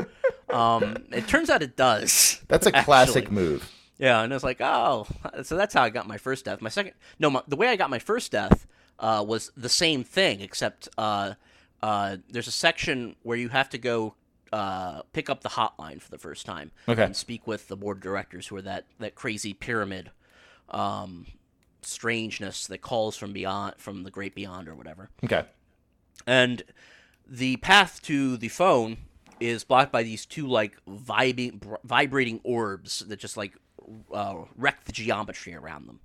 Um, 0.50 0.98
it 1.12 1.28
turns 1.28 1.50
out 1.50 1.62
it 1.62 1.76
does. 1.76 2.42
That's 2.48 2.66
a 2.68 2.70
actually. 2.76 2.84
classic 2.86 3.32
move. 3.32 3.72
Yeah, 4.00 4.22
and 4.22 4.32
I 4.32 4.36
was 4.36 4.44
like, 4.44 4.62
oh, 4.62 5.08
so 5.42 5.58
that's 5.58 5.74
how 5.74 5.82
I 5.82 5.90
got 5.90 6.08
my 6.08 6.20
first 6.20 6.46
death. 6.46 6.62
My 6.62 6.70
second, 6.70 6.94
no, 7.18 7.32
my, 7.32 7.42
the 7.48 7.56
way 7.56 7.68
I 7.70 7.76
got 7.76 7.90
my 7.90 7.98
first 7.98 8.32
death 8.32 8.68
uh, 9.00 9.26
was 9.28 9.52
the 9.58 9.70
same 9.70 10.04
thing, 10.04 10.40
except 10.42 10.88
uh, 11.00 11.34
uh, 11.82 12.18
there's 12.30 12.48
a 12.48 12.52
section 12.52 13.16
where 13.24 13.38
you 13.38 13.50
have 13.50 13.70
to 13.72 13.80
go 13.80 14.14
uh, 14.54 15.02
pick 15.14 15.32
up 15.32 15.42
the 15.42 15.50
hotline 15.50 16.00
for 16.00 16.12
the 16.12 16.20
first 16.20 16.46
time 16.46 16.70
Okay. 16.88 17.06
and 17.06 17.16
speak 17.16 17.48
with 17.48 17.70
the 17.70 17.76
board 17.76 17.98
of 17.98 18.04
directors, 18.04 18.46
who 18.46 18.56
are 18.58 18.62
that 18.62 18.86
that 19.00 19.16
crazy 19.16 19.56
pyramid 19.56 20.12
um, 20.70 21.26
strangeness 21.82 22.68
that 22.68 22.82
calls 22.82 23.18
from 23.18 23.34
beyond, 23.34 23.74
from 23.80 24.04
the 24.04 24.12
great 24.12 24.36
beyond, 24.36 24.68
or 24.68 24.76
whatever. 24.76 25.10
Okay, 25.24 25.44
And 26.28 26.62
the 27.28 27.58
path 27.58 28.00
to 28.04 28.38
the 28.38 28.48
phone 28.50 28.98
is 29.40 29.64
blocked 29.64 29.92
by 29.92 30.04
these 30.04 30.26
two 30.26 30.48
like 30.48 30.78
vibing, 30.88 31.60
br- 31.60 31.76
vibrating 31.84 32.40
orbs 32.44 33.00
that 33.08 33.20
just 33.20 33.38
like 33.38 33.54
uh, 34.14 34.36
wreck 34.56 34.86
the 34.86 34.92
geometry 34.92 35.54
around 35.56 35.88
them. 35.88 36.00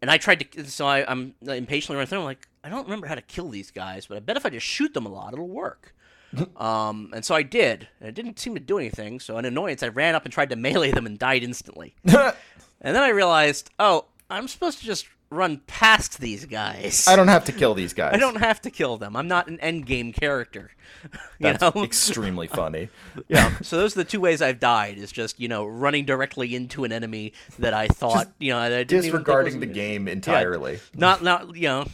And 0.00 0.10
I 0.10 0.18
tried 0.18 0.52
to, 0.52 0.64
so 0.64 0.86
I, 0.86 1.08
I'm 1.10 1.34
impatiently 1.42 1.96
running 1.96 2.08
through. 2.08 2.18
I'm 2.18 2.24
like, 2.24 2.48
I 2.64 2.68
don't 2.68 2.84
remember 2.84 3.06
how 3.06 3.14
to 3.14 3.22
kill 3.22 3.48
these 3.48 3.70
guys, 3.70 4.06
but 4.06 4.16
I 4.16 4.20
bet 4.20 4.36
if 4.36 4.44
I 4.44 4.50
just 4.50 4.66
shoot 4.66 4.94
them 4.94 5.06
a 5.06 5.08
lot, 5.08 5.32
it'll 5.32 5.48
work. 5.48 5.94
um, 6.56 7.10
and 7.14 7.24
so 7.24 7.34
I 7.34 7.42
did. 7.42 7.88
And 8.00 8.08
it 8.08 8.14
didn't 8.14 8.38
seem 8.38 8.54
to 8.54 8.60
do 8.60 8.78
anything. 8.78 9.20
So 9.20 9.38
in 9.38 9.44
annoyance, 9.44 9.82
I 9.82 9.88
ran 9.88 10.14
up 10.14 10.24
and 10.24 10.32
tried 10.32 10.50
to 10.50 10.56
melee 10.56 10.90
them 10.90 11.06
and 11.06 11.18
died 11.18 11.44
instantly. 11.44 11.94
and 12.04 12.34
then 12.80 12.96
I 12.96 13.10
realized, 13.10 13.70
oh, 13.78 14.06
I'm 14.28 14.48
supposed 14.48 14.80
to 14.80 14.84
just 14.84 15.06
run 15.32 15.58
past 15.66 16.20
these 16.20 16.44
guys. 16.44 17.06
I 17.08 17.16
don't 17.16 17.28
have 17.28 17.44
to 17.46 17.52
kill 17.52 17.74
these 17.74 17.92
guys. 17.94 18.12
I 18.14 18.18
don't 18.18 18.36
have 18.36 18.60
to 18.62 18.70
kill 18.70 18.96
them. 18.98 19.16
I'm 19.16 19.28
not 19.28 19.48
an 19.48 19.58
end 19.60 19.86
game 19.86 20.12
character. 20.12 20.70
you 21.02 21.18
That's 21.40 21.74
know? 21.74 21.82
extremely 21.82 22.46
funny. 22.60 22.88
yeah. 23.28 23.56
So 23.62 23.76
those 23.78 23.96
are 23.96 24.00
the 24.00 24.04
two 24.08 24.20
ways 24.20 24.40
I've 24.42 24.60
died. 24.60 24.98
Is 24.98 25.10
just 25.10 25.40
you 25.40 25.48
know 25.48 25.64
running 25.66 26.04
directly 26.04 26.54
into 26.54 26.84
an 26.84 26.92
enemy 26.92 27.32
that 27.58 27.74
I 27.74 27.88
thought 27.88 28.30
you 28.38 28.52
know 28.52 28.60
that 28.60 28.72
I 28.72 28.84
didn't 28.84 29.06
even 29.06 29.18
think 29.18 29.26
Disregarding 29.26 29.60
the 29.60 29.66
game 29.66 30.06
Yeah, 30.06 30.12
entirely. 30.12 30.80
not 30.94 31.22
not 31.22 31.56
you 31.56 31.68
know. 31.68 31.86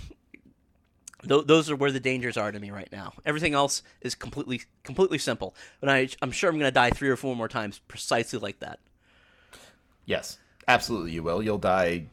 Th- 1.28 1.44
those 1.46 1.68
are 1.68 1.74
where 1.74 1.90
the 1.90 1.98
dangers 1.98 2.36
are 2.36 2.52
to 2.52 2.60
me 2.60 2.70
right 2.70 2.88
now. 2.92 3.12
Everything 3.26 3.52
else 3.52 3.82
is 4.00 4.14
completely 4.14 4.62
completely 4.84 5.18
simple, 5.18 5.54
and 5.82 5.90
I 5.90 6.08
I'm 6.22 6.30
sure 6.30 6.48
I'm 6.50 6.58
gonna 6.58 6.70
die 6.70 6.90
three 6.90 7.08
or 7.08 7.16
four 7.16 7.34
more 7.34 7.48
times 7.48 7.80
precisely 7.88 8.38
like 8.38 8.60
that. 8.60 8.78
Yes, 10.06 10.38
absolutely 10.68 11.12
you 11.12 11.22
will. 11.22 11.42
You'll 11.42 11.58
die 11.58 12.04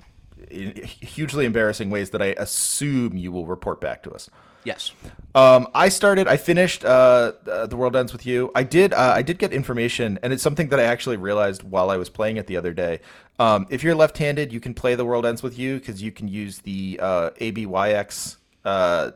hugely 0.49 1.45
embarrassing 1.45 1.89
ways 1.89 2.11
that 2.11 2.21
I 2.21 2.27
assume 2.37 3.17
you 3.17 3.31
will 3.31 3.45
report 3.45 3.81
back 3.81 4.03
to 4.03 4.11
us. 4.11 4.29
Yes. 4.65 4.91
Um, 5.35 5.67
I 5.75 5.89
started. 5.89 6.27
I 6.27 6.37
finished. 6.37 6.83
Uh, 6.83 7.33
uh, 7.49 7.67
the 7.67 7.75
world 7.77 7.95
ends 7.95 8.11
with 8.11 8.25
you. 8.25 8.51
I 8.55 8.63
did. 8.63 8.93
Uh, 8.93 9.13
I 9.15 9.21
did 9.21 9.37
get 9.37 9.53
information, 9.53 10.17
and 10.23 10.33
it's 10.33 10.41
something 10.41 10.69
that 10.69 10.79
I 10.79 10.83
actually 10.83 11.17
realized 11.17 11.61
while 11.61 11.91
I 11.91 11.97
was 11.97 12.09
playing 12.09 12.37
it 12.37 12.47
the 12.47 12.57
other 12.57 12.73
day. 12.73 12.99
Um, 13.37 13.67
if 13.69 13.83
you're 13.83 13.95
left-handed, 13.95 14.51
you 14.51 14.59
can 14.59 14.73
play 14.73 14.95
the 14.95 15.05
world 15.05 15.25
ends 15.25 15.43
with 15.43 15.59
you 15.59 15.77
because 15.77 16.01
you 16.01 16.11
can 16.11 16.27
use 16.27 16.59
the 16.59 16.99
uh, 17.01 17.29
ABYX 17.39 18.37
uh, 18.65 19.11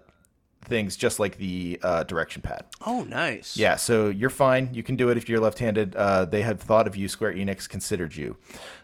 things 0.66 0.96
just 0.96 1.20
like 1.20 1.38
the 1.38 1.80
uh, 1.82 2.04
direction 2.04 2.44
pad. 2.44 2.66
Oh, 2.86 3.04
nice. 3.04 3.58
Yeah, 3.58 3.76
so 3.76 4.10
you're 4.10 4.30
fine. 4.30 4.70
You 4.74 4.84
can 4.84 4.96
do 4.96 5.10
it 5.10 5.18
if 5.18 5.28
you're 5.28 5.40
left-handed. 5.40 5.96
Uh, 5.96 6.26
they 6.26 6.44
have 6.44 6.62
thought 6.62 6.86
of 6.86 6.96
you. 6.96 7.08
Square 7.08 7.34
Enix 7.34 7.68
considered 7.68 8.16
you. 8.16 8.38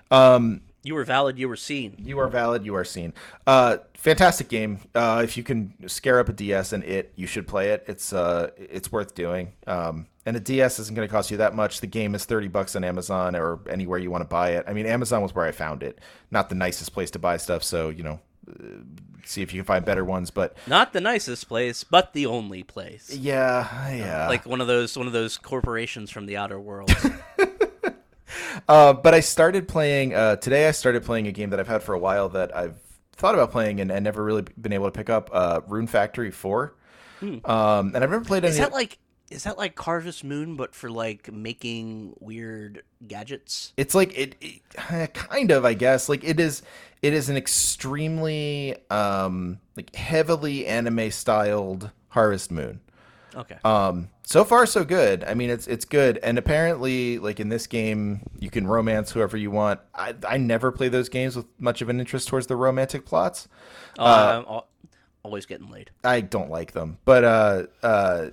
Um, 0.09 0.61
You 0.85 0.93
were 0.93 1.03
valid. 1.03 1.37
You 1.39 1.49
were 1.49 1.55
seen. 1.55 1.95
you 1.97 2.19
are 2.19 2.27
valid. 2.27 2.65
You 2.65 2.75
are 2.75 2.83
seen. 2.85 3.13
Uh, 3.47 3.77
fantastic 3.95 4.47
game. 4.49 4.79
Uh, 4.93 5.21
if 5.23 5.35
you 5.35 5.43
can 5.43 5.73
scare 5.89 6.19
up 6.19 6.29
a 6.29 6.33
DS 6.33 6.73
and 6.73 6.83
it, 6.83 7.11
you 7.15 7.25
should 7.27 7.47
play 7.47 7.71
it. 7.71 7.83
It's 7.87 8.13
uh, 8.13 8.51
it's 8.57 8.91
worth 8.91 9.15
doing. 9.15 9.53
Um, 9.65 10.05
and 10.27 10.37
a 10.37 10.39
DS 10.39 10.79
isn't 10.79 10.95
going 10.95 11.07
to 11.07 11.11
cost 11.11 11.31
you 11.31 11.37
that 11.37 11.55
much. 11.55 11.81
The 11.81 11.87
game 11.87 12.13
is 12.15 12.25
thirty 12.25 12.47
bucks 12.47 12.75
on 12.75 12.83
Amazon 12.83 13.35
or 13.35 13.59
anywhere 13.69 13.97
you 13.99 14.11
want 14.11 14.21
to 14.21 14.27
buy 14.27 14.51
it. 14.51 14.63
I 14.67 14.73
mean, 14.73 14.85
Amazon 14.85 15.21
was 15.23 15.33
where 15.33 15.45
I 15.45 15.51
found 15.51 15.81
it. 15.83 15.99
Not 16.31 16.49
the 16.49 16.55
nicest 16.55 16.93
place 16.93 17.09
to 17.11 17.19
buy 17.19 17.37
stuff. 17.37 17.63
So 17.63 17.89
you 17.89 18.03
know, 18.03 18.19
uh, 18.49 18.63
see 19.25 19.41
if 19.41 19.53
you 19.53 19.61
can 19.61 19.65
find 19.65 19.83
better 19.83 20.05
ones. 20.05 20.29
But 20.31 20.55
Not 20.67 20.93
the 20.93 21.01
nicest 21.01 21.47
place, 21.47 21.83
but 21.83 22.13
the 22.13 22.27
only 22.27 22.61
place. 22.63 23.15
yeah, 23.15 23.91
yeah. 23.91 24.27
Like 24.27 24.45
one 24.45 24.61
of 24.61 24.67
those 24.67 24.95
one 24.97 25.07
of 25.07 25.13
those 25.13 25.37
corporations 25.37 26.11
from 26.11 26.27
the 26.27 26.37
outer 26.37 26.59
world. 26.59 26.91
Uh, 28.67 28.93
but 28.93 29.13
I 29.13 29.19
started 29.19 29.67
playing 29.67 30.13
uh, 30.15 30.37
today. 30.37 30.67
I 30.67 30.71
started 30.71 31.03
playing 31.03 31.27
a 31.27 31.31
game 31.31 31.51
that 31.51 31.59
I've 31.59 31.67
had 31.67 31.83
for 31.83 31.93
a 31.93 31.99
while 31.99 32.29
that 32.29 32.55
I've 32.55 32.75
thought 33.13 33.35
about 33.35 33.51
playing 33.51 33.79
and, 33.79 33.91
and 33.91 34.03
never 34.03 34.23
really 34.23 34.43
been 34.59 34.73
able 34.73 34.85
to 34.85 34.91
pick 34.91 35.09
up. 35.09 35.29
Uh, 35.31 35.61
Rune 35.67 35.87
Factory 35.87 36.31
Four. 36.31 36.75
Um, 37.21 37.39
and 37.45 37.97
I've 37.97 38.09
never 38.11 38.21
played 38.21 38.43
any. 38.43 38.51
is 38.51 38.57
that 38.57 38.71
like 38.73 38.99
is 39.31 39.43
that 39.45 39.57
like 39.57 39.77
Harvest 39.79 40.23
Moon, 40.23 40.55
but 40.55 40.75
for 40.75 40.91
like 40.91 41.31
making 41.31 42.13
weird 42.19 42.83
gadgets? 43.07 43.73
it's 43.77 43.95
like 43.95 44.15
it, 44.17 44.35
it 44.41 44.61
kind 45.13 45.49
of 45.51 45.65
i 45.65 45.73
guess 45.73 46.07
like 46.09 46.23
it 46.23 46.39
is 46.39 46.61
it 47.01 47.13
is 47.13 47.29
an 47.29 47.37
extremely 47.37 48.75
um 48.89 49.59
like 49.75 49.95
heavily 49.95 50.65
anime 50.65 51.11
styled 51.11 51.91
harvest 52.09 52.51
moon 52.51 52.79
Okay. 53.35 53.57
um 53.63 54.09
so 54.25 54.43
far 54.43 54.65
so 54.65 54.83
good. 54.83 55.23
I 55.23 55.33
mean 55.33 55.49
it's 55.49 55.67
it's 55.67 55.85
good. 55.85 56.17
And 56.23 56.37
apparently 56.37 57.19
like 57.19 57.39
in 57.39 57.49
this 57.49 57.67
game 57.67 58.21
you 58.39 58.49
can 58.49 58.67
romance 58.67 59.11
whoever 59.11 59.37
you 59.37 59.51
want. 59.51 59.79
I 59.93 60.15
i 60.27 60.37
never 60.37 60.71
play 60.71 60.89
those 60.89 61.09
games 61.09 61.35
with 61.35 61.45
much 61.59 61.81
of 61.81 61.89
an 61.89 61.99
interest 61.99 62.27
towards 62.27 62.47
the 62.47 62.55
romantic 62.55 63.05
plots. 63.05 63.47
Uh, 63.97 64.43
I'm 64.47 64.61
always 65.23 65.45
getting 65.45 65.69
laid. 65.69 65.91
I 66.03 66.21
don't 66.21 66.49
like 66.49 66.73
them, 66.73 66.97
but 67.05 67.23
uh, 67.23 67.63
uh, 67.83 68.27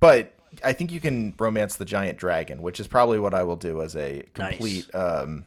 but 0.00 0.34
I 0.62 0.72
think 0.72 0.92
you 0.92 1.00
can 1.00 1.34
romance 1.38 1.76
the 1.76 1.84
giant 1.84 2.18
dragon, 2.18 2.62
which 2.62 2.80
is 2.80 2.86
probably 2.86 3.18
what 3.18 3.34
I 3.34 3.42
will 3.42 3.56
do 3.56 3.82
as 3.82 3.96
a 3.96 4.22
complete 4.34 4.92
um, 4.94 5.46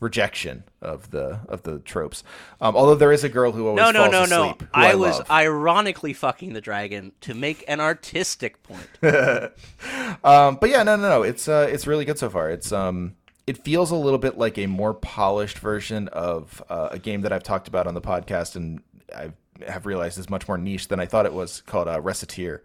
rejection 0.00 0.64
of 0.80 1.10
the 1.10 1.40
of 1.48 1.62
the 1.62 1.80
tropes. 1.80 2.22
Um, 2.60 2.76
although 2.76 2.94
there 2.94 3.12
is 3.12 3.24
a 3.24 3.28
girl 3.28 3.52
who 3.52 3.66
always 3.68 3.80
No, 3.80 3.90
no, 3.90 4.10
no, 4.10 4.24
no. 4.24 4.56
I, 4.72 4.92
I 4.92 4.94
was 4.94 5.18
love. 5.18 5.30
ironically 5.30 6.12
fucking 6.12 6.52
the 6.52 6.60
dragon 6.60 7.12
to 7.22 7.34
make 7.34 7.64
an 7.68 7.80
artistic 7.80 8.62
point. 8.62 8.88
Um, 10.24 10.58
but 10.60 10.70
yeah, 10.70 10.82
no, 10.82 10.96
no, 10.96 11.08
no. 11.08 11.22
It's 11.22 11.48
uh, 11.48 11.68
it's 11.70 11.86
really 11.86 12.04
good 12.04 12.18
so 12.18 12.28
far. 12.28 12.50
It's 12.50 12.72
um, 12.72 13.14
it 13.46 13.62
feels 13.64 13.90
a 13.90 13.96
little 13.96 14.18
bit 14.18 14.36
like 14.36 14.58
a 14.58 14.66
more 14.66 14.92
polished 14.94 15.58
version 15.58 16.08
of 16.08 16.62
uh, 16.68 16.88
a 16.92 16.98
game 16.98 17.22
that 17.22 17.32
I've 17.32 17.44
talked 17.44 17.68
about 17.68 17.86
on 17.86 17.94
the 17.94 18.00
podcast, 18.00 18.56
and 18.56 18.80
I 19.14 19.32
have 19.66 19.86
realized 19.86 20.18
is 20.18 20.28
much 20.28 20.48
more 20.48 20.58
niche 20.58 20.88
than 20.88 20.98
I 21.00 21.06
thought 21.06 21.24
it 21.24 21.32
was. 21.32 21.62
Called 21.62 21.88
uh, 21.88 22.00
Recettear, 22.00 22.60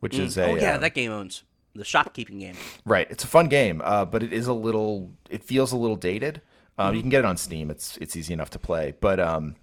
which 0.00 0.18
is 0.18 0.36
a 0.36 0.50
oh 0.50 0.54
yeah, 0.56 0.74
uh, 0.74 0.78
that 0.78 0.94
game 0.94 1.10
owns 1.10 1.44
the 1.74 1.84
shopkeeping 1.84 2.38
game. 2.40 2.56
Right. 2.84 3.06
It's 3.10 3.24
a 3.24 3.28
fun 3.28 3.48
game, 3.48 3.80
uh, 3.84 4.04
but 4.04 4.22
it 4.22 4.32
is 4.32 4.46
a 4.46 4.52
little. 4.52 5.10
It 5.30 5.42
feels 5.42 5.72
a 5.72 5.76
little 5.76 5.96
dated. 5.96 6.42
Um. 6.78 6.94
You 6.94 7.00
can 7.00 7.10
get 7.10 7.20
it 7.20 7.24
on 7.24 7.36
Steam. 7.36 7.70
It's 7.70 7.96
it's 7.98 8.16
easy 8.16 8.32
enough 8.32 8.50
to 8.50 8.58
play, 8.58 8.94
but 9.00 9.18
um, 9.20 9.56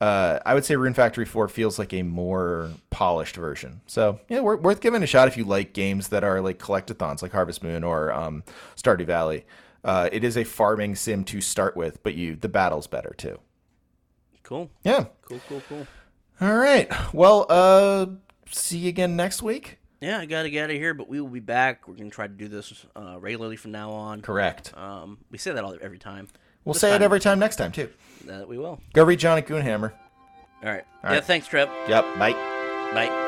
uh, 0.00 0.38
I 0.46 0.54
would 0.54 0.64
say 0.64 0.76
Rune 0.76 0.94
Factory 0.94 1.24
Four 1.24 1.48
feels 1.48 1.78
like 1.78 1.92
a 1.92 2.02
more 2.02 2.70
polished 2.90 3.36
version. 3.36 3.80
So 3.86 4.20
yeah, 4.28 4.40
wor- 4.40 4.56
worth 4.56 4.80
giving 4.80 5.02
a 5.02 5.06
shot 5.06 5.28
if 5.28 5.36
you 5.36 5.44
like 5.44 5.72
games 5.72 6.08
that 6.08 6.24
are 6.24 6.40
like 6.40 6.58
collectathons, 6.58 7.22
like 7.22 7.32
Harvest 7.32 7.62
Moon 7.62 7.84
or 7.84 8.12
um, 8.12 8.42
Stardew 8.76 9.06
Valley. 9.06 9.44
Uh, 9.84 10.08
it 10.12 10.24
is 10.24 10.36
a 10.38 10.44
farming 10.44 10.94
sim 10.94 11.24
to 11.24 11.40
start 11.42 11.76
with, 11.76 12.02
but 12.02 12.14
you 12.14 12.36
the 12.36 12.48
battle's 12.48 12.86
better 12.86 13.14
too. 13.16 13.38
Cool, 14.42 14.70
Yeah. 14.82 15.06
cool, 15.22 15.40
cool, 15.48 15.62
cool. 15.68 15.86
All 16.40 16.56
right. 16.56 16.90
Well, 17.14 17.46
uh, 17.48 18.06
see 18.50 18.78
you 18.78 18.88
again 18.88 19.16
next 19.16 19.42
week. 19.42 19.78
Yeah, 20.00 20.18
I 20.18 20.26
gotta 20.26 20.50
get 20.50 20.64
out 20.64 20.70
of 20.70 20.76
here, 20.76 20.92
but 20.92 21.08
we 21.08 21.20
will 21.20 21.28
be 21.30 21.40
back. 21.40 21.88
We're 21.88 21.94
gonna 21.94 22.10
try 22.10 22.26
to 22.26 22.32
do 22.32 22.48
this 22.48 22.84
uh, 22.94 23.16
regularly 23.18 23.56
from 23.56 23.70
now 23.72 23.90
on. 23.92 24.20
Correct. 24.20 24.76
Um, 24.76 25.18
we 25.30 25.38
say 25.38 25.52
that 25.52 25.64
all 25.64 25.76
every 25.80 25.98
time. 25.98 26.28
We'll 26.64 26.74
say 26.74 26.94
it 26.94 27.02
every 27.02 27.20
time 27.20 27.38
next 27.38 27.56
time 27.56 27.72
too. 27.72 27.90
Uh, 28.30 28.44
we 28.46 28.58
will. 28.58 28.80
Go 28.92 29.04
read 29.04 29.18
Johnny 29.18 29.42
Goonhammer. 29.42 29.92
All 30.62 30.70
right. 30.70 30.84
All 31.02 31.12
yeah. 31.12 31.20
Thanks, 31.20 31.46
Trip. 31.46 31.68
Yep. 31.88 32.18
Bye. 32.18 32.32
Bye. 32.32 33.23